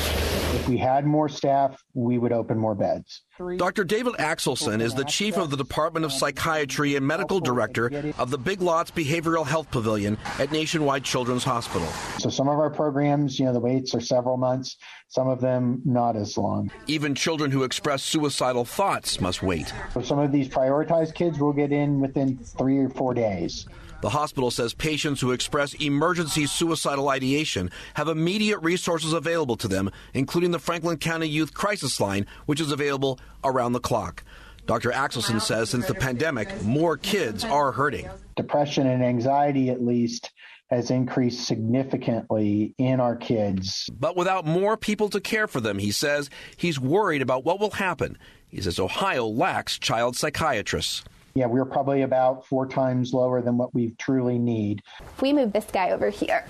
If 0.55 0.69
we 0.69 0.77
had 0.77 1.05
more 1.05 1.29
staff, 1.29 1.83
we 1.95 2.17
would 2.17 2.31
open 2.31 2.57
more 2.57 2.77
beds. 2.77 3.23
Dr. 3.57 3.83
David 3.83 4.15
Axelson 4.15 4.81
is 4.81 4.95
the 4.95 5.03
chief 5.03 5.37
of 5.37 5.51
the 5.51 5.57
Department 5.57 6.05
of 6.05 6.13
Psychiatry 6.13 6.95
and 6.95 7.05
medical 7.05 7.41
director 7.41 8.15
of 8.19 8.31
the 8.31 8.39
Big 8.39 8.63
Lots 8.63 8.93
Behavioral 8.93 9.45
Health 9.45 9.69
Pavilion 9.73 10.17
at 10.39 10.53
Nationwide 10.53 11.03
Children's 11.03 11.43
Hospital. 11.43 11.89
So 12.21 12.31
some 12.31 12.47
of 12.47 12.61
our 12.61 12.71
programs, 12.71 13.37
you 13.41 13.47
know, 13.47 13.53
the 13.53 13.59
waits 13.59 13.97
are 13.97 14.01
several 14.01 14.37
months, 14.37 14.77
some 15.09 15.27
of 15.27 15.41
them 15.41 15.83
not 15.85 16.15
as 16.15 16.39
long. 16.39 16.71
Even 16.87 17.17
children 17.17 17.51
who 17.51 17.65
express 17.65 18.05
suicidal 18.05 18.65
thoughts 18.65 19.21
must 19.21 19.43
wait. 19.43 19.73
So 19.93 20.03
some 20.03 20.21
of 20.21 20.31
these 20.31 20.49
prioritized 20.49 21.17
kids 21.17 21.41
will 21.41 21.53
get 21.53 21.73
in 21.73 21.99
within 21.99 22.39
three 22.39 22.79
or 22.79 22.91
four 22.91 23.13
days. 23.13 23.67
The 24.05 24.11
hospital 24.11 24.51
says 24.51 24.75
patients 24.75 25.23
who 25.23 25.33
express 25.33 25.73
emergency 25.73 26.45
suicidal 26.45 27.09
ideation 27.09 27.71
have 27.95 28.07
immediate 28.07 28.59
resources 28.59 29.15
available 29.15 29.57
to 29.57 29.67
them, 29.67 29.91
including 30.13 30.51
the 30.51 30.59
Franklin 30.59 30.99
County 30.99 31.27
Youth 31.27 31.55
Crisis 31.55 31.99
Line, 31.99 32.27
which 32.45 32.61
is 32.61 32.71
available 32.71 33.19
around 33.45 33.73
the 33.73 33.81
clock. 33.81 34.23
Dr. 34.67 34.91
Axelson 34.91 35.41
says 35.41 35.71
since 35.71 35.87
the 35.87 35.95
pandemic, 35.95 36.63
more 36.63 36.99
kids 36.99 37.47
are 37.47 37.73
hurting. 37.73 38.07
Depression 38.37 38.87
and 38.89 39.03
anxiety, 39.03 39.71
at 39.71 39.83
least, 39.83 40.33
has 40.69 40.91
increased 40.91 41.47
significantly 41.47 42.75
in 42.77 43.01
our 43.01 43.17
kids. 43.17 43.89
But 43.91 44.19
without 44.19 44.45
more 44.45 44.77
people 44.77 45.09
to 45.09 45.21
care 45.21 45.49
for 45.49 45.63
them, 45.63 45.79
he 45.79 45.93
says 45.93 46.29
he's 46.59 46.79
worried 46.79 47.23
about 47.23 47.47
what 47.47 47.59
will 47.59 47.71
happen. 47.71 48.19
He 48.49 48.61
says 48.61 48.79
Ohio 48.79 49.27
lacks 49.27 49.79
child 49.79 50.15
psychiatrists. 50.15 51.05
Yeah, 51.35 51.47
we're 51.47 51.65
probably 51.65 52.03
about 52.03 52.47
four 52.47 52.67
times 52.69 53.13
lower 53.13 53.43
than 53.43 53.59
what 53.59 53.75
we 53.75 53.91
truly 53.99 54.39
need. 54.39 54.83
If 55.01 55.21
we 55.21 55.33
move 55.33 55.53
this 55.53 55.67
guy 55.73 55.91
over 55.91 56.11
here, 56.11 56.45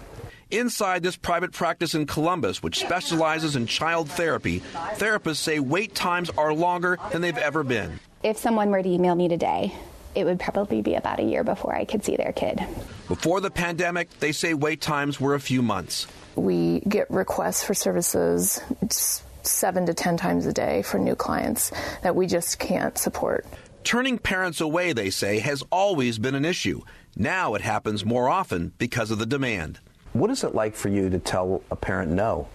Inside 0.50 1.02
this 1.02 1.16
private 1.16 1.52
practice 1.52 1.94
in 1.94 2.06
Columbus, 2.06 2.62
which 2.62 2.78
specializes 2.78 3.56
in 3.56 3.66
child 3.66 4.10
therapy, 4.10 4.60
therapists 4.92 5.36
say 5.36 5.58
wait 5.58 5.94
times 5.94 6.30
are 6.36 6.52
longer 6.52 6.98
than 7.10 7.22
they've 7.22 7.36
ever 7.36 7.64
been. 7.64 7.98
if 8.22 8.36
someone 8.36 8.70
were 8.70 8.82
to 8.82 8.88
email 8.88 9.14
me 9.14 9.26
today, 9.26 9.74
it 10.14 10.24
would 10.24 10.38
probably 10.38 10.80
be 10.80 10.94
about 10.94 11.18
a 11.18 11.24
year 11.24 11.42
before 11.42 11.74
I 11.74 11.84
could 11.84 12.04
see 12.04 12.16
their 12.16 12.32
kid. 12.32 12.60
Before 13.08 13.40
the 13.40 13.50
pandemic, 13.50 14.10
they 14.20 14.32
say 14.32 14.54
wait 14.54 14.80
times 14.80 15.18
were 15.18 15.34
a 15.34 15.40
few 15.40 15.60
months. 15.62 16.06
We 16.36 16.80
get 16.80 17.10
requests 17.10 17.64
for 17.64 17.74
services 17.74 18.60
seven 19.42 19.86
to 19.86 19.94
10 19.94 20.16
times 20.16 20.46
a 20.46 20.52
day 20.52 20.82
for 20.82 20.98
new 20.98 21.16
clients 21.16 21.72
that 22.02 22.14
we 22.14 22.26
just 22.26 22.58
can't 22.58 22.96
support. 22.96 23.46
Turning 23.84 24.18
parents 24.18 24.62
away, 24.62 24.94
they 24.94 25.10
say, 25.10 25.38
has 25.40 25.62
always 25.70 26.18
been 26.18 26.34
an 26.34 26.44
issue. 26.44 26.80
Now 27.16 27.54
it 27.54 27.60
happens 27.60 28.02
more 28.02 28.30
often 28.30 28.72
because 28.78 29.10
of 29.10 29.18
the 29.18 29.26
demand. 29.26 29.78
What 30.14 30.30
is 30.30 30.42
it 30.42 30.54
like 30.54 30.74
for 30.74 30.88
you 30.88 31.10
to 31.10 31.18
tell 31.18 31.62
a 31.70 31.76
parent 31.76 32.10
no? 32.10 32.48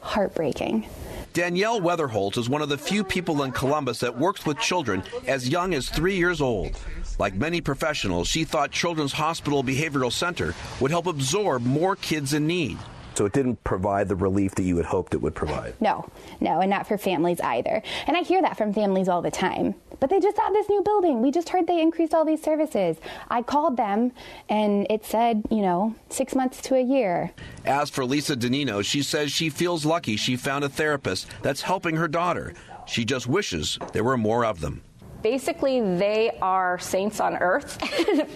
Heartbreaking. 0.00 0.86
Danielle 1.32 1.80
Weatherholt 1.80 2.36
is 2.36 2.48
one 2.48 2.60
of 2.60 2.68
the 2.68 2.76
few 2.76 3.02
people 3.02 3.42
in 3.42 3.52
Columbus 3.52 4.00
that 4.00 4.18
works 4.18 4.44
with 4.44 4.58
children 4.58 5.02
as 5.26 5.48
young 5.48 5.72
as 5.72 5.88
three 5.88 6.16
years 6.16 6.42
old. 6.42 6.78
Like 7.18 7.34
many 7.34 7.62
professionals, 7.62 8.28
she 8.28 8.44
thought 8.44 8.70
Children's 8.70 9.14
Hospital 9.14 9.64
Behavioral 9.64 10.12
Center 10.12 10.54
would 10.80 10.90
help 10.90 11.06
absorb 11.06 11.64
more 11.64 11.96
kids 11.96 12.34
in 12.34 12.46
need. 12.46 12.78
So 13.16 13.24
it 13.24 13.32
didn't 13.32 13.64
provide 13.64 14.08
the 14.08 14.16
relief 14.16 14.54
that 14.56 14.64
you 14.64 14.76
had 14.76 14.86
hoped 14.86 15.14
it 15.14 15.22
would 15.22 15.34
provide. 15.34 15.74
No, 15.80 16.06
no, 16.40 16.60
and 16.60 16.68
not 16.68 16.86
for 16.86 16.98
families 16.98 17.40
either. 17.40 17.82
And 18.06 18.14
I 18.14 18.20
hear 18.20 18.42
that 18.42 18.58
from 18.58 18.74
families 18.74 19.08
all 19.08 19.22
the 19.22 19.30
time. 19.30 19.74
But 20.00 20.10
they 20.10 20.20
just 20.20 20.36
have 20.36 20.52
this 20.52 20.68
new 20.68 20.82
building. 20.82 21.22
We 21.22 21.30
just 21.30 21.48
heard 21.48 21.66
they 21.66 21.80
increased 21.80 22.12
all 22.12 22.26
these 22.26 22.42
services. 22.42 22.98
I 23.30 23.40
called 23.40 23.78
them 23.78 24.12
and 24.50 24.86
it 24.90 25.06
said, 25.06 25.44
you 25.50 25.62
know, 25.62 25.94
six 26.10 26.34
months 26.34 26.60
to 26.62 26.74
a 26.74 26.82
year. 26.82 27.32
As 27.64 27.88
for 27.88 28.04
Lisa 28.04 28.36
Danino, 28.36 28.84
she 28.84 29.02
says 29.02 29.32
she 29.32 29.48
feels 29.48 29.86
lucky 29.86 30.16
she 30.16 30.36
found 30.36 30.64
a 30.64 30.68
therapist 30.68 31.28
that's 31.40 31.62
helping 31.62 31.96
her 31.96 32.08
daughter. 32.08 32.52
She 32.86 33.06
just 33.06 33.26
wishes 33.26 33.78
there 33.94 34.04
were 34.04 34.18
more 34.18 34.44
of 34.44 34.60
them. 34.60 34.82
Basically, 35.22 35.80
they 35.80 36.36
are 36.42 36.78
saints 36.78 37.18
on 37.18 37.36
earth. 37.38 37.78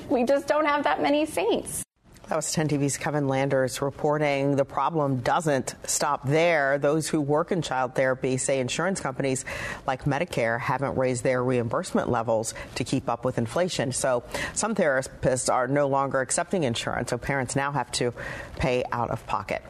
we 0.09 0.24
just 0.24 0.47
don't 0.47 0.64
have 0.64 0.83
that 0.85 1.03
many 1.03 1.26
saints. 1.26 1.85
That 2.31 2.37
was 2.37 2.53
10 2.53 2.68
TV's 2.68 2.97
Kevin 2.97 3.26
Landers 3.26 3.83
reporting 3.83 4.55
the 4.55 4.64
problem 4.64 5.16
doesn't 5.16 5.74
stop 5.83 6.28
there. 6.28 6.78
Those 6.78 7.09
who 7.09 7.20
work 7.20 7.51
in 7.51 7.61
child 7.61 7.97
therapy 7.97 8.37
say 8.37 8.61
insurance 8.61 9.01
companies 9.01 9.45
like 9.85 10.05
Medicare 10.05 10.61
haven't 10.61 10.97
raised 10.97 11.24
their 11.24 11.43
reimbursement 11.43 12.09
levels 12.09 12.55
to 12.76 12.85
keep 12.85 13.09
up 13.09 13.24
with 13.24 13.37
inflation. 13.37 13.91
So 13.91 14.22
some 14.55 14.76
therapists 14.76 15.53
are 15.53 15.66
no 15.66 15.89
longer 15.89 16.20
accepting 16.20 16.62
insurance, 16.62 17.11
so 17.11 17.18
parents 17.18 17.57
now 17.57 17.72
have 17.72 17.91
to 17.95 18.14
pay 18.61 18.85
out 18.93 19.11
of 19.11 19.26
pocket. 19.26 19.64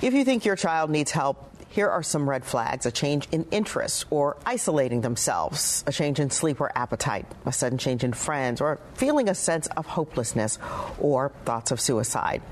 If 0.00 0.14
you 0.14 0.24
think 0.24 0.46
your 0.46 0.56
child 0.56 0.88
needs 0.88 1.10
help, 1.10 1.52
here 1.78 1.88
are 1.88 2.02
some 2.02 2.28
red 2.28 2.44
flags 2.44 2.86
a 2.86 2.90
change 2.90 3.28
in 3.30 3.46
interest 3.52 4.04
or 4.10 4.36
isolating 4.44 5.00
themselves, 5.02 5.84
a 5.86 5.92
change 5.92 6.18
in 6.18 6.28
sleep 6.28 6.60
or 6.60 6.76
appetite, 6.76 7.24
a 7.46 7.52
sudden 7.52 7.78
change 7.78 8.02
in 8.02 8.12
friends, 8.12 8.60
or 8.60 8.80
feeling 8.94 9.28
a 9.28 9.34
sense 9.34 9.68
of 9.76 9.86
hopelessness 9.86 10.58
or 10.98 11.30
thoughts 11.44 11.70
of 11.70 11.80
suicide. 11.80 12.42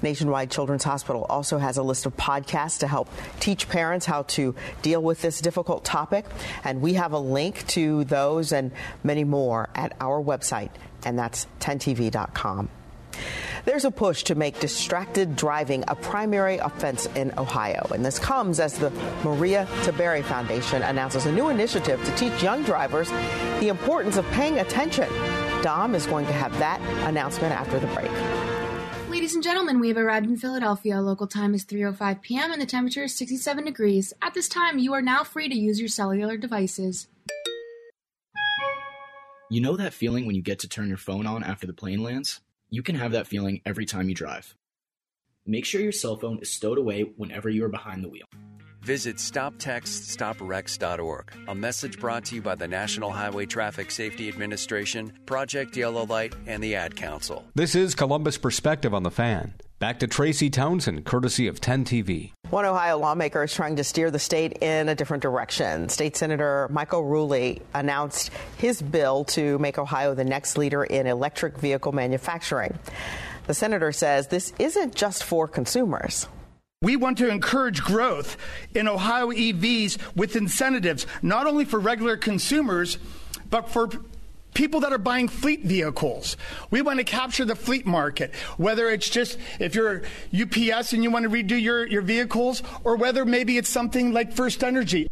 Nationwide 0.00 0.52
Children's 0.52 0.84
Hospital 0.84 1.26
also 1.28 1.58
has 1.58 1.76
a 1.76 1.82
list 1.82 2.06
of 2.06 2.16
podcasts 2.16 2.78
to 2.78 2.86
help 2.86 3.08
teach 3.40 3.68
parents 3.68 4.06
how 4.06 4.22
to 4.38 4.54
deal 4.80 5.02
with 5.02 5.22
this 5.22 5.40
difficult 5.40 5.84
topic, 5.84 6.24
and 6.62 6.80
we 6.80 6.94
have 6.94 7.10
a 7.10 7.18
link 7.18 7.66
to 7.66 8.04
those 8.04 8.52
and 8.52 8.70
many 9.02 9.24
more 9.24 9.68
at 9.74 9.92
our 10.00 10.22
website, 10.22 10.70
and 11.04 11.18
that's 11.18 11.48
10tv.com. 11.58 12.68
There's 13.64 13.84
a 13.84 13.90
push 13.90 14.22
to 14.24 14.34
make 14.34 14.60
distracted 14.60 15.36
driving 15.36 15.84
a 15.88 15.94
primary 15.94 16.58
offense 16.58 17.06
in 17.14 17.32
Ohio, 17.38 17.86
and 17.92 18.04
this 18.04 18.18
comes 18.18 18.60
as 18.60 18.78
the 18.78 18.90
Maria 19.24 19.66
Tiberi 19.82 20.24
Foundation 20.24 20.82
announces 20.82 21.26
a 21.26 21.32
new 21.32 21.48
initiative 21.48 22.02
to 22.04 22.16
teach 22.16 22.42
young 22.42 22.62
drivers 22.64 23.10
the 23.60 23.68
importance 23.68 24.16
of 24.16 24.26
paying 24.30 24.58
attention. 24.58 25.08
Dom 25.62 25.94
is 25.94 26.06
going 26.06 26.26
to 26.26 26.32
have 26.32 26.56
that 26.58 26.80
announcement 27.08 27.52
after 27.52 27.78
the 27.78 27.86
break. 27.88 28.10
Ladies 29.10 29.34
and 29.34 29.42
gentlemen, 29.42 29.80
we 29.80 29.88
have 29.88 29.96
arrived 29.96 30.26
in 30.26 30.36
Philadelphia. 30.36 31.00
Local 31.00 31.26
time 31.26 31.54
is 31.54 31.64
3:05 31.64 32.22
p.m. 32.22 32.52
and 32.52 32.62
the 32.62 32.66
temperature 32.66 33.04
is 33.04 33.14
67 33.14 33.64
degrees. 33.64 34.12
At 34.22 34.34
this 34.34 34.48
time, 34.48 34.78
you 34.78 34.92
are 34.94 35.02
now 35.02 35.24
free 35.24 35.48
to 35.48 35.58
use 35.58 35.80
your 35.80 35.88
cellular 35.88 36.36
devices. 36.36 37.08
You 39.50 39.60
know 39.60 39.76
that 39.76 39.94
feeling 39.94 40.26
when 40.26 40.36
you 40.36 40.42
get 40.42 40.58
to 40.60 40.68
turn 40.68 40.88
your 40.88 40.98
phone 40.98 41.26
on 41.26 41.42
after 41.42 41.66
the 41.66 41.72
plane 41.72 42.02
lands? 42.02 42.40
You 42.70 42.82
can 42.82 42.96
have 42.96 43.12
that 43.12 43.26
feeling 43.26 43.60
every 43.64 43.86
time 43.86 44.08
you 44.08 44.14
drive. 44.14 44.54
make 45.46 45.64
sure 45.64 45.80
your 45.80 45.92
cell 45.92 46.16
phone 46.16 46.38
is 46.42 46.52
stowed 46.52 46.76
away 46.76 47.00
whenever 47.16 47.48
you 47.48 47.64
are 47.64 47.70
behind 47.70 48.04
the 48.04 48.08
wheel. 48.10 48.26
Visit 48.82 49.16
StopTextStopWrecks.org. 49.16 51.32
A 51.48 51.54
message 51.54 51.98
brought 51.98 52.26
to 52.26 52.34
you 52.34 52.42
by 52.42 52.54
the 52.54 52.68
National 52.68 53.10
Highway 53.10 53.46
Traffic 53.46 53.90
Safety 53.90 54.28
Administration, 54.28 55.12
Project 55.26 55.74
Yellow 55.76 56.04
Light, 56.04 56.34
and 56.46 56.62
the 56.62 56.74
Ad 56.74 56.96
Council. 56.96 57.44
This 57.54 57.74
is 57.74 57.94
Columbus 57.94 58.36
Perspective 58.38 58.92
on 58.94 59.02
the 59.02 59.10
Fan. 59.10 59.54
Back 59.78 59.98
to 60.00 60.06
Tracy 60.06 60.50
Townsend, 60.50 61.04
courtesy 61.06 61.46
of 61.46 61.60
10 61.60 61.84
TV. 61.84 62.32
One 62.50 62.64
Ohio 62.64 62.96
lawmaker 62.96 63.42
is 63.42 63.52
trying 63.52 63.76
to 63.76 63.84
steer 63.84 64.10
the 64.10 64.18
state 64.18 64.62
in 64.62 64.88
a 64.88 64.94
different 64.94 65.22
direction. 65.22 65.90
State 65.90 66.16
Senator 66.16 66.66
Michael 66.70 67.02
Rulli 67.02 67.60
announced 67.74 68.30
his 68.56 68.80
bill 68.80 69.24
to 69.24 69.58
make 69.58 69.76
Ohio 69.76 70.14
the 70.14 70.24
next 70.24 70.56
leader 70.56 70.82
in 70.82 71.06
electric 71.06 71.58
vehicle 71.58 71.92
manufacturing. 71.92 72.78
The 73.48 73.52
senator 73.52 73.92
says 73.92 74.28
this 74.28 74.54
isn't 74.58 74.94
just 74.94 75.24
for 75.24 75.46
consumers. 75.46 76.26
We 76.80 76.96
want 76.96 77.18
to 77.18 77.28
encourage 77.28 77.82
growth 77.82 78.38
in 78.74 78.88
Ohio 78.88 79.28
EVs 79.28 79.98
with 80.16 80.34
incentives, 80.34 81.06
not 81.20 81.46
only 81.46 81.66
for 81.66 81.78
regular 81.78 82.16
consumers, 82.16 82.96
but 83.50 83.68
for 83.68 83.90
people 84.54 84.80
that 84.80 84.92
are 84.92 84.98
buying 84.98 85.28
fleet 85.28 85.64
vehicles. 85.64 86.36
We 86.70 86.82
want 86.82 86.98
to 86.98 87.04
capture 87.04 87.44
the 87.44 87.56
fleet 87.56 87.86
market, 87.86 88.34
whether 88.56 88.88
it's 88.90 89.08
just 89.08 89.38
if 89.60 89.74
you're 89.74 90.02
UPS 90.32 90.92
and 90.92 91.02
you 91.02 91.10
want 91.10 91.24
to 91.24 91.30
redo 91.30 91.60
your, 91.60 91.86
your 91.86 92.02
vehicles, 92.02 92.62
or 92.84 92.96
whether 92.96 93.24
maybe 93.24 93.56
it's 93.56 93.68
something 93.68 94.12
like 94.12 94.32
First 94.32 94.64
Energy. 94.64 95.08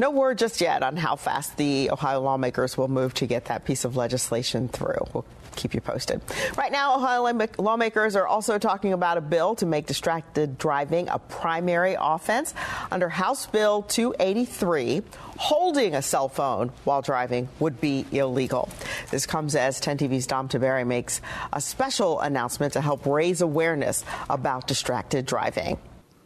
No 0.00 0.10
word 0.10 0.38
just 0.38 0.60
yet 0.60 0.84
on 0.84 0.96
how 0.96 1.16
fast 1.16 1.56
the 1.56 1.90
Ohio 1.90 2.20
lawmakers 2.20 2.76
will 2.76 2.86
move 2.86 3.14
to 3.14 3.26
get 3.26 3.46
that 3.46 3.64
piece 3.64 3.84
of 3.84 3.96
legislation 3.96 4.68
through. 4.68 5.04
We'll 5.12 5.24
keep 5.56 5.74
you 5.74 5.80
posted. 5.80 6.20
Right 6.56 6.72
now, 6.72 6.96
Ohio 6.96 7.48
lawmakers 7.58 8.16
are 8.16 8.26
also 8.26 8.58
talking 8.58 8.92
about 8.92 9.18
a 9.18 9.20
bill 9.20 9.54
to 9.56 9.66
make 9.66 9.86
distracted 9.86 10.58
driving 10.58 11.08
a 11.08 11.18
primary 11.18 11.96
offense. 11.98 12.54
Under 12.90 13.08
House 13.08 13.46
Bill 13.46 13.82
283, 13.82 15.02
holding 15.36 15.94
a 15.94 16.02
cell 16.02 16.28
phone 16.28 16.70
while 16.84 17.02
driving 17.02 17.48
would 17.58 17.80
be 17.80 18.06
illegal. 18.12 18.68
This 19.10 19.26
comes 19.26 19.54
as 19.54 19.80
10 19.80 19.98
TV's 19.98 20.26
Dom 20.26 20.48
Tiberi 20.48 20.86
makes 20.86 21.20
a 21.52 21.60
special 21.60 22.20
announcement 22.20 22.72
to 22.74 22.80
help 22.80 23.06
raise 23.06 23.40
awareness 23.40 24.04
about 24.28 24.66
distracted 24.66 25.26
driving. 25.26 25.78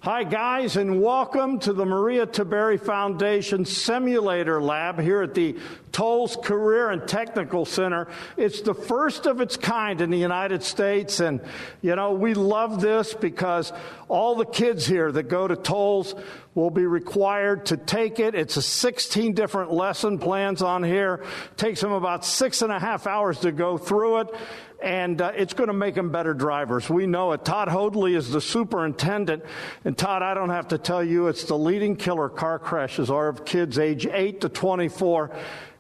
Hi, 0.03 0.25
guys, 0.25 0.77
and 0.77 1.01
welcome 1.01 1.61
to 1.61 1.73
the 1.73 1.87
Maria 1.87 2.27
Tiberi 2.27 2.81
Foundation 2.81 3.65
Simulator 3.65 4.61
Lab 4.61 4.99
here 4.99 5.23
at 5.23 5.33
the 5.33 5.57
Tolles 5.93 6.35
Career 6.35 6.91
and 6.91 7.07
Technical 7.07 7.65
Center. 7.65 8.09
It's 8.37 8.63
the 8.63 8.75
first 8.75 9.27
of 9.27 9.41
its 9.41 9.57
kind 9.57 10.01
in 10.01 10.11
the 10.11 10.19
United 10.19 10.65
States, 10.65 11.21
and 11.21 11.41
you 11.83 11.95
know, 11.95 12.15
we 12.15 12.35
love 12.35 12.81
this 12.81 13.15
because 13.15 13.73
all 14.09 14.35
the 14.35 14.45
kids 14.45 14.85
here 14.85 15.13
that 15.13 15.29
go 15.29 15.47
to 15.47 15.55
Tolles 15.55 16.17
will 16.55 16.71
be 16.71 16.87
required 16.87 17.67
to 17.67 17.77
take 17.77 18.19
it. 18.19 18.35
It's 18.35 18.57
a 18.57 18.63
16 18.63 19.33
different 19.33 19.73
lesson 19.73 20.19
plans 20.19 20.63
on 20.63 20.83
here. 20.83 21.25
Takes 21.57 21.81
them 21.81 21.93
about 21.93 22.25
six 22.25 22.63
and 22.63 22.71
a 22.71 22.79
half 22.79 23.07
hours 23.07 23.41
to 23.41 23.53
go 23.53 23.79
through 23.79 24.21
it 24.21 24.35
and 24.83 25.23
uh, 25.23 25.33
it's 25.37 25.55
going 25.55 25.69
to 25.69 25.75
make 25.75 25.95
them 25.95 26.11
better 26.11 26.35
drivers. 26.35 26.91
We 26.91 27.07
know 27.07 27.33
it. 27.33 27.45
Todd 27.45 27.69
Hoadley 27.69 28.15
is 28.15 28.31
the 28.31 28.41
superintendent, 28.41 29.45
and 29.85 29.97
Todd, 29.97 30.23
I 30.23 30.35
don't 30.35 30.51
have 30.51 30.69
to 30.69 30.79
tell 30.79 31.05
you, 31.05 31.29
it's 31.29 31.45
the 31.45 31.57
leading 31.57 31.95
killer 31.95 32.29
car 32.29 32.59
crashes 32.59 33.09
are 33.09 33.29
of 33.29 33.45
kids 33.45 33.79
age 33.79 34.07
8 34.07 34.41
to 34.41 34.49
24. 34.49 35.31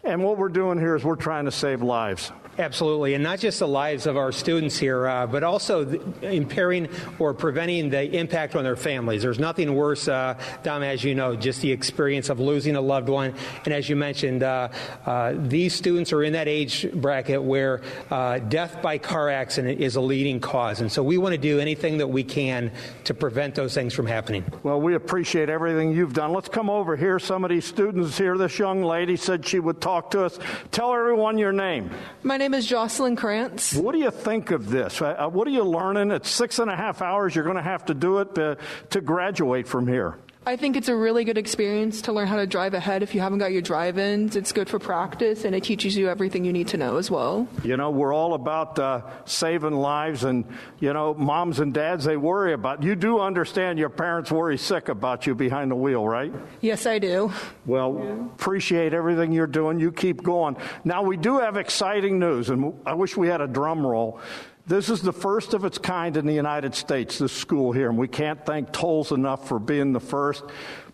And 0.04 0.22
what 0.22 0.38
we're 0.38 0.48
doing 0.48 0.78
here 0.78 0.94
is 0.94 1.04
we're 1.04 1.16
trying 1.16 1.44
to 1.46 1.52
save 1.52 1.82
lives. 1.82 2.32
Absolutely, 2.62 3.14
and 3.14 3.24
not 3.24 3.40
just 3.40 3.58
the 3.58 3.66
lives 3.66 4.06
of 4.06 4.16
our 4.16 4.30
students 4.30 4.78
here, 4.78 5.08
uh, 5.08 5.26
but 5.26 5.42
also 5.42 5.84
impairing 6.22 6.88
or 7.18 7.34
preventing 7.34 7.90
the 7.90 8.16
impact 8.16 8.54
on 8.54 8.62
their 8.62 8.76
families. 8.76 9.20
There's 9.20 9.40
nothing 9.40 9.74
worse, 9.74 10.06
uh, 10.06 10.38
Dom, 10.62 10.84
as 10.84 11.02
you 11.02 11.16
know, 11.16 11.34
just 11.34 11.60
the 11.60 11.72
experience 11.72 12.28
of 12.28 12.38
losing 12.38 12.76
a 12.76 12.80
loved 12.80 13.08
one. 13.08 13.34
And 13.64 13.74
as 13.74 13.88
you 13.88 13.96
mentioned, 13.96 14.44
uh, 14.44 14.68
uh 15.04 15.32
these 15.36 15.74
students 15.74 16.12
are 16.12 16.22
in 16.22 16.34
that 16.34 16.46
age 16.46 16.88
bracket 16.92 17.42
where 17.42 17.82
uh, 18.12 18.38
death 18.38 18.80
by 18.80 18.96
car 18.96 19.28
accident 19.28 19.80
is 19.80 19.96
a 19.96 20.00
leading 20.00 20.38
cause. 20.38 20.80
And 20.80 20.92
so 20.92 21.02
we 21.02 21.18
want 21.18 21.32
to 21.32 21.40
do 21.40 21.58
anything 21.58 21.98
that 21.98 22.06
we 22.06 22.22
can 22.22 22.70
to 23.02 23.12
prevent 23.12 23.56
those 23.56 23.74
things 23.74 23.92
from 23.92 24.06
happening. 24.06 24.44
Well, 24.62 24.80
we 24.80 24.94
appreciate 24.94 25.48
everything 25.48 25.90
you've 25.96 26.14
done. 26.14 26.32
Let's 26.32 26.48
come 26.48 26.70
over 26.70 26.94
here. 26.94 27.18
Some 27.18 27.42
of 27.42 27.50
these 27.50 27.64
students 27.64 28.16
here, 28.16 28.38
this 28.38 28.56
young 28.56 28.84
lady 28.84 29.16
said 29.16 29.44
she 29.44 29.58
would 29.58 29.80
talk 29.80 30.12
to 30.12 30.24
us. 30.24 30.38
Tell 30.70 30.94
everyone 30.94 31.38
your 31.38 31.52
name. 31.52 31.90
My 32.22 32.36
name 32.36 32.51
is 32.54 32.66
Jocelyn 32.66 33.16
Krantz. 33.16 33.74
What 33.74 33.92
do 33.92 33.98
you 33.98 34.10
think 34.10 34.50
of 34.50 34.70
this? 34.70 35.00
Uh, 35.00 35.06
uh, 35.06 35.28
what 35.28 35.46
are 35.46 35.50
you 35.50 35.64
learning? 35.64 36.10
It's 36.10 36.30
six 36.30 36.58
and 36.58 36.70
a 36.70 36.76
half 36.76 37.02
hours. 37.02 37.34
You're 37.34 37.44
going 37.44 37.56
to 37.56 37.62
have 37.62 37.86
to 37.86 37.94
do 37.94 38.18
it 38.18 38.34
to, 38.34 38.58
to 38.90 39.00
graduate 39.00 39.66
from 39.66 39.86
here. 39.86 40.16
I 40.44 40.56
think 40.56 40.76
it's 40.76 40.88
a 40.88 40.96
really 40.96 41.22
good 41.22 41.38
experience 41.38 42.02
to 42.02 42.12
learn 42.12 42.26
how 42.26 42.36
to 42.36 42.48
drive 42.48 42.74
ahead 42.74 43.04
if 43.04 43.14
you 43.14 43.20
haven't 43.20 43.38
got 43.38 43.52
your 43.52 43.62
drive 43.62 43.96
ins. 43.96 44.34
It's 44.34 44.50
good 44.50 44.68
for 44.68 44.80
practice 44.80 45.44
and 45.44 45.54
it 45.54 45.62
teaches 45.62 45.96
you 45.96 46.08
everything 46.08 46.44
you 46.44 46.52
need 46.52 46.66
to 46.68 46.76
know 46.76 46.96
as 46.96 47.12
well. 47.12 47.46
You 47.62 47.76
know, 47.76 47.90
we're 47.90 48.12
all 48.12 48.34
about 48.34 48.76
uh, 48.76 49.02
saving 49.24 49.74
lives, 49.74 50.24
and, 50.24 50.44
you 50.80 50.92
know, 50.92 51.14
moms 51.14 51.60
and 51.60 51.72
dads, 51.72 52.04
they 52.04 52.16
worry 52.16 52.54
about 52.54 52.82
you. 52.82 52.96
do 52.96 53.20
understand 53.20 53.78
your 53.78 53.88
parents 53.88 54.32
worry 54.32 54.58
sick 54.58 54.88
about 54.88 55.28
you 55.28 55.36
behind 55.36 55.70
the 55.70 55.76
wheel, 55.76 56.06
right? 56.08 56.32
Yes, 56.60 56.86
I 56.86 56.98
do. 56.98 57.32
Well, 57.64 58.00
yeah. 58.02 58.26
appreciate 58.26 58.94
everything 58.94 59.30
you're 59.30 59.46
doing. 59.46 59.78
You 59.78 59.92
keep 59.92 60.24
going. 60.24 60.56
Now, 60.82 61.04
we 61.04 61.16
do 61.16 61.38
have 61.38 61.56
exciting 61.56 62.18
news, 62.18 62.50
and 62.50 62.74
I 62.84 62.94
wish 62.94 63.16
we 63.16 63.28
had 63.28 63.40
a 63.40 63.46
drum 63.46 63.86
roll. 63.86 64.20
This 64.64 64.90
is 64.90 65.02
the 65.02 65.12
first 65.12 65.54
of 65.54 65.64
its 65.64 65.78
kind 65.78 66.16
in 66.16 66.24
the 66.24 66.32
United 66.32 66.76
States, 66.76 67.18
this 67.18 67.32
school 67.32 67.72
here, 67.72 67.88
and 67.88 67.98
we 67.98 68.06
can't 68.06 68.46
thank 68.46 68.72
Tolles 68.72 69.10
enough 69.10 69.48
for 69.48 69.58
being 69.58 69.92
the 69.92 70.00
first, 70.00 70.44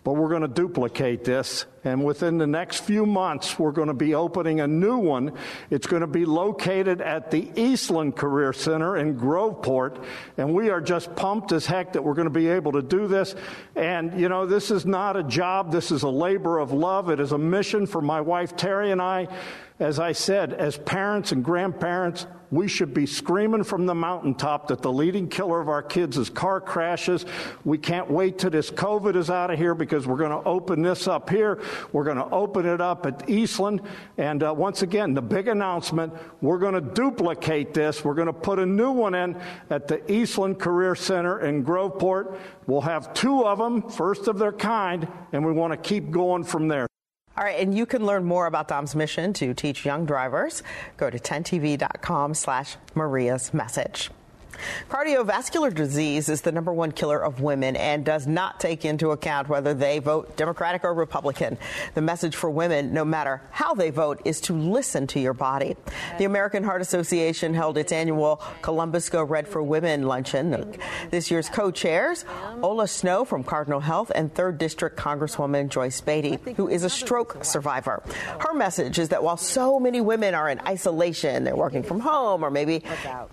but 0.03 0.13
we're 0.13 0.29
going 0.29 0.41
to 0.41 0.47
duplicate 0.47 1.23
this. 1.23 1.67
And 1.83 2.03
within 2.03 2.37
the 2.37 2.47
next 2.47 2.83
few 2.83 3.05
months, 3.05 3.57
we're 3.57 3.71
going 3.71 3.87
to 3.87 3.93
be 3.93 4.13
opening 4.13 4.59
a 4.59 4.67
new 4.67 4.97
one. 4.97 5.33
It's 5.69 5.87
going 5.87 6.01
to 6.01 6.07
be 6.07 6.25
located 6.25 7.01
at 7.01 7.31
the 7.31 7.49
Eastland 7.55 8.15
Career 8.15 8.51
Center 8.51 8.97
in 8.97 9.17
Groveport, 9.17 10.03
and 10.37 10.53
we 10.53 10.69
are 10.69 10.81
just 10.81 11.15
pumped 11.15 11.51
as 11.51 11.65
heck 11.65 11.93
that 11.93 12.03
we're 12.03 12.15
going 12.15 12.27
to 12.27 12.33
be 12.33 12.47
able 12.47 12.73
to 12.73 12.81
do 12.81 13.07
this. 13.07 13.35
And, 13.75 14.19
you 14.19 14.27
know, 14.27 14.45
this 14.45 14.71
is 14.71 14.85
not 14.85 15.15
a 15.15 15.23
job, 15.23 15.71
this 15.71 15.91
is 15.91 16.03
a 16.03 16.09
labor 16.09 16.59
of 16.59 16.71
love. 16.71 17.09
It 17.09 17.19
is 17.19 17.31
a 17.31 17.37
mission 17.37 17.85
for 17.85 18.01
my 18.01 18.21
wife, 18.21 18.55
Terry, 18.55 18.91
and 18.91 19.01
I. 19.01 19.27
As 19.79 19.97
I 19.97 20.11
said, 20.11 20.51
as 20.51 20.77
parents 20.77 21.31
and 21.31 21.41
grandparents, 21.41 22.27
we 22.51 22.67
should 22.67 22.93
be 22.93 23.05
screaming 23.05 23.63
from 23.63 23.85
the 23.85 23.95
mountaintop 23.95 24.67
that 24.67 24.81
the 24.81 24.91
leading 24.91 25.29
killer 25.29 25.61
of 25.61 25.69
our 25.69 25.83
kids 25.83 26.17
is 26.17 26.29
car 26.29 26.59
crashes. 26.59 27.25
We 27.63 27.77
can't 27.77 28.11
wait 28.11 28.39
till 28.39 28.49
this 28.49 28.71
COVID 28.71 29.15
is 29.15 29.29
out 29.29 29.51
of 29.51 29.57
here 29.57 29.75
because 29.75 30.05
we're 30.05 30.17
going 30.17 30.31
to 30.31 30.49
open 30.49 30.81
this 30.81 31.07
up 31.07 31.29
here. 31.29 31.61
We're 31.91 32.03
going 32.03 32.17
to 32.17 32.29
open 32.29 32.65
it 32.65 32.81
up 32.81 33.05
at 33.05 33.29
Eastland. 33.29 33.81
And 34.17 34.43
uh, 34.43 34.53
once 34.55 34.81
again, 34.81 35.13
the 35.13 35.21
big 35.21 35.47
announcement 35.47 36.13
we're 36.41 36.59
going 36.59 36.73
to 36.73 36.81
duplicate 36.81 37.73
this. 37.73 38.03
We're 38.03 38.13
going 38.13 38.27
to 38.27 38.33
put 38.33 38.59
a 38.59 38.65
new 38.65 38.91
one 38.91 39.15
in 39.15 39.39
at 39.69 39.87
the 39.87 40.11
Eastland 40.11 40.59
Career 40.59 40.95
Center 40.95 41.39
in 41.41 41.63
Groveport. 41.63 42.37
We'll 42.67 42.81
have 42.81 43.13
two 43.13 43.45
of 43.45 43.57
them, 43.57 43.89
first 43.89 44.27
of 44.27 44.39
their 44.39 44.51
kind, 44.53 45.07
and 45.31 45.45
we 45.45 45.51
want 45.51 45.73
to 45.73 45.77
keep 45.77 46.11
going 46.11 46.43
from 46.43 46.67
there. 46.67 46.87
All 47.37 47.45
right, 47.45 47.59
and 47.59 47.75
you 47.75 47.85
can 47.85 48.05
learn 48.05 48.25
more 48.25 48.47
about 48.47 48.67
Dom's 48.67 48.95
mission 48.95 49.31
to 49.33 49.53
teach 49.53 49.85
young 49.85 50.05
drivers. 50.05 50.61
Go 50.97 51.09
to 51.09 51.17
10tv.com 51.17 52.33
slash 52.33 52.75
Maria's 52.95 53.53
message. 53.53 54.09
Cardiovascular 54.89 55.73
disease 55.73 56.29
is 56.29 56.41
the 56.41 56.51
number 56.51 56.73
one 56.73 56.91
killer 56.91 57.23
of 57.23 57.41
women 57.41 57.75
and 57.75 58.05
does 58.05 58.27
not 58.27 58.59
take 58.59 58.85
into 58.85 59.11
account 59.11 59.49
whether 59.49 59.73
they 59.73 59.99
vote 59.99 60.35
Democratic 60.35 60.83
or 60.83 60.93
Republican. 60.93 61.57
The 61.93 62.01
message 62.01 62.35
for 62.35 62.49
women, 62.49 62.93
no 62.93 63.05
matter 63.05 63.41
how 63.51 63.73
they 63.73 63.89
vote, 63.89 64.21
is 64.25 64.41
to 64.41 64.53
listen 64.53 65.07
to 65.07 65.19
your 65.19 65.33
body. 65.33 65.75
The 66.17 66.25
American 66.25 66.63
Heart 66.63 66.81
Association 66.81 67.53
held 67.53 67.77
its 67.77 67.91
annual 67.91 68.41
Columbus 68.61 69.09
Go 69.09 69.23
Red 69.23 69.47
for 69.47 69.61
Women 69.61 70.03
luncheon. 70.03 70.75
This 71.11 71.29
year's 71.29 71.49
co-chairs, 71.49 72.25
Ola 72.61 72.87
Snow 72.87 73.25
from 73.25 73.43
Cardinal 73.43 73.79
Health 73.79 74.11
and 74.15 74.33
3rd 74.33 74.57
District 74.57 74.97
Congresswoman 74.97 75.69
Joyce 75.69 76.01
Beatty, 76.01 76.39
who 76.55 76.67
is 76.67 76.83
a 76.83 76.89
stroke 76.89 77.43
survivor. 77.43 78.01
Her 78.39 78.53
message 78.53 78.97
is 78.97 79.09
that 79.09 79.23
while 79.23 79.37
so 79.37 79.79
many 79.79 80.01
women 80.01 80.33
are 80.33 80.49
in 80.49 80.59
isolation, 80.61 81.43
they're 81.43 81.55
working 81.55 81.83
from 81.83 81.99
home 81.99 82.43
or 82.43 82.49
maybe 82.49 82.83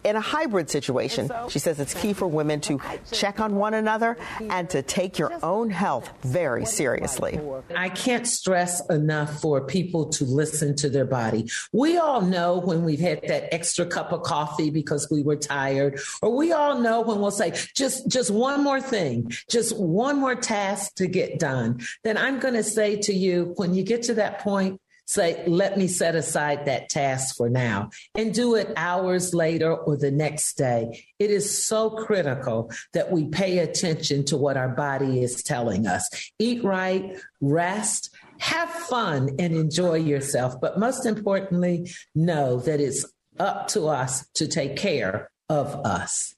in 0.05 0.17
a 0.17 0.21
hybrid 0.21 0.69
situation, 0.69 1.16
she 1.49 1.59
says 1.59 1.81
it's 1.81 1.95
key 1.95 2.13
for 2.13 2.27
women 2.27 2.61
to 2.63 2.81
check 3.13 3.41
on 3.41 3.57
one 3.57 3.75
another 3.75 4.17
and 4.41 4.69
to 4.71 4.83
take 4.83 5.19
your 5.19 5.33
own 5.43 5.71
health 5.71 6.11
very 6.23 6.65
seriously. 6.65 7.41
I 7.75 7.89
can't 7.89 8.27
stress 8.27 8.87
enough 8.89 9.41
for 9.41 9.61
people 9.61 10.07
to 10.11 10.25
listen 10.25 10.75
to 10.77 10.89
their 10.89 11.05
body. 11.05 11.49
We 11.73 11.99
all 11.99 12.21
know 12.21 12.59
when 12.59 12.85
we've 12.85 13.01
had 13.01 13.23
that 13.29 13.53
extra 13.55 13.87
cup 13.87 14.13
of 14.13 14.23
coffee 14.23 14.71
because 14.71 15.09
we 15.11 15.23
were 15.23 15.37
tired, 15.37 16.01
or 16.23 16.35
we 16.35 16.53
all 16.53 16.81
know 16.81 17.01
when 17.01 17.21
we'll 17.21 17.31
say, 17.31 17.53
just, 17.75 18.09
just 18.09 18.31
one 18.31 18.63
more 18.63 18.81
thing, 18.81 19.33
just 19.49 19.77
one 19.79 20.19
more 20.19 20.35
task 20.35 20.95
to 20.97 21.07
get 21.07 21.39
done. 21.39 21.81
Then 22.05 22.17
I'm 22.17 22.39
going 22.39 22.55
to 22.55 22.63
say 22.63 22.97
to 23.03 23.13
you, 23.13 23.53
when 23.57 23.75
you 23.75 23.83
get 23.83 24.03
to 24.05 24.15
that 24.15 24.41
point, 24.41 24.81
say, 25.07 25.43
let 25.47 25.79
me 25.79 25.87
set 25.89 26.15
aside 26.15 26.67
that 26.67 26.89
task 26.89 27.37
for 27.37 27.49
now 27.49 27.91
and 28.15 28.35
do 28.35 28.55
it 28.55 28.73
hours 28.77 29.35
later 29.35 29.75
or 29.75 29.97
the 29.97 30.11
next 30.11 30.59
day. 30.59 31.05
It 31.19 31.31
is 31.31 31.65
so 31.65 31.91
critical 31.91 32.71
that 32.93 33.11
we 33.11 33.27
pay 33.27 33.59
attention 33.59 34.25
to 34.27 34.37
what 34.37 34.57
our 34.57 34.69
body 34.69 35.23
is 35.23 35.43
telling 35.43 35.87
us. 35.87 36.09
Eat 36.39 36.63
right, 36.63 37.17
rest, 37.41 38.15
have 38.39 38.69
fun, 38.71 39.31
and 39.39 39.55
enjoy 39.55 39.95
yourself. 39.95 40.61
But 40.61 40.79
most 40.79 41.07
importantly, 41.07 41.91
know 42.15 42.59
that 42.61 42.81
it's 42.81 43.07
up 43.39 43.69
to 43.69 43.87
us 43.87 44.27
to 44.35 44.47
take 44.47 44.77
care 44.77 45.31
of 45.49 45.75
us. 45.87 46.36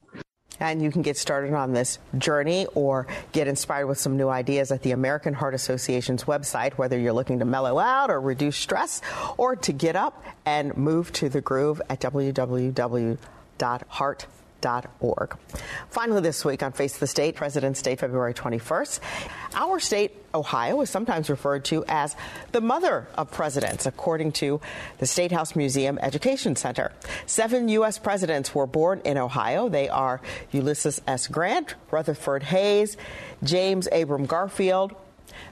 And 0.61 0.83
you 0.83 0.91
can 0.91 1.03
get 1.03 1.17
started 1.17 1.55
on 1.55 1.73
this 1.73 1.99
journey 2.17 2.67
or 2.75 3.07
get 3.33 3.49
inspired 3.49 3.87
with 3.87 3.99
some 3.99 4.17
new 4.17 4.29
ideas 4.29 4.73
at 4.73 4.83
the 4.83 4.93
American 4.93 5.35
Heart 5.35 5.55
Association's 5.55 6.25
website, 6.25 6.75
whether 6.75 6.99
you're 6.99 7.13
looking 7.13 7.39
to 7.39 7.45
mellow 7.45 7.79
out 7.79 8.11
or 8.11 8.21
reduce 8.21 8.57
stress 8.57 9.01
or 9.37 9.57
to 9.57 9.73
get 9.73 9.97
up 9.97 10.25
and 10.45 10.77
move 10.77 11.13
to 11.15 11.29
the 11.29 11.41
groove 11.41 11.81
at 11.89 12.01
www.heart.com 12.01 13.19
Org. 15.01 15.37
Finally, 15.91 16.23
this 16.23 16.45
week 16.45 16.63
on 16.63 16.73
Face 16.73 16.99
the 16.99 17.07
State, 17.07 17.37
President's 17.37 17.81
Day, 17.81 17.95
February 17.97 18.35
21st, 18.35 19.01
our 19.55 19.79
state, 19.79 20.17
Ohio, 20.35 20.81
is 20.81 20.91
sometimes 20.91 21.31
referred 21.31 21.65
to 21.67 21.85
as 21.87 22.17
the 22.53 22.61
mother 22.61 23.07
of 23.15 23.31
presidents, 23.31 23.87
according 23.87 24.33
to 24.33 24.61
the 24.99 25.07
State 25.07 25.33
House 25.33 25.55
Museum 25.55 25.99
Education 26.03 26.57
Center. 26.57 26.93
Seven 27.27 27.69
U.S. 27.69 27.99
presidents 27.99 28.55
were 28.55 28.67
born 28.67 29.01
in 29.05 29.17
Ohio. 29.17 29.69
They 29.69 29.89
are 29.89 30.21
Ulysses 30.51 31.01
S. 31.07 31.29
Grant, 31.29 31.75
Rutherford 31.91 32.43
Hayes, 32.45 32.97
James 33.43 33.89
Abram 33.93 34.27
Garfield, 34.27 34.95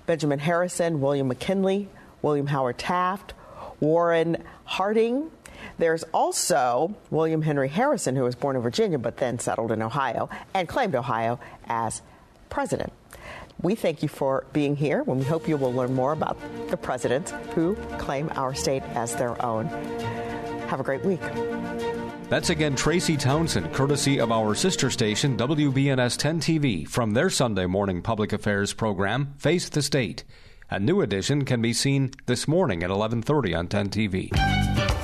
Benjamin 0.07 0.41
Harrison, 0.41 1.01
William 1.01 1.29
McKinley, 1.29 1.89
William 2.23 2.49
Howard 2.49 2.79
Taft, 2.79 3.35
Warren 3.81 4.43
Harding, 4.65 5.31
there's 5.79 6.03
also 6.15 6.95
William 7.11 7.43
Henry 7.43 7.69
Harrison, 7.69 8.17
who 8.17 8.23
was 8.23 8.35
born 8.35 8.57
in 8.57 8.63
Virginia 8.63 8.99
but 8.99 9.17
then 9.19 9.39
settled 9.39 9.73
in 9.73 9.83
Ohio 9.83 10.29
and 10.55 10.69
claimed 10.69 10.95
Ohio 10.95 11.39
as 11.67 12.03
president. 12.49 12.93
We 13.63 13.75
thank 13.75 14.03
you 14.03 14.09
for 14.09 14.45
being 14.53 14.77
here, 14.77 15.01
and 15.07 15.19
we 15.19 15.25
hope 15.25 15.49
you 15.49 15.57
will 15.57 15.73
learn 15.73 15.95
more 15.95 16.13
about 16.13 16.39
the 16.69 16.77
presidents 16.77 17.33
who 17.55 17.75
claim 17.99 18.31
our 18.35 18.55
state 18.55 18.83
as 18.95 19.17
their 19.17 19.43
own. 19.45 19.67
Have 20.69 20.81
a 20.81 20.85
great 20.85 21.05
week. 21.05 21.21
That's 22.29 22.51
again 22.51 22.75
Tracy 22.75 23.17
Townsend, 23.17 23.73
courtesy 23.73 24.19
of 24.19 24.33
our 24.33 24.55
sister 24.55 24.91
station, 24.91 25.37
WBNS 25.37 26.17
10 26.17 26.41
TV, 26.41 26.89
from 26.89 27.13
their 27.13 27.31
Sunday 27.31 27.67
morning 27.67 28.03
public 28.03 28.33
affairs 28.33 28.73
program, 28.73 29.35
Face 29.39 29.69
the 29.69 29.81
State. 29.81 30.25
A 30.69 30.81
new 30.81 31.01
edition 31.01 31.45
can 31.45 31.63
be 31.63 31.73
seen 31.73 32.11
this 32.27 32.49
morning 32.49 32.83
at 32.83 32.91
11:30 32.91 33.55
on 33.55 33.69
10 33.69 33.89
TV. 33.91 34.96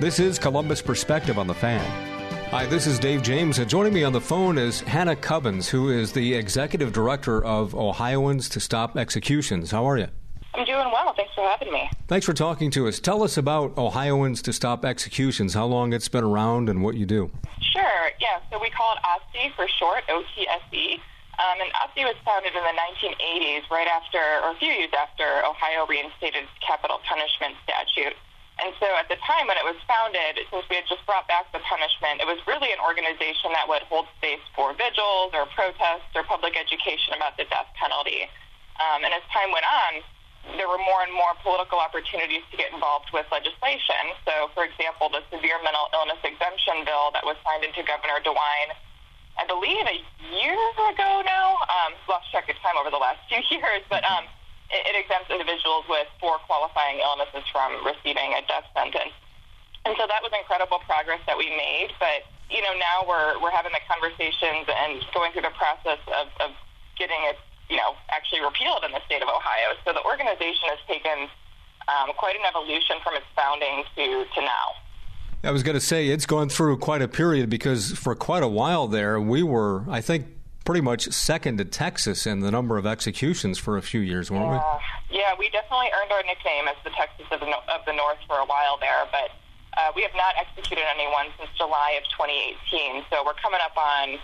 This 0.00 0.20
is 0.20 0.38
Columbus 0.38 0.80
Perspective 0.80 1.40
on 1.40 1.48
the 1.48 1.54
Fan. 1.54 1.84
Hi, 2.50 2.66
this 2.66 2.86
is 2.86 3.00
Dave 3.00 3.20
James. 3.20 3.58
And 3.58 3.68
joining 3.68 3.92
me 3.92 4.04
on 4.04 4.12
the 4.12 4.20
phone 4.20 4.56
is 4.56 4.80
Hannah 4.82 5.16
Kubbins, 5.16 5.68
who 5.68 5.90
is 5.90 6.12
the 6.12 6.34
Executive 6.34 6.92
Director 6.92 7.44
of 7.44 7.74
Ohioans 7.74 8.48
to 8.50 8.60
Stop 8.60 8.96
Executions. 8.96 9.72
How 9.72 9.90
are 9.90 9.98
you? 9.98 10.06
I'm 10.54 10.64
doing 10.64 10.86
well. 10.92 11.14
Thanks 11.16 11.34
for 11.34 11.42
having 11.48 11.72
me. 11.72 11.90
Thanks 12.06 12.24
for 12.24 12.32
talking 12.32 12.70
to 12.78 12.86
us. 12.86 13.00
Tell 13.00 13.24
us 13.24 13.36
about 13.36 13.76
Ohioans 13.76 14.40
to 14.42 14.52
Stop 14.52 14.84
Executions, 14.84 15.54
how 15.54 15.66
long 15.66 15.92
it's 15.92 16.08
been 16.08 16.22
around, 16.22 16.68
and 16.68 16.84
what 16.84 16.94
you 16.94 17.04
do. 17.04 17.32
Sure. 17.60 18.10
Yeah. 18.20 18.38
So 18.52 18.60
we 18.60 18.70
call 18.70 18.94
it 18.94 19.00
OTSE 19.02 19.52
for 19.56 19.66
short, 19.80 20.04
OTSE. 20.08 20.94
Um, 21.42 21.58
and 21.58 21.72
OTSE 21.74 22.04
was 22.04 22.14
founded 22.24 22.52
in 22.54 22.62
the 22.62 23.14
1980s, 23.18 23.68
right 23.68 23.88
after, 23.88 24.18
or 24.46 24.52
a 24.52 24.58
few 24.60 24.70
years 24.70 24.90
after, 24.94 25.24
Ohio 25.44 25.86
reinstated 25.88 26.44
capital 26.64 27.00
punishment 27.02 27.56
statute. 27.64 28.14
And 28.58 28.74
so 28.82 28.90
at 28.98 29.06
the 29.06 29.14
time 29.22 29.46
when 29.46 29.54
it 29.54 29.62
was 29.62 29.78
founded, 29.86 30.42
since 30.50 30.66
we 30.66 30.82
had 30.82 30.86
just 30.90 31.06
brought 31.06 31.30
back 31.30 31.46
the 31.54 31.62
punishment, 31.62 32.18
it 32.18 32.26
was 32.26 32.42
really 32.50 32.74
an 32.74 32.82
organization 32.82 33.54
that 33.54 33.70
would 33.70 33.86
hold 33.86 34.10
space 34.18 34.42
for 34.50 34.74
vigils 34.74 35.30
or 35.30 35.46
protests 35.54 36.10
or 36.18 36.26
public 36.26 36.58
education 36.58 37.14
about 37.14 37.38
the 37.38 37.46
death 37.46 37.70
penalty. 37.78 38.26
Um, 38.82 39.06
and 39.06 39.14
as 39.14 39.22
time 39.30 39.54
went 39.54 39.66
on, 39.66 40.02
there 40.58 40.66
were 40.66 40.80
more 40.80 41.06
and 41.06 41.12
more 41.14 41.38
political 41.42 41.78
opportunities 41.78 42.42
to 42.50 42.56
get 42.58 42.74
involved 42.74 43.10
with 43.14 43.26
legislation. 43.30 44.16
So, 44.26 44.50
for 44.54 44.66
example, 44.66 45.10
the 45.10 45.22
severe 45.30 45.58
mental 45.62 45.86
illness 45.94 46.18
exemption 46.26 46.82
bill 46.82 47.14
that 47.14 47.22
was 47.22 47.38
signed 47.46 47.62
into 47.62 47.86
Governor 47.86 48.18
DeWine, 48.26 48.70
I 49.38 49.46
believe 49.46 49.86
a 49.86 49.98
year 50.34 50.58
ago 50.90 51.22
now, 51.22 51.62
um, 51.70 51.94
lost 52.10 52.26
track 52.34 52.50
of 52.50 52.58
time 52.58 52.74
over 52.74 52.90
the 52.90 52.98
last 52.98 53.22
few 53.30 53.38
years, 53.54 53.86
but 53.86 54.02
um, 54.02 54.26
it, 54.70 54.82
it 54.88 54.94
exempts 54.96 55.30
individuals 55.30 55.84
with 55.88 56.06
four 56.20 56.38
qualifying 56.44 57.00
illnesses 57.00 57.44
from 57.52 57.84
receiving 57.84 58.36
a 58.36 58.42
death 58.46 58.68
sentence. 58.76 59.12
And 59.84 59.96
so 59.96 60.04
that 60.04 60.20
was 60.20 60.32
incredible 60.36 60.80
progress 60.84 61.20
that 61.26 61.38
we 61.38 61.48
made. 61.48 61.96
But, 61.96 62.28
you 62.52 62.60
know, 62.60 62.74
now 62.76 63.08
we're, 63.08 63.40
we're 63.40 63.54
having 63.54 63.72
the 63.72 63.80
conversations 63.88 64.68
and 64.68 65.00
going 65.14 65.32
through 65.32 65.48
the 65.48 65.56
process 65.56 66.00
of, 66.12 66.28
of 66.44 66.50
getting 66.98 67.18
it, 67.24 67.40
you 67.70 67.76
know, 67.76 67.96
actually 68.10 68.44
repealed 68.44 68.84
in 68.84 68.92
the 68.92 69.00
state 69.06 69.22
of 69.22 69.28
Ohio. 69.28 69.76
So 69.84 69.92
the 69.92 70.04
organization 70.04 70.68
has 70.68 70.80
taken 70.84 71.32
um, 71.88 72.12
quite 72.16 72.36
an 72.36 72.44
evolution 72.44 73.00
from 73.02 73.16
its 73.16 73.26
founding 73.32 73.84
to, 73.96 74.28
to 74.28 74.40
now. 74.40 74.76
I 75.44 75.52
was 75.52 75.62
going 75.62 75.74
to 75.74 75.80
say 75.80 76.08
it's 76.08 76.26
gone 76.26 76.48
through 76.48 76.78
quite 76.78 77.00
a 77.00 77.08
period 77.08 77.48
because 77.48 77.92
for 77.92 78.14
quite 78.14 78.42
a 78.42 78.48
while 78.48 78.88
there, 78.88 79.20
we 79.20 79.42
were, 79.42 79.84
I 79.88 80.00
think, 80.00 80.26
pretty 80.68 80.84
much 80.84 81.08
second 81.08 81.56
to 81.56 81.64
Texas 81.64 82.28
in 82.28 82.44
the 82.44 82.52
number 82.52 82.76
of 82.76 82.84
executions 82.84 83.56
for 83.56 83.80
a 83.80 83.80
few 83.80 84.04
years, 84.04 84.28
weren't 84.28 84.52
yeah. 84.52 84.76
we? 85.08 85.16
Yeah, 85.16 85.32
we 85.40 85.48
definitely 85.48 85.88
earned 85.96 86.12
our 86.12 86.20
nickname 86.28 86.68
as 86.68 86.76
the 86.84 86.92
Texas 86.92 87.24
of 87.32 87.40
the, 87.40 87.48
of 87.48 87.88
the 87.88 87.96
North 87.96 88.20
for 88.28 88.36
a 88.36 88.44
while 88.44 88.76
there, 88.76 89.08
but 89.08 89.32
uh, 89.80 89.96
we 89.96 90.04
have 90.04 90.12
not 90.12 90.36
executed 90.36 90.84
anyone 90.92 91.32
since 91.40 91.48
July 91.56 91.96
of 91.96 92.04
2018. 92.12 93.00
So 93.08 93.24
we're 93.24 93.40
coming 93.40 93.64
up 93.64 93.72
on 93.80 94.20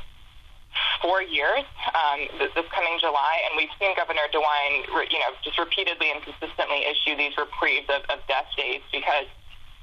four 1.01 1.25
years 1.25 1.65
um, 1.97 2.29
this 2.37 2.69
coming 2.77 3.01
July, 3.01 3.41
and 3.49 3.57
we've 3.57 3.73
seen 3.81 3.97
Governor 3.97 4.29
DeWine, 4.29 4.85
you 5.09 5.25
know, 5.25 5.33
just 5.41 5.57
repeatedly 5.57 6.13
and 6.13 6.21
consistently 6.29 6.85
issue 6.85 7.17
these 7.17 7.33
reprieves 7.41 7.89
of, 7.89 8.05
of 8.13 8.21
death 8.29 8.53
days 8.53 8.85
because, 8.93 9.25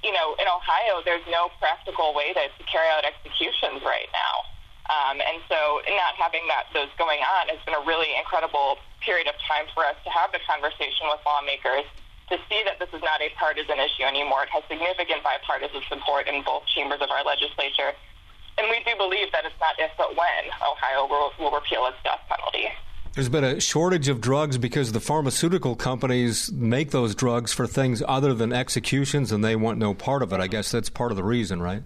you 0.05 0.13
know, 0.13 0.37
in 0.37 0.45
Ohio, 0.45 1.01
there's 1.09 1.25
no 1.25 1.49
practical 1.57 2.13
way 2.13 2.37
to, 2.37 2.53
to 2.53 2.63
carry 2.69 2.85
out 2.93 3.01
executions 3.01 3.81
right 3.81 4.13
now. 4.13 4.50
Um, 4.91 5.23
and 5.23 5.39
so 5.47 5.79
not 5.87 6.19
having 6.19 6.43
that 6.51 6.67
those 6.75 6.91
going 6.99 7.23
on 7.23 7.47
has 7.47 7.63
been 7.63 7.79
a 7.79 7.85
really 7.87 8.11
incredible 8.19 8.75
period 8.99 9.31
of 9.31 9.39
time 9.47 9.65
for 9.71 9.87
us 9.87 9.95
to 10.03 10.11
have 10.11 10.35
the 10.35 10.43
conversation 10.43 11.07
with 11.07 11.23
lawmakers 11.23 11.87
to 12.27 12.35
see 12.51 12.63
that 12.67 12.79
this 12.79 12.91
is 12.91 12.99
not 12.99 13.23
a 13.23 13.31
partisan 13.39 13.79
issue 13.79 14.03
anymore. 14.03 14.43
It 14.43 14.51
has 14.51 14.63
significant 14.67 15.23
bipartisan 15.23 15.81
support 15.87 16.27
in 16.27 16.43
both 16.43 16.63
chambers 16.75 16.99
of 16.99 17.09
our 17.11 17.23
legislature. 17.23 17.95
And 18.57 18.67
we 18.69 18.83
do 18.83 18.95
believe 18.97 19.31
that 19.31 19.47
it's 19.47 19.55
not 19.59 19.75
if 19.79 19.91
but 19.97 20.11
when 20.11 20.51
Ohio 20.59 21.07
will, 21.07 21.31
will 21.39 21.51
repeal 21.51 21.87
its 21.87 21.97
death 22.03 22.19
penalty. 22.27 22.67
There's 23.13 23.27
been 23.27 23.43
a 23.43 23.59
shortage 23.59 24.07
of 24.07 24.21
drugs 24.21 24.57
because 24.57 24.93
the 24.93 25.01
pharmaceutical 25.01 25.75
companies 25.75 26.51
make 26.51 26.91
those 26.91 27.15
drugs 27.15 27.51
for 27.51 27.67
things 27.67 28.01
other 28.07 28.33
than 28.33 28.53
executions 28.53 29.31
and 29.31 29.43
they 29.43 29.55
want 29.55 29.77
no 29.77 29.93
part 29.93 30.23
of 30.23 30.31
it. 30.31 30.39
I 30.39 30.47
guess 30.47 30.71
that's 30.71 30.89
part 30.89 31.11
of 31.11 31.17
the 31.17 31.23
reason, 31.23 31.61
right? 31.61 31.83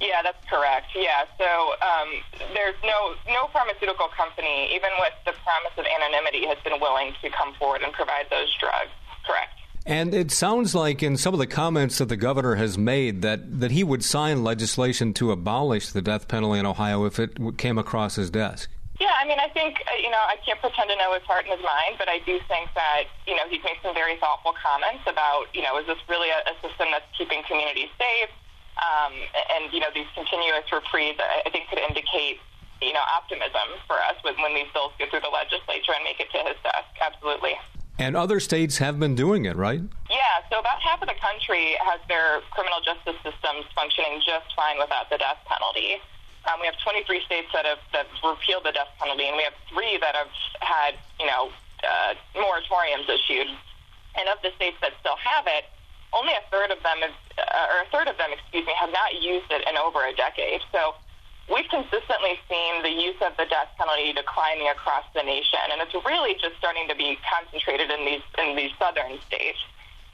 Yeah, 0.00 0.20
that's 0.22 0.44
correct. 0.48 0.92
Yeah, 0.94 1.24
so 1.38 1.72
um, 1.80 2.08
there's 2.52 2.76
no 2.84 3.14
no 3.28 3.48
pharmaceutical 3.52 4.08
company, 4.16 4.68
even 4.74 4.90
with 5.00 5.14
the 5.24 5.32
promise 5.40 5.72
of 5.78 5.86
anonymity, 5.86 6.46
has 6.46 6.58
been 6.64 6.78
willing 6.80 7.14
to 7.22 7.30
come 7.30 7.54
forward 7.54 7.82
and 7.82 7.92
provide 7.92 8.26
those 8.30 8.52
drugs. 8.60 8.92
Correct. 9.26 9.56
And 9.86 10.12
it 10.12 10.32
sounds 10.32 10.74
like 10.74 11.02
in 11.02 11.16
some 11.16 11.32
of 11.32 11.38
the 11.38 11.46
comments 11.46 11.98
that 11.98 12.08
the 12.08 12.16
governor 12.16 12.56
has 12.56 12.76
made 12.76 13.22
that, 13.22 13.60
that 13.60 13.70
he 13.70 13.84
would 13.84 14.02
sign 14.02 14.42
legislation 14.42 15.14
to 15.14 15.30
abolish 15.30 15.90
the 15.90 16.02
death 16.02 16.26
penalty 16.26 16.58
in 16.58 16.66
Ohio 16.66 17.04
if 17.04 17.20
it 17.20 17.38
came 17.56 17.78
across 17.78 18.16
his 18.16 18.28
desk. 18.28 18.68
Yeah, 18.98 19.14
I 19.14 19.28
mean, 19.28 19.38
I 19.38 19.46
think, 19.52 19.76
uh, 19.86 19.94
you 20.02 20.10
know, 20.10 20.18
I 20.18 20.36
can't 20.44 20.58
pretend 20.58 20.90
to 20.90 20.96
know 20.96 21.14
his 21.14 21.22
heart 21.22 21.44
and 21.44 21.54
his 21.54 21.62
mind, 21.62 22.02
but 22.02 22.08
I 22.08 22.18
do 22.26 22.40
think 22.48 22.72
that, 22.74 23.04
you 23.28 23.36
know, 23.36 23.46
he's 23.48 23.62
made 23.62 23.76
some 23.82 23.94
very 23.94 24.16
thoughtful 24.16 24.54
comments 24.58 25.04
about, 25.06 25.46
you 25.54 25.62
know, 25.62 25.78
is 25.78 25.86
this 25.86 26.00
really 26.08 26.30
a, 26.34 26.40
a 26.50 26.54
system 26.66 26.88
that's 26.90 27.06
keeping 27.16 27.44
communities 27.46 27.92
safe? 27.94 28.32
Um, 28.76 29.12
and, 29.56 29.72
you 29.72 29.80
know, 29.80 29.88
these 29.94 30.08
continuous 30.14 30.68
reprieves, 30.72 31.18
I 31.18 31.48
think, 31.48 31.68
could 31.68 31.80
indicate, 31.80 32.40
you 32.82 32.92
know, 32.92 33.04
optimism 33.08 33.80
for 33.86 33.96
us 33.96 34.20
when, 34.22 34.36
when 34.42 34.54
these 34.54 34.68
bills 34.74 34.92
go 34.98 35.08
through 35.08 35.24
the 35.24 35.32
legislature 35.32 35.96
and 35.96 36.04
make 36.04 36.20
it 36.20 36.28
to 36.32 36.40
his 36.44 36.56
desk. 36.60 36.92
Absolutely. 37.00 37.56
And 37.98 38.16
other 38.16 38.40
states 38.40 38.76
have 38.78 39.00
been 39.00 39.14
doing 39.14 39.46
it, 39.46 39.56
right? 39.56 39.80
Yeah, 40.10 40.36
so 40.52 40.60
about 40.60 40.80
half 40.84 41.00
of 41.00 41.08
the 41.08 41.16
country 41.16 41.76
has 41.80 42.00
their 42.08 42.44
criminal 42.52 42.84
justice 42.84 43.16
systems 43.24 43.64
functioning 43.74 44.20
just 44.20 44.52
fine 44.54 44.76
without 44.76 45.08
the 45.08 45.16
death 45.16 45.40
penalty. 45.48 45.96
Um, 46.44 46.60
we 46.60 46.66
have 46.66 46.76
23 46.84 47.24
states 47.24 47.48
that 47.56 47.64
have 47.64 47.80
that 47.96 48.06
repealed 48.22 48.64
the 48.68 48.72
death 48.72 48.92
penalty, 49.00 49.26
and 49.26 49.36
we 49.36 49.42
have 49.42 49.56
three 49.72 49.96
that 49.98 50.14
have 50.14 50.30
had, 50.60 50.94
you 51.18 51.26
know, 51.26 51.50
uh, 51.82 52.14
moratoriums 52.36 53.08
issued. 53.08 53.48
And 54.16 54.28
of 54.28 54.38
the 54.44 54.52
states 54.56 54.76
that 54.80 54.92
still 55.00 55.16
have 55.16 55.44
it, 55.48 55.64
only 56.12 56.32
a 56.32 56.42
third 56.50 56.70
of 56.70 56.82
them, 56.82 57.02
is, 57.02 57.14
uh, 57.38 57.72
or 57.72 57.82
a 57.82 57.88
third 57.90 58.08
of 58.08 58.16
them, 58.18 58.30
excuse 58.32 58.66
me, 58.66 58.72
have 58.78 58.92
not 58.92 59.20
used 59.20 59.50
it 59.50 59.66
in 59.68 59.76
over 59.76 60.04
a 60.04 60.14
decade. 60.14 60.62
So 60.72 60.94
we've 61.52 61.68
consistently 61.68 62.38
seen 62.48 62.82
the 62.82 62.90
use 62.90 63.16
of 63.22 63.36
the 63.36 63.46
death 63.46 63.70
penalty 63.78 64.12
declining 64.12 64.68
across 64.68 65.04
the 65.14 65.22
nation, 65.22 65.60
and 65.72 65.80
it's 65.82 65.94
really 66.06 66.34
just 66.34 66.56
starting 66.58 66.88
to 66.88 66.94
be 66.94 67.18
concentrated 67.26 67.90
in 67.90 68.04
these 68.04 68.24
in 68.38 68.56
these 68.56 68.72
southern 68.78 69.18
states. 69.26 69.58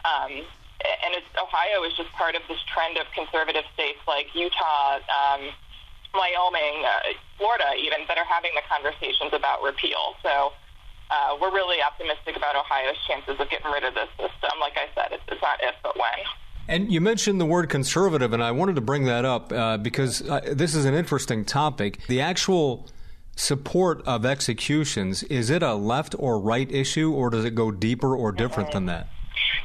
Um, 0.04 0.42
and 0.82 1.14
it's, 1.14 1.26
Ohio 1.38 1.84
is 1.84 1.94
just 1.94 2.10
part 2.12 2.34
of 2.34 2.42
this 2.48 2.58
trend 2.66 2.98
of 2.98 3.06
conservative 3.14 3.64
states 3.72 4.00
like 4.08 4.34
Utah, 4.34 4.98
um, 5.06 5.54
Wyoming, 6.12 6.84
uh, 6.84 7.14
Florida, 7.38 7.74
even 7.78 8.00
that 8.08 8.18
are 8.18 8.26
having 8.26 8.50
the 8.54 8.62
conversations 8.68 9.32
about 9.32 9.62
repeal. 9.62 10.16
So. 10.22 10.52
Uh, 11.12 11.36
we're 11.38 11.52
really 11.52 11.76
optimistic 11.82 12.36
about 12.36 12.56
Ohio's 12.56 12.96
chances 13.06 13.38
of 13.38 13.50
getting 13.50 13.70
rid 13.70 13.84
of 13.84 13.92
this 13.92 14.08
system. 14.16 14.56
Like 14.60 14.72
I 14.76 14.88
said, 14.94 15.12
it's, 15.12 15.22
it's 15.28 15.42
not 15.42 15.60
if, 15.62 15.74
but 15.82 15.94
when. 15.96 16.24
And 16.68 16.90
you 16.90 17.02
mentioned 17.02 17.38
the 17.38 17.44
word 17.44 17.68
conservative, 17.68 18.32
and 18.32 18.42
I 18.42 18.50
wanted 18.52 18.76
to 18.76 18.80
bring 18.80 19.04
that 19.04 19.26
up 19.26 19.52
uh, 19.52 19.76
because 19.76 20.26
uh, 20.26 20.40
this 20.52 20.74
is 20.74 20.86
an 20.86 20.94
interesting 20.94 21.44
topic. 21.44 22.00
The 22.08 22.22
actual 22.22 22.88
support 23.36 24.00
of 24.06 24.24
executions, 24.24 25.22
is 25.24 25.50
it 25.50 25.62
a 25.62 25.74
left 25.74 26.14
or 26.18 26.40
right 26.40 26.70
issue, 26.72 27.12
or 27.12 27.28
does 27.28 27.44
it 27.44 27.54
go 27.54 27.70
deeper 27.70 28.16
or 28.16 28.32
different 28.32 28.70
mm-hmm. 28.70 28.86
than 28.86 29.04
that? 29.04 29.08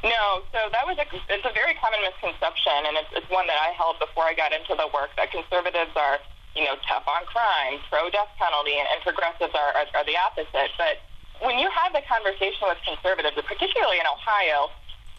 No, 0.03 0.43
so 0.51 0.59
that 0.71 0.83
was 0.83 0.97
a, 0.99 1.05
it's 1.31 1.45
a 1.47 1.53
very 1.53 1.75
common 1.79 1.99
misconception, 2.03 2.91
and 2.91 2.97
it's, 2.97 3.23
it's 3.23 3.29
one 3.31 3.47
that 3.47 3.59
I 3.61 3.71
held 3.71 3.99
before 3.99 4.25
I 4.25 4.33
got 4.33 4.51
into 4.51 4.75
the 4.75 4.89
work 4.91 5.15
that 5.15 5.31
conservatives 5.31 5.95
are, 5.95 6.19
you 6.55 6.65
know, 6.65 6.75
tough 6.87 7.07
on 7.07 7.23
crime, 7.23 7.79
pro 7.87 8.09
death 8.09 8.35
penalty, 8.35 8.75
and, 8.75 8.87
and 8.91 8.99
progressives 8.99 9.55
are, 9.55 9.71
are, 9.79 9.87
are 9.95 10.05
the 10.05 10.17
opposite. 10.19 10.75
But 10.75 10.99
when 11.41 11.59
you 11.59 11.69
have 11.69 11.93
the 11.93 12.01
conversation 12.05 12.67
with 12.67 12.77
conservatives, 12.85 13.35
particularly 13.45 13.99
in 13.99 14.07
Ohio, 14.07 14.69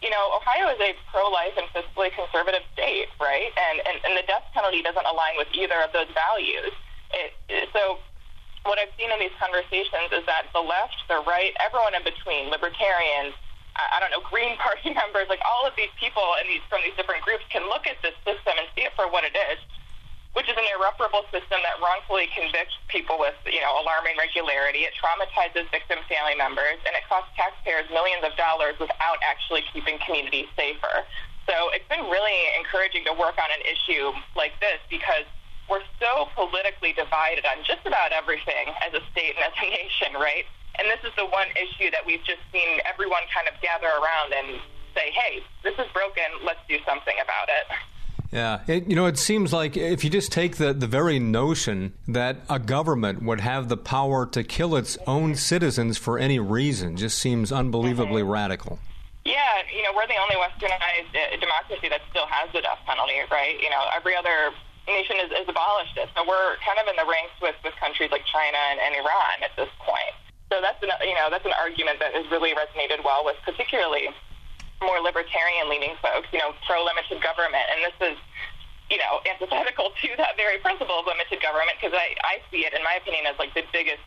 you 0.02 0.10
know, 0.10 0.30
Ohio 0.34 0.70
is 0.70 0.78
a 0.78 0.94
pro-life 1.10 1.58
and 1.58 1.66
fiscally 1.74 2.14
conservative 2.14 2.62
state, 2.72 3.10
right? 3.18 3.50
And, 3.50 3.82
and, 3.82 3.96
and 4.06 4.12
the 4.14 4.22
death 4.30 4.46
penalty 4.54 4.82
doesn't 4.82 5.06
align 5.06 5.34
with 5.34 5.50
either 5.50 5.78
of 5.82 5.90
those 5.90 6.06
values. 6.14 6.70
It, 7.10 7.34
so 7.74 7.98
what 8.62 8.78
I've 8.78 8.94
seen 8.94 9.10
in 9.10 9.18
these 9.18 9.34
conversations 9.42 10.14
is 10.14 10.22
that 10.30 10.50
the 10.54 10.62
left, 10.62 10.94
the 11.10 11.18
right, 11.26 11.50
everyone 11.58 11.98
in 11.98 12.06
between, 12.06 12.50
libertarians, 12.50 13.34
I, 13.74 13.98
I 13.98 14.02
don't 14.02 14.14
know, 14.14 14.22
Green 14.22 14.54
Party 14.62 14.94
members, 15.02 15.26
like 15.26 15.42
all 15.42 15.66
of 15.66 15.74
these 15.74 15.90
people 15.98 16.24
in 16.38 16.46
these, 16.46 16.62
from 16.70 16.86
these 16.86 16.94
different 16.94 17.26
groups 17.26 17.42
can 17.50 17.66
look 17.66 17.90
at 17.90 17.98
this 18.06 18.14
system 18.22 18.54
and 18.54 18.70
see 18.78 18.86
it 18.86 18.94
for 18.94 19.10
what 19.10 19.26
it 19.26 19.34
is 19.34 19.58
which 20.36 20.46
is 20.46 20.56
an 20.56 20.68
irreparable 20.76 21.24
system 21.32 21.58
that 21.64 21.80
wrongfully 21.80 22.28
convicts 22.36 22.76
people 22.92 23.16
with, 23.16 23.34
you 23.48 23.60
know, 23.64 23.80
alarming 23.80 24.14
regularity. 24.20 24.84
It 24.84 24.92
traumatizes 24.98 25.66
victim 25.72 25.98
family 26.06 26.36
members, 26.36 26.78
and 26.84 26.92
it 26.92 27.04
costs 27.08 27.32
taxpayers 27.34 27.88
millions 27.88 28.22
of 28.22 28.36
dollars 28.36 28.76
without 28.76 29.18
actually 29.24 29.64
keeping 29.72 29.96
communities 30.04 30.46
safer. 30.54 31.04
So 31.48 31.72
it's 31.72 31.88
been 31.88 32.06
really 32.12 32.38
encouraging 32.60 33.08
to 33.08 33.14
work 33.16 33.40
on 33.40 33.48
an 33.48 33.62
issue 33.64 34.12
like 34.36 34.52
this 34.60 34.78
because 34.92 35.24
we're 35.68 35.84
so 36.00 36.28
politically 36.36 36.92
divided 36.92 37.48
on 37.48 37.64
just 37.64 37.84
about 37.88 38.12
everything 38.12 38.72
as 38.84 38.92
a 38.92 39.02
state 39.12 39.36
and 39.36 39.44
as 39.48 39.56
a 39.56 39.68
nation, 39.80 40.12
right? 40.20 40.44
And 40.76 40.86
this 40.86 41.00
is 41.02 41.12
the 41.16 41.26
one 41.26 41.48
issue 41.56 41.88
that 41.90 42.04
we've 42.04 42.22
just 42.22 42.44
seen 42.52 42.78
everyone 42.84 43.24
kind 43.32 43.48
of 43.48 43.56
gather 43.64 43.88
around 43.88 44.36
and 44.36 44.60
say, 44.92 45.10
hey, 45.10 45.42
this 45.64 45.74
is 45.80 45.88
broken, 45.90 46.44
let's 46.44 46.62
do 46.68 46.78
something 46.84 47.16
about 47.18 47.48
it. 47.48 47.66
Yeah, 48.30 48.60
it, 48.66 48.86
you 48.88 48.94
know, 48.94 49.06
it 49.06 49.16
seems 49.16 49.52
like 49.52 49.76
if 49.76 50.04
you 50.04 50.10
just 50.10 50.30
take 50.30 50.56
the, 50.56 50.74
the 50.74 50.86
very 50.86 51.18
notion 51.18 51.94
that 52.06 52.44
a 52.50 52.58
government 52.58 53.22
would 53.22 53.40
have 53.40 53.68
the 53.68 53.76
power 53.76 54.26
to 54.26 54.44
kill 54.44 54.76
its 54.76 54.98
own 55.06 55.34
citizens 55.34 55.96
for 55.96 56.18
any 56.18 56.38
reason 56.38 56.96
just 56.96 57.18
seems 57.18 57.50
unbelievably 57.50 58.22
mm-hmm. 58.22 58.30
radical. 58.30 58.78
Yeah, 59.24 59.64
you 59.74 59.82
know, 59.82 59.96
we're 59.96 60.06
the 60.06 60.20
only 60.20 60.36
westernized 60.36 61.12
uh, 61.16 61.40
democracy 61.40 61.88
that 61.88 62.02
still 62.10 62.26
has 62.28 62.52
the 62.52 62.60
death 62.60 62.80
penalty, 62.84 63.16
right? 63.30 63.56
You 63.60 63.70
know, 63.70 63.80
every 63.96 64.14
other 64.14 64.52
nation 64.86 65.16
has, 65.24 65.32
has 65.32 65.48
abolished 65.48 65.96
it. 65.96 66.08
So 66.12 66.24
we're 66.24 66.56
kind 66.60 66.76
of 66.80 66.88
in 66.88 66.96
the 66.96 67.08
ranks 67.08 67.36
with, 67.40 67.56
with 67.64 67.72
countries 67.80 68.12
like 68.12 68.24
China 68.28 68.56
and, 68.72 68.80
and 68.80 68.92
Iran 68.96 69.40
at 69.40 69.56
this 69.56 69.72
point. 69.80 70.12
So 70.52 70.60
that's 70.60 70.80
an, 70.84 70.92
you 71.04 71.16
know, 71.16 71.28
that's 71.28 71.44
an 71.44 71.56
argument 71.56 72.00
that 72.00 72.12
has 72.12 72.24
really 72.32 72.56
resonated 72.56 73.04
well 73.04 73.24
with 73.24 73.36
particularly 73.44 74.08
more 74.80 75.00
libertarian 75.00 75.68
leaning 75.68 75.94
folks, 76.02 76.28
you 76.32 76.38
know, 76.38 76.54
pro 76.66 76.84
limited 76.84 77.22
government. 77.22 77.64
And 77.70 77.78
this 77.82 77.96
is, 78.12 78.16
you 78.90 78.98
know, 78.98 79.20
antithetical 79.26 79.90
to 79.90 80.08
that 80.16 80.36
very 80.36 80.58
principle 80.58 81.00
of 81.00 81.06
limited 81.06 81.42
government 81.42 81.76
because 81.80 81.94
I, 81.96 82.14
I 82.24 82.40
see 82.50 82.64
it, 82.64 82.72
in 82.72 82.82
my 82.82 82.98
opinion, 83.00 83.26
as 83.26 83.38
like 83.38 83.54
the 83.54 83.66
biggest 83.72 84.02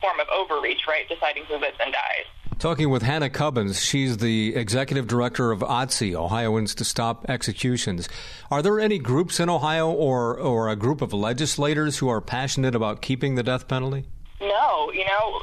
form 0.00 0.20
of 0.20 0.26
overreach, 0.28 0.86
right? 0.86 1.08
Deciding 1.08 1.44
who 1.44 1.54
lives 1.56 1.78
and 1.80 1.92
dies. 1.92 2.26
Talking 2.58 2.88
with 2.88 3.02
Hannah 3.02 3.28
Kubbins, 3.28 3.84
she's 3.84 4.16
the 4.16 4.56
executive 4.56 5.06
director 5.06 5.52
of 5.52 5.60
OTSE, 5.60 6.14
Ohioans 6.14 6.74
to 6.76 6.84
Stop 6.84 7.28
Executions. 7.28 8.08
Are 8.50 8.62
there 8.62 8.80
any 8.80 8.98
groups 8.98 9.38
in 9.38 9.50
Ohio 9.50 9.90
or, 9.90 10.38
or 10.38 10.70
a 10.70 10.76
group 10.76 11.02
of 11.02 11.12
legislators 11.12 11.98
who 11.98 12.08
are 12.08 12.22
passionate 12.22 12.74
about 12.74 13.02
keeping 13.02 13.34
the 13.34 13.42
death 13.42 13.68
penalty? 13.68 14.06
No, 14.40 14.90
you 14.92 15.04
know, 15.04 15.42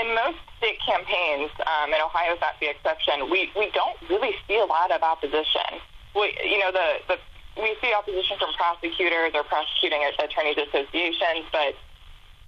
in 0.00 0.14
most 0.14 0.38
state 0.64 0.80
campaigns, 0.80 1.52
um, 1.68 1.92
and 1.92 2.00
Ohio 2.00 2.32
is 2.32 2.40
not 2.40 2.56
the 2.56 2.72
exception, 2.72 3.28
we, 3.28 3.52
we 3.52 3.68
don't 3.76 4.00
really 4.08 4.32
see 4.48 4.56
a 4.56 4.64
lot 4.64 4.88
of 4.88 5.04
opposition. 5.04 5.76
We, 6.16 6.32
you 6.40 6.56
know, 6.56 6.72
the, 6.72 7.04
the 7.04 7.16
we 7.60 7.76
see 7.84 7.92
opposition 7.92 8.40
from 8.40 8.56
prosecutors 8.56 9.36
or 9.36 9.44
prosecuting 9.44 10.00
attorneys 10.16 10.56
associations, 10.56 11.44
but 11.52 11.76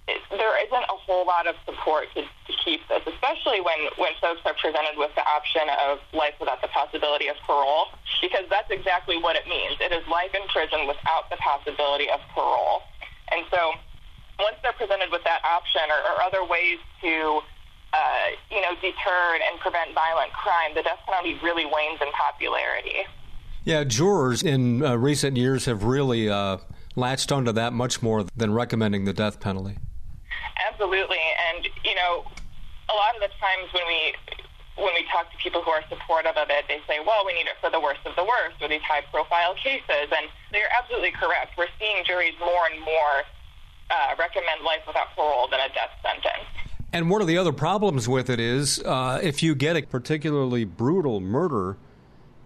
it, 0.09 0.19
there 0.33 0.57
isn't 0.65 0.85
a 0.89 0.97
whole 1.05 1.29
lot 1.29 1.45
of 1.45 1.55
support 1.63 2.09
to, 2.17 2.25
to 2.25 2.51
keep 2.65 2.81
this, 2.89 3.05
especially 3.05 3.61
when, 3.61 3.87
when 4.01 4.11
folks 4.19 4.41
are 4.49 4.57
presented 4.57 4.97
with 4.97 5.13
the 5.13 5.23
option 5.23 5.69
of 5.87 6.01
life 6.11 6.33
without 6.41 6.59
the 6.65 6.71
possibility 6.73 7.29
of 7.29 7.37
parole, 7.45 7.93
because 8.19 8.49
that's 8.49 8.71
exactly 8.73 9.21
what 9.21 9.37
it 9.37 9.45
means. 9.45 9.77
It 9.79 9.93
is 9.93 10.01
life 10.09 10.33
in 10.33 10.43
prison 10.49 10.89
without 10.89 11.29
the 11.29 11.37
possibility 11.37 12.09
of 12.09 12.19
parole. 12.33 12.81
And 13.31 13.45
so 13.53 13.77
once 14.39 14.57
they're 14.63 14.75
presented 14.75 15.11
with 15.11 15.23
that 15.23 15.45
option 15.45 15.85
or, 15.87 16.01
or 16.03 16.15
other 16.25 16.43
ways 16.43 16.79
to, 17.05 17.45
uh, 17.93 17.97
you 18.51 18.61
know, 18.61 18.73
deter 18.75 19.39
and 19.49 19.59
prevent 19.59 19.93
violent 19.93 20.31
crime, 20.33 20.75
the 20.75 20.83
death 20.83 20.99
penalty 21.05 21.39
really 21.43 21.65
wanes 21.65 21.99
in 22.01 22.07
popularity. 22.11 23.05
Yeah, 23.63 23.83
jurors 23.83 24.43
in 24.43 24.83
uh, 24.83 24.95
recent 24.95 25.35
years 25.35 25.65
have 25.65 25.83
really 25.83 26.29
uh, 26.29 26.57
latched 26.95 27.31
onto 27.31 27.51
that 27.51 27.73
much 27.73 28.01
more 28.01 28.25
than 28.35 28.53
recommending 28.53 29.05
the 29.05 29.13
death 29.13 29.39
penalty. 29.39 29.77
Absolutely, 30.71 31.19
and 31.51 31.67
you 31.83 31.95
know, 31.95 32.23
a 32.89 32.95
lot 32.95 33.15
of 33.15 33.21
the 33.21 33.31
times 33.39 33.67
when 33.73 33.83
we 33.87 34.15
when 34.77 34.93
we 34.93 35.03
talk 35.11 35.31
to 35.31 35.37
people 35.41 35.61
who 35.63 35.71
are 35.71 35.83
supportive 35.89 36.37
of 36.37 36.49
it, 36.49 36.65
they 36.67 36.79
say, 36.87 36.99
"Well, 37.03 37.25
we 37.25 37.33
need 37.33 37.47
it 37.47 37.57
for 37.59 37.69
the 37.69 37.79
worst 37.79 38.01
of 38.05 38.15
the 38.15 38.23
worst, 38.23 38.61
or 38.61 38.67
these 38.69 38.83
high-profile 38.83 39.55
cases," 39.55 40.07
and 40.15 40.29
they're 40.51 40.69
absolutely 40.77 41.11
correct. 41.11 41.57
We're 41.57 41.71
seeing 41.79 42.05
juries 42.05 42.35
more 42.39 42.67
and 42.71 42.79
more 42.81 43.25
uh, 43.89 44.15
recommend 44.19 44.63
life 44.63 44.85
without 44.85 45.15
parole 45.15 45.47
than 45.49 45.59
a 45.59 45.69
death 45.73 45.91
sentence. 46.03 46.66
And 46.97 47.11
one 47.11 47.21
of 47.21 47.27
the 47.27 47.37
other 47.37 47.53
problems 47.53 48.09
with 48.09 48.27
it 48.27 48.39
is 48.39 48.79
uh, 48.79 49.19
if 49.21 49.43
you 49.43 49.53
get 49.53 49.75
a 49.77 49.83
particularly 49.83 50.65
brutal 50.65 51.19
murder, 51.19 51.77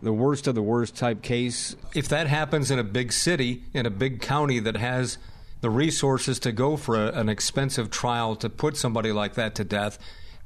the 0.02 0.12
worst 0.12 0.46
of 0.46 0.56
the 0.56 0.62
worst 0.62 0.98
type 0.98 1.22
case, 1.22 1.78
if 1.96 2.10
that 2.10 2.28
happens 2.28 2.70
in 2.70 2.78
a 2.78 2.84
big 2.84 3.14
city, 3.14 3.64
in 3.74 3.86
a 3.86 3.90
big 3.90 4.20
county 4.20 4.60
that 4.60 4.76
has 4.76 5.18
the 5.62 5.70
resources 5.70 6.38
to 6.40 6.52
go 6.52 6.76
for 6.76 6.98
a, 6.98 7.14
an 7.14 7.30
expensive 7.30 7.90
trial 7.90 8.36
to 8.36 8.50
put 8.50 8.76
somebody 8.76 9.14
like 9.14 9.36
that 9.36 9.56
to 9.56 9.64
death, 9.64 9.98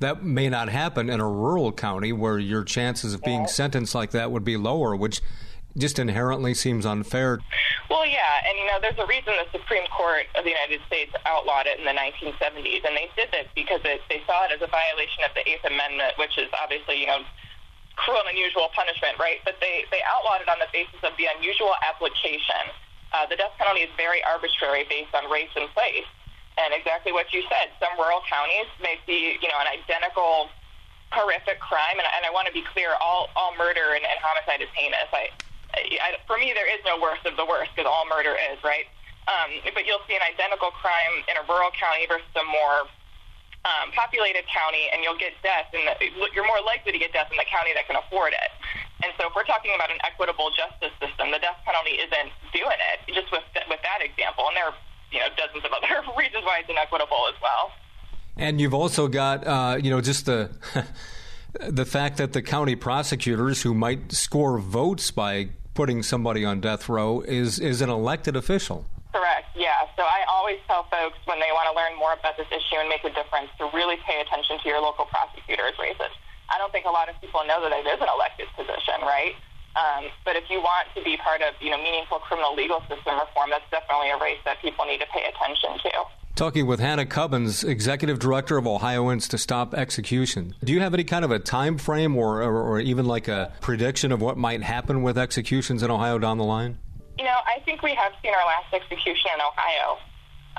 that 0.01 0.23
may 0.23 0.49
not 0.49 0.69
happen 0.69 1.09
in 1.09 1.19
a 1.19 1.27
rural 1.27 1.71
county 1.71 2.13
where 2.13 2.37
your 2.37 2.63
chances 2.63 3.15
of 3.15 3.23
being 3.23 3.47
sentenced 3.47 3.95
like 3.95 4.11
that 4.11 4.29
would 4.29 4.45
be 4.45 4.55
lower, 4.55 4.95
which 4.95 5.19
just 5.77 5.99
inherently 5.99 6.53
seems 6.53 6.85
unfair. 6.85 7.39
Well, 7.89 8.05
yeah, 8.05 8.47
and 8.47 8.57
you 8.57 8.65
know, 8.65 8.79
there's 8.81 8.97
a 8.97 9.05
reason 9.05 9.35
the 9.35 9.59
Supreme 9.59 9.85
Court 9.91 10.25
of 10.35 10.43
the 10.43 10.51
United 10.51 10.81
States 10.87 11.11
outlawed 11.25 11.67
it 11.67 11.77
in 11.77 11.85
the 11.85 11.93
1970s, 11.93 12.81
and 12.87 12.95
they 12.95 13.11
did 13.15 13.29
this 13.31 13.47
because 13.53 13.81
it, 13.83 14.01
they 14.09 14.23
saw 14.25 14.47
it 14.47 14.51
as 14.55 14.61
a 14.63 14.71
violation 14.71 15.23
of 15.27 15.35
the 15.35 15.43
Eighth 15.43 15.63
Amendment, 15.67 16.15
which 16.17 16.37
is 16.37 16.47
obviously, 16.61 17.03
you 17.03 17.07
know, 17.07 17.21
cruel 17.95 18.19
and 18.23 18.35
unusual 18.35 18.71
punishment, 18.75 19.19
right? 19.19 19.39
But 19.43 19.59
they, 19.59 19.87
they 19.91 20.03
outlawed 20.03 20.43
it 20.43 20.49
on 20.51 20.59
the 20.59 20.67
basis 20.71 20.99
of 21.03 21.15
the 21.15 21.27
unusual 21.31 21.75
application. 21.83 22.71
Uh, 23.11 23.23
the 23.27 23.39
death 23.39 23.55
penalty 23.55 23.87
is 23.87 23.91
very 23.95 24.19
arbitrary 24.27 24.83
based 24.87 25.15
on 25.15 25.31
race 25.31 25.51
and 25.55 25.71
place. 25.71 26.07
And 26.55 26.71
exactly 26.71 27.11
what 27.11 27.31
you 27.35 27.43
said, 27.51 27.71
some 27.79 27.91
rural 27.99 28.23
counties 28.27 28.67
may 28.79 28.95
see, 29.03 29.35
you 29.39 29.47
know, 29.51 29.59
an 29.59 29.67
identical 29.71 30.51
horrific 31.11 31.59
crime, 31.59 31.99
and, 31.99 32.07
and 32.15 32.23
I 32.27 32.31
want 32.31 32.47
to 32.47 32.53
be 32.55 32.63
clear, 32.75 32.95
all, 32.99 33.31
all 33.35 33.55
murder 33.55 33.95
and, 33.95 34.03
and 34.03 34.17
homicide 34.19 34.59
is 34.63 34.71
heinous. 34.75 35.07
I, 35.11 35.31
I, 35.75 36.17
for 36.27 36.37
me, 36.37 36.53
there 36.55 36.67
is 36.67 36.79
no 36.85 36.99
worst 36.99 37.25
of 37.27 37.35
the 37.35 37.45
worst 37.45 37.71
because 37.75 37.89
all 37.89 38.07
murder 38.07 38.35
is, 38.51 38.57
right? 38.63 38.87
Um, 39.25 39.57
but 39.73 39.89
you'll 39.89 40.03
see 40.05 40.15
an 40.15 40.25
identical 40.25 40.69
crime 40.69 41.25
in 41.25 41.35
a 41.35 41.43
rural 41.49 41.73
county 41.73 42.05
versus 42.05 42.29
a 42.37 42.45
more 42.45 42.85
um, 43.65 43.89
populated 43.97 44.45
county, 44.45 44.85
and 44.93 45.01
you'll 45.01 45.17
get 45.17 45.33
death, 45.41 45.73
and 45.73 45.81
you're 46.33 46.45
more 46.45 46.61
likely 46.61 46.93
to 46.93 47.01
get 47.01 47.11
death 47.11 47.33
in 47.33 47.37
the 47.37 47.49
county 47.49 47.73
that 47.73 47.89
can 47.89 47.97
afford 47.97 48.37
it. 48.37 48.51
And 49.01 49.09
so, 49.17 49.27
if 49.27 49.33
we're 49.33 49.49
talking 49.49 49.73
about 49.73 49.89
an 49.89 49.97
equitable 50.05 50.53
justice 50.53 50.93
system, 51.01 51.33
the 51.33 51.41
death 51.41 51.57
penalty 51.65 51.97
isn't 51.97 52.29
doing 52.53 52.79
it. 52.93 52.97
Just 53.09 53.33
with 53.33 53.43
with 53.67 53.81
that 53.81 54.05
example, 54.05 54.45
and 54.47 54.55
there 54.55 54.69
are 54.69 54.77
you 55.09 55.19
know 55.19 55.29
dozens 55.33 55.65
of 55.65 55.73
other 55.73 56.05
reasons 56.17 56.45
why 56.45 56.61
it's 56.61 56.69
inequitable 56.69 57.25
as 57.33 57.37
well. 57.41 57.73
And 58.37 58.61
you've 58.61 58.77
also 58.77 59.07
got 59.09 59.45
uh, 59.45 59.81
you 59.81 59.89
know 59.89 59.99
just 59.99 60.29
the 60.29 60.53
the 61.59 61.85
fact 61.85 62.17
that 62.17 62.33
the 62.33 62.41
county 62.41 62.75
prosecutors 62.75 63.63
who 63.63 63.73
might 63.73 64.11
score 64.11 64.59
votes 64.59 65.09
by 65.09 65.49
putting 65.75 66.01
somebody 66.01 66.43
on 66.43 66.59
death 66.59 66.89
row 66.89 67.21
is, 67.21 67.59
is 67.59 67.81
an 67.81 67.89
elected 67.89 68.35
official. 68.35 68.87
Correct, 69.11 69.47
yeah. 69.55 69.85
So 69.95 70.03
I 70.03 70.25
always 70.27 70.57
tell 70.67 70.87
folks 70.89 71.19
when 71.25 71.39
they 71.39 71.51
want 71.51 71.69
to 71.69 71.75
learn 71.75 71.93
more 71.99 72.15
about 72.15 72.35
this 72.39 72.47
issue 72.47 72.79
and 72.79 72.89
make 72.89 73.03
a 73.03 73.13
difference 73.13 73.51
to 73.59 73.69
really 73.75 73.99
pay 74.07 74.19
attention 74.19 74.57
to 74.63 74.65
your 74.67 74.81
local 74.81 75.05
prosecutor's 75.05 75.75
races. 75.77 76.11
I 76.49 76.57
don't 76.57 76.71
think 76.71 76.85
a 76.85 76.91
lot 76.91 77.09
of 77.09 77.19
people 77.21 77.43
know 77.45 77.61
that 77.61 77.71
it 77.71 77.85
is 77.85 77.99
an 77.99 78.07
elected 78.07 78.47
position, 78.55 79.03
right? 79.03 79.35
Um, 79.75 80.07
but 80.23 80.39
if 80.39 80.47
you 80.49 80.63
want 80.63 80.87
to 80.95 81.03
be 81.03 81.19
part 81.19 81.43
of, 81.43 81.53
you 81.59 81.69
know, 81.69 81.77
meaningful 81.77 82.19
criminal 82.23 82.55
legal 82.55 82.79
system 82.87 83.19
reform, 83.19 83.51
that's 83.51 83.67
definitely 83.71 84.09
a 84.15 84.19
race 84.19 84.39
that 84.47 84.63
people 84.63 84.87
need 84.87 85.03
to 85.03 85.09
pay 85.11 85.27
attention 85.27 85.75
to. 85.83 85.91
Talking 86.35 86.67
with 86.67 86.81
Hannah 86.81 87.05
Kubbins, 87.05 87.63
Executive 87.63 88.19
Director 88.19 88.57
of 88.57 88.67
Ohioans 88.67 89.29
to 89.29 89.37
Stop 89.37 89.73
Execution. 89.73 90.53
Do 90.61 90.73
you 90.73 90.81
have 90.81 90.93
any 90.93 91.05
kind 91.05 91.23
of 91.23 91.31
a 91.31 91.39
time 91.39 91.77
frame 91.77 92.17
or, 92.17 92.43
or, 92.43 92.59
or 92.61 92.79
even 92.81 93.05
like 93.05 93.29
a 93.29 93.53
prediction 93.61 94.11
of 94.11 94.19
what 94.19 94.35
might 94.35 94.61
happen 94.61 95.01
with 95.01 95.17
executions 95.17 95.81
in 95.81 95.89
Ohio 95.89 96.19
down 96.19 96.37
the 96.37 96.43
line? 96.43 96.77
You 97.17 97.23
know, 97.23 97.39
I 97.47 97.63
think 97.63 97.81
we 97.83 97.95
have 97.95 98.11
seen 98.21 98.33
our 98.35 98.45
last 98.45 98.67
execution 98.73 99.31
in 99.33 99.39
Ohio. 99.39 99.95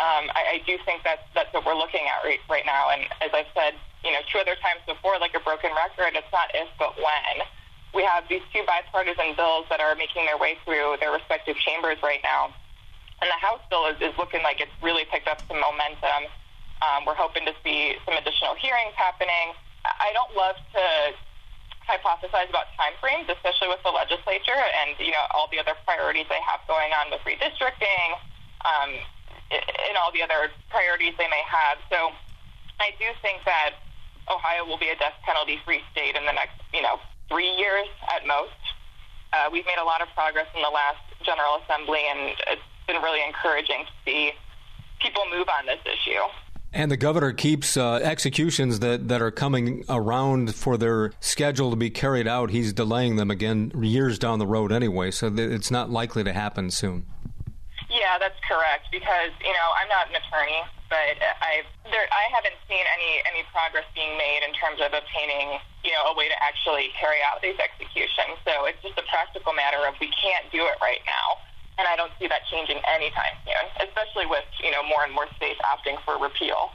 Um, 0.01 0.33
I, 0.33 0.57
I 0.57 0.63
do 0.67 0.79
think 0.87 1.05
that's 1.05 1.21
that's 1.35 1.53
what 1.53 1.67
we're 1.67 1.77
looking 1.77 2.09
at 2.09 2.25
right, 2.25 2.41
right 2.49 2.65
now. 2.65 2.89
And 2.89 3.05
as 3.21 3.29
I've 3.37 3.53
said, 3.53 3.77
you 4.03 4.13
know, 4.13 4.25
two 4.33 4.41
other 4.41 4.57
times 4.65 4.81
before, 4.89 5.21
like 5.21 5.37
a 5.37 5.41
broken 5.45 5.77
record, 5.77 6.17
it's 6.17 6.33
not 6.33 6.49
if 6.55 6.73
but 6.79 6.97
when. 6.97 7.45
We 7.93 8.01
have 8.05 8.25
these 8.33 8.45
two 8.49 8.65
bipartisan 8.65 9.37
bills 9.37 9.67
that 9.69 9.81
are 9.81 9.95
making 9.95 10.25
their 10.25 10.41
way 10.41 10.57
through 10.65 10.97
their 11.01 11.13
respective 11.13 11.57
chambers 11.61 12.01
right 12.03 12.21
now, 12.25 12.57
and 13.23 13.29
the 13.31 13.41
House 13.41 13.61
bill 13.71 13.87
is, 13.87 13.97
is 14.01 14.13
looking 14.19 14.43
like 14.43 14.61
it's 14.61 14.75
really 14.83 15.05
picked 15.09 15.29
up 15.29 15.41
some 15.49 15.61
momentum. 15.61 16.29
Um, 16.85 17.09
we're 17.09 17.17
hoping 17.17 17.49
to 17.49 17.55
see 17.65 17.97
some 18.05 18.15
additional 18.17 18.55
hearings 18.55 18.93
happening. 18.97 19.57
I 19.85 20.13
don't 20.13 20.35
love 20.37 20.57
to 20.77 20.85
hypothesize 21.87 22.51
about 22.51 22.67
timeframes, 22.75 23.31
especially 23.31 23.71
with 23.71 23.81
the 23.87 23.95
legislature 23.95 24.59
and 24.59 24.99
you 24.99 25.15
know 25.15 25.25
all 25.33 25.49
the 25.49 25.59
other 25.63 25.79
priorities 25.87 26.27
they 26.29 26.43
have 26.43 26.61
going 26.67 26.91
on 26.99 27.15
with 27.15 27.23
redistricting 27.23 28.19
um, 28.67 28.91
and 29.55 29.95
all 29.97 30.11
the 30.11 30.21
other 30.21 30.51
priorities 30.69 31.15
they 31.17 31.31
may 31.31 31.43
have. 31.47 31.79
So 31.89 32.11
I 32.83 32.91
do 32.99 33.07
think 33.23 33.47
that 33.47 33.79
Ohio 34.27 34.67
will 34.67 34.83
be 34.83 34.91
a 34.91 34.99
death 34.99 35.15
penalty 35.23 35.63
free 35.65 35.81
state 35.95 36.19
in 36.19 36.27
the 36.27 36.35
next 36.35 36.59
you 36.75 36.83
know 36.83 36.99
three 37.31 37.55
years 37.55 37.87
at 38.11 38.27
most. 38.27 38.59
Uh, 39.33 39.49
we've 39.51 39.67
made 39.67 39.79
a 39.81 39.87
lot 39.87 40.03
of 40.03 40.09
progress 40.15 40.47
in 40.55 40.63
the 40.63 40.71
last 40.71 41.03
General 41.23 41.63
Assembly, 41.63 42.03
and 42.11 42.35
it's 42.51 42.69
been 42.87 43.03
really 43.03 43.23
encouraging 43.27 43.85
to 43.85 43.93
see 44.05 44.33
people 45.01 45.23
move 45.31 45.47
on 45.59 45.67
this 45.67 45.81
issue. 45.85 46.21
And 46.73 46.91
the 46.91 46.97
governor 46.97 47.33
keeps 47.33 47.77
uh, 47.77 47.95
executions 48.03 48.81
that, 48.81 49.09
that 49.09 49.23
are 49.23 49.31
coming 49.31 49.85
around 49.89 50.55
for 50.55 50.77
their 50.77 51.13
schedule 51.21 51.71
to 51.71 51.77
be 51.77 51.89
carried 51.89 52.29
out. 52.29 52.51
He's 52.51 52.73
delaying 52.73 53.17
them 53.17 53.31
again 53.31 53.73
years 53.81 54.19
down 54.19 54.39
the 54.39 54.47
road 54.47 54.73
anyway, 54.73 55.11
so 55.11 55.33
it's 55.35 55.71
not 55.71 55.89
likely 55.89 56.23
to 56.25 56.33
happen 56.35 56.71
soon. 56.71 57.07
Yeah, 57.89 58.19
that's 58.21 58.37
correct. 58.45 58.93
Because 58.93 59.33
you 59.41 59.55
know, 59.57 59.69
I'm 59.81 59.89
not 59.89 60.13
an 60.13 60.21
attorney, 60.21 60.61
but 60.91 61.17
I've 61.41 61.65
there, 61.89 62.05
I 62.13 62.25
haven't 62.35 62.59
seen 62.69 62.83
any 62.83 63.25
any 63.25 63.43
progress 63.55 63.89
being 63.95 64.13
made 64.19 64.45
in 64.45 64.53
terms 64.53 64.83
of 64.85 64.93
obtaining 64.93 65.57
you 65.81 65.97
know 65.97 66.13
a 66.13 66.15
way 66.19 66.29
to 66.29 66.37
actually 66.45 66.93
carry 67.01 67.25
out 67.25 67.41
these 67.41 67.57
executions. 67.57 68.37
So 68.45 68.69
it's 68.69 68.83
just 68.85 69.01
a 69.01 69.07
practical 69.09 69.57
matter 69.57 69.81
of 69.89 69.97
we 69.97 70.13
can't 70.13 70.45
do 70.53 70.61
it 70.67 70.77
right 70.83 71.01
now 71.09 71.46
and 71.79 71.87
I 71.87 71.97
don't 71.97 72.13
see 72.19 72.27
that 72.29 72.43
changing 72.51 72.81
anytime 72.93 73.37
soon, 73.45 73.89
especially 73.89 74.27
with 74.27 74.45
you 74.63 74.71
know 74.71 74.83
more 74.85 75.05
and 75.05 75.13
more 75.13 75.27
states 75.37 75.61
opting 75.65 75.97
for 76.05 76.19
repeal. 76.19 76.71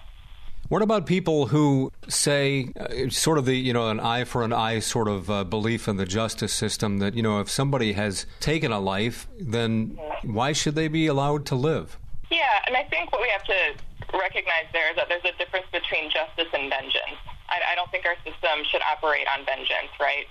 What 0.70 0.82
about 0.82 1.06
people 1.06 1.47
who 1.47 1.91
say, 2.08 2.72
uh, 2.80 3.10
sort 3.10 3.38
of 3.38 3.45
the 3.45 3.58
you 3.58 3.74
know 3.74 3.89
an 3.89 3.99
eye 3.99 4.24
for 4.24 4.43
an 4.43 4.54
eye 4.54 4.80
sort 4.80 5.08
of 5.08 5.30
uh, 5.30 5.43
belief 5.43 5.88
in 5.88 5.97
the 5.97 6.06
justice 6.06 6.54
system 6.54 6.99
that 6.99 7.14
you 7.14 7.22
know 7.22 7.39
if 7.41 7.49
somebody 7.49 7.93
has 7.93 8.26
taken 8.39 8.72
a 8.72 8.80
life, 8.80 9.28
then 9.39 9.97
why 10.24 10.54
should 10.54 10.76
they 10.76 10.88
be 10.88 11.08
allowed 11.08 11.45
to 11.47 11.56
live? 11.56 11.97
Yeah, 12.30 12.47
and 12.68 12.78
I 12.78 12.84
think 12.84 13.12
what 13.12 13.22
we 13.22 13.30
have 13.30 13.43
to 13.43 14.18
recognize 14.18 14.72
there 14.72 14.89
is 14.89 14.95
that 14.95 15.10
there's 15.10 15.26
a 15.26 15.38
difference 15.38 15.68
between 15.72 16.10
justice 16.10 16.47
and 16.54 16.70
vengeance. 16.70 17.20
I, 17.49 17.74
I 17.74 17.76
don't 17.76 17.91
think 17.91 18.06
our 18.06 18.16
system 18.24 18.64
should 18.72 18.82
operate 18.88 19.28
on 19.28 19.45
vengeance, 19.45 19.91
right? 19.99 20.26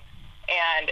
And 0.48 0.90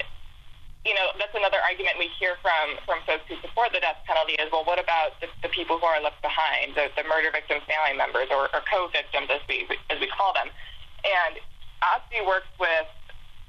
you 0.86 0.94
know, 0.94 1.10
that's 1.18 1.34
another 1.34 1.58
argument 1.66 1.98
we 1.98 2.08
hear 2.16 2.38
from, 2.38 2.78
from 2.86 3.02
folks 3.02 3.26
who 3.26 3.34
support 3.42 3.74
the 3.74 3.82
death 3.82 3.98
penalty 4.06 4.38
is, 4.38 4.46
well, 4.54 4.62
what 4.62 4.78
about 4.78 5.18
the, 5.18 5.26
the 5.42 5.50
people 5.50 5.78
who 5.78 5.86
are 5.86 5.98
left 5.98 6.22
behind, 6.22 6.78
the, 6.78 6.88
the 6.94 7.04
murder 7.04 7.34
victims' 7.34 7.66
family 7.66 7.98
members 7.98 8.30
or, 8.30 8.46
or 8.54 8.62
co-victims, 8.70 9.26
as 9.28 9.42
we, 9.50 9.66
as 9.90 9.98
we 9.98 10.06
call 10.08 10.32
them. 10.32 10.48
And 11.02 11.42
OTSE 11.82 12.22
works 12.26 12.50
with 12.62 12.88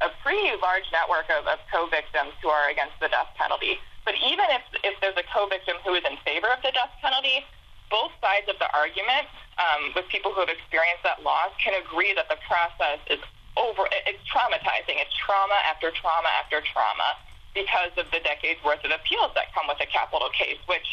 a 0.02 0.10
pretty 0.24 0.56
large 0.60 0.88
network 0.90 1.30
of, 1.30 1.46
of 1.46 1.62
co-victims 1.70 2.34
who 2.42 2.50
are 2.50 2.72
against 2.72 2.98
the 2.98 3.12
death 3.12 3.30
penalty. 3.38 3.78
But 4.08 4.18
even 4.20 4.48
if, 4.50 4.64
if 4.82 4.98
there's 5.04 5.18
a 5.20 5.28
co-victim 5.30 5.78
who 5.86 5.94
is 5.94 6.04
in 6.08 6.18
favor 6.26 6.50
of 6.50 6.64
the 6.66 6.74
death 6.74 6.94
penalty, 6.98 7.46
both 7.94 8.14
sides 8.22 8.48
of 8.50 8.58
the 8.58 8.70
argument 8.74 9.30
um, 9.58 9.94
with 9.94 10.06
people 10.10 10.34
who 10.34 10.42
have 10.42 10.50
experienced 10.50 11.04
that 11.04 11.22
loss 11.22 11.52
can 11.62 11.74
agree 11.78 12.14
that 12.14 12.30
the 12.30 12.38
process 12.46 13.02
is 13.10 13.20
over, 13.60 13.86
it's 14.08 14.24
traumatizing. 14.32 14.98
It's 15.04 15.14
trauma 15.20 15.60
after 15.68 15.92
trauma 15.92 16.32
after 16.40 16.64
trauma 16.64 17.20
because 17.54 17.92
of 18.00 18.08
the 18.16 18.24
decades 18.24 18.60
worth 18.64 18.82
of 18.88 18.92
appeals 18.96 19.36
that 19.36 19.52
come 19.52 19.68
with 19.68 19.82
a 19.84 19.90
capital 19.90 20.32
case, 20.32 20.62
which, 20.72 20.88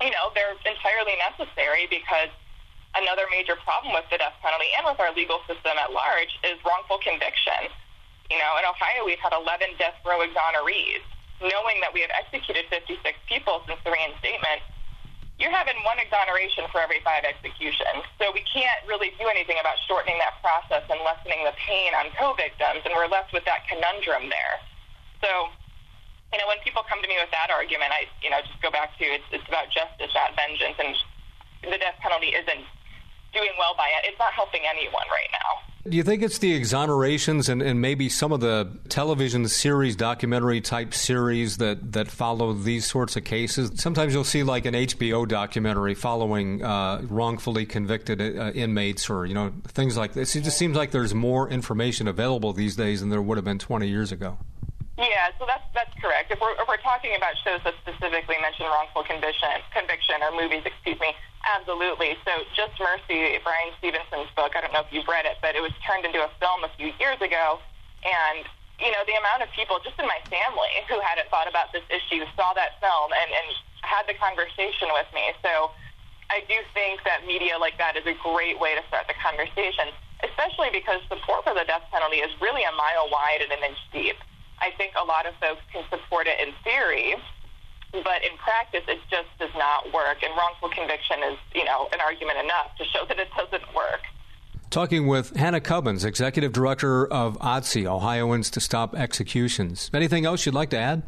you 0.00 0.10
know, 0.10 0.32
they're 0.32 0.56
entirely 0.64 1.14
necessary 1.20 1.84
because 1.90 2.32
another 2.96 3.28
major 3.28 3.56
problem 3.60 3.92
with 3.92 4.06
the 4.08 4.16
death 4.16 4.36
penalty 4.40 4.68
and 4.76 4.88
with 4.88 5.00
our 5.00 5.12
legal 5.12 5.40
system 5.44 5.76
at 5.76 5.92
large 5.92 6.32
is 6.44 6.56
wrongful 6.64 7.00
conviction. 7.04 7.68
You 8.30 8.38
know, 8.40 8.56
in 8.56 8.64
Ohio, 8.64 9.04
we've 9.04 9.20
had 9.20 9.36
11 9.36 9.76
death 9.76 9.96
row 10.06 10.24
exonerees. 10.24 11.04
Knowing 11.42 11.82
that 11.82 11.90
we 11.90 12.00
have 12.06 12.14
executed 12.14 12.70
56 12.70 13.02
people 13.26 13.66
since 13.66 13.80
the 13.82 13.90
reinstatement, 13.90 14.62
you're 15.40 15.54
having 15.54 15.76
one 15.82 15.98
exoneration 15.98 16.68
for 16.70 16.80
every 16.80 17.00
five 17.02 17.24
executions. 17.24 18.04
So 18.20 18.30
we 18.30 18.44
can't 18.46 18.82
really 18.86 19.10
do 19.18 19.26
anything 19.26 19.56
about 19.58 19.80
shortening 19.88 20.20
that 20.20 20.38
process 20.44 20.84
and 20.88 21.00
lessening 21.02 21.42
the 21.44 21.56
pain 21.56 21.92
on 21.96 22.12
co-victims, 22.14 22.84
and 22.84 22.92
we're 22.94 23.10
left 23.10 23.32
with 23.32 23.44
that 23.48 23.66
conundrum 23.66 24.28
there. 24.28 24.56
So 25.24 25.50
you 26.32 26.40
know, 26.40 26.48
when 26.48 26.56
people 26.64 26.80
come 26.88 27.04
to 27.04 27.08
me 27.08 27.20
with 27.20 27.28
that 27.28 27.52
argument, 27.52 27.92
I, 27.92 28.08
you 28.24 28.32
know, 28.32 28.40
just 28.40 28.56
go 28.64 28.72
back 28.72 28.96
to 28.96 29.04
it's, 29.04 29.28
it's 29.36 29.44
about 29.52 29.68
justice, 29.68 30.08
not 30.16 30.32
vengeance, 30.32 30.80
and 30.80 30.96
the 31.68 31.76
death 31.76 32.00
penalty 32.00 32.32
isn't 32.32 32.64
doing 33.36 33.52
well 33.60 33.76
by 33.76 33.92
it. 34.00 34.08
It's 34.08 34.18
not 34.18 34.32
helping 34.32 34.64
anyone 34.64 35.04
right 35.12 35.28
now. 35.32 35.71
Do 35.88 35.96
you 35.96 36.04
think 36.04 36.22
it's 36.22 36.38
the 36.38 36.58
exonerations 36.58 37.48
and, 37.48 37.60
and 37.60 37.80
maybe 37.80 38.08
some 38.08 38.30
of 38.30 38.38
the 38.38 38.70
television 38.88 39.48
series, 39.48 39.96
documentary 39.96 40.60
type 40.60 40.94
series 40.94 41.56
that, 41.56 41.92
that 41.92 42.06
follow 42.06 42.52
these 42.52 42.86
sorts 42.86 43.16
of 43.16 43.24
cases? 43.24 43.72
Sometimes 43.74 44.14
you'll 44.14 44.22
see 44.22 44.44
like 44.44 44.64
an 44.64 44.74
HBO 44.74 45.26
documentary 45.26 45.96
following 45.96 46.62
uh, 46.62 47.02
wrongfully 47.10 47.66
convicted 47.66 48.20
uh, 48.20 48.52
inmates 48.54 49.10
or, 49.10 49.26
you 49.26 49.34
know, 49.34 49.52
things 49.66 49.96
like 49.96 50.12
this. 50.12 50.36
It 50.36 50.42
just 50.42 50.56
seems 50.56 50.76
like 50.76 50.92
there's 50.92 51.14
more 51.14 51.50
information 51.50 52.06
available 52.06 52.52
these 52.52 52.76
days 52.76 53.00
than 53.00 53.10
there 53.10 53.20
would 53.20 53.36
have 53.36 53.44
been 53.44 53.58
20 53.58 53.88
years 53.88 54.12
ago. 54.12 54.38
Yeah, 55.00 55.32
so 55.40 55.48
that's 55.48 55.64
that's 55.72 55.92
correct. 56.04 56.28
If 56.28 56.36
we're, 56.36 56.52
if 56.60 56.68
we're 56.68 56.82
talking 56.84 57.16
about 57.16 57.32
shows 57.40 57.64
that 57.64 57.72
specifically 57.80 58.36
mention 58.44 58.68
wrongful 58.68 59.08
conviction, 59.08 59.48
conviction 59.72 60.20
or 60.20 60.36
movies, 60.36 60.68
excuse 60.68 61.00
me, 61.00 61.16
absolutely. 61.48 62.20
So 62.28 62.44
Just 62.52 62.76
Mercy, 62.76 63.40
Bryan 63.40 63.72
Stevenson's 63.80 64.28
book. 64.36 64.52
I 64.52 64.60
don't 64.60 64.68
know 64.76 64.84
if 64.84 64.92
you've 64.92 65.08
read 65.08 65.24
it, 65.24 65.40
but 65.40 65.56
it 65.56 65.64
was 65.64 65.72
turned 65.88 66.04
into 66.04 66.20
a 66.20 66.28
film 66.36 66.60
a 66.60 66.70
few 66.76 66.92
years 67.00 67.16
ago, 67.24 67.56
and 68.04 68.44
you 68.76 68.92
know 68.92 69.00
the 69.08 69.16
amount 69.16 69.40
of 69.40 69.48
people 69.56 69.80
just 69.80 69.96
in 69.96 70.04
my 70.04 70.20
family 70.28 70.68
who 70.92 71.00
hadn't 71.00 71.24
thought 71.32 71.48
about 71.48 71.72
this 71.72 71.84
issue 71.88 72.20
saw 72.36 72.52
that 72.52 72.76
film 72.84 73.16
and 73.16 73.32
and 73.32 73.48
had 73.88 74.04
the 74.04 74.16
conversation 74.20 74.92
with 74.92 75.08
me. 75.16 75.32
So 75.40 75.72
I 76.28 76.44
do 76.44 76.60
think 76.76 77.00
that 77.08 77.24
media 77.24 77.56
like 77.56 77.80
that 77.80 77.96
is 77.96 78.04
a 78.04 78.16
great 78.20 78.60
way 78.60 78.76
to 78.76 78.84
start 78.92 79.08
the 79.08 79.16
conversation, 79.16 79.88
especially 80.20 80.68
because 80.68 81.00
support 81.08 81.48
for 81.48 81.56
the 81.56 81.64
death 81.64 81.88
penalty 81.88 82.20
is 82.20 82.28
really 82.44 82.60
a 82.68 82.74
mile 82.76 83.08
wide 83.08 83.40
and 83.40 83.56
an 83.56 83.72
inch 83.72 83.80
deep. 83.88 84.20
I 84.62 84.70
think 84.78 84.92
a 84.94 85.04
lot 85.04 85.26
of 85.26 85.34
folks 85.40 85.60
can 85.72 85.82
support 85.90 86.28
it 86.28 86.38
in 86.40 86.54
theory, 86.62 87.16
but 87.92 88.22
in 88.22 88.38
practice, 88.38 88.84
it 88.86 89.00
just 89.10 89.28
does 89.40 89.50
not 89.58 89.92
work. 89.92 90.22
And 90.22 90.32
wrongful 90.38 90.70
conviction 90.70 91.18
is, 91.32 91.38
you 91.52 91.64
know, 91.64 91.88
an 91.92 92.00
argument 92.00 92.38
enough 92.38 92.76
to 92.78 92.84
show 92.84 93.04
that 93.08 93.18
it 93.18 93.28
doesn't 93.36 93.74
work. 93.74 94.00
Talking 94.70 95.06
with 95.08 95.36
Hannah 95.36 95.60
Kubbins, 95.60 96.04
Executive 96.04 96.52
Director 96.52 97.06
of 97.12 97.36
OTSE, 97.40 97.84
Ohioans 97.84 98.48
to 98.50 98.60
Stop 98.60 98.94
Executions. 98.94 99.90
Anything 99.92 100.24
else 100.24 100.46
you'd 100.46 100.54
like 100.54 100.70
to 100.70 100.78
add? 100.78 101.02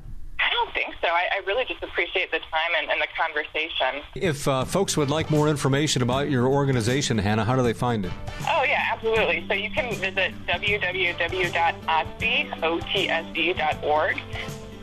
I 0.45 0.51
don't 0.51 0.73
think 0.75 0.95
so. 1.01 1.09
I, 1.09 1.25
I 1.37 1.39
really 1.47 1.65
just 1.65 1.83
appreciate 1.83 2.31
the 2.31 2.39
time 2.39 2.75
and, 2.79 2.91
and 2.91 3.01
the 3.01 3.09
conversation. 3.19 4.03
If 4.15 4.47
uh, 4.47 4.67
folks 4.67 4.95
would 4.97 5.09
like 5.09 5.31
more 5.31 5.49
information 5.49 6.03
about 6.03 6.29
your 6.31 6.47
organization, 6.47 7.17
Hannah, 7.17 7.45
how 7.45 7.57
do 7.57 7.63
they 7.63 7.73
find 7.73 8.05
it? 8.05 8.13
Oh, 8.43 8.63
yeah, 8.65 8.91
absolutely. 8.93 9.47
So 9.49 9.55
you 9.55 9.71
can 9.71 9.95
visit 9.95 10.35
www.otse.org. 10.47 11.53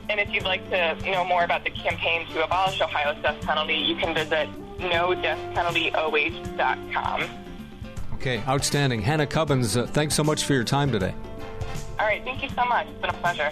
And 0.10 0.20
if 0.20 0.34
you'd 0.34 0.44
like 0.44 0.68
to 0.72 0.96
know 1.12 1.24
more 1.24 1.44
about 1.44 1.64
the 1.64 1.70
campaign 1.70 2.26
to 2.34 2.44
abolish 2.44 2.82
Ohio's 2.82 3.22
death 3.22 3.40
penalty, 3.42 3.76
you 3.76 3.96
can 3.96 4.16
visit 4.16 4.50
nodeathpenaltyoh.com. 4.80 7.24
Okay, 8.16 8.42
outstanding. 8.48 9.02
Hannah 9.02 9.28
Kubbins, 9.28 9.78
uh, 9.78 9.86
thanks 9.86 10.16
so 10.16 10.24
much 10.24 10.44
for 10.44 10.54
your 10.54 10.64
time 10.64 10.92
today. 10.92 11.14
All 12.00 12.08
right. 12.08 12.24
Thank 12.24 12.42
you 12.42 12.50
so 12.50 12.66
much. 12.66 12.88
It's 12.88 13.00
been 13.00 13.12
a 13.12 13.14
pleasure. 13.14 13.52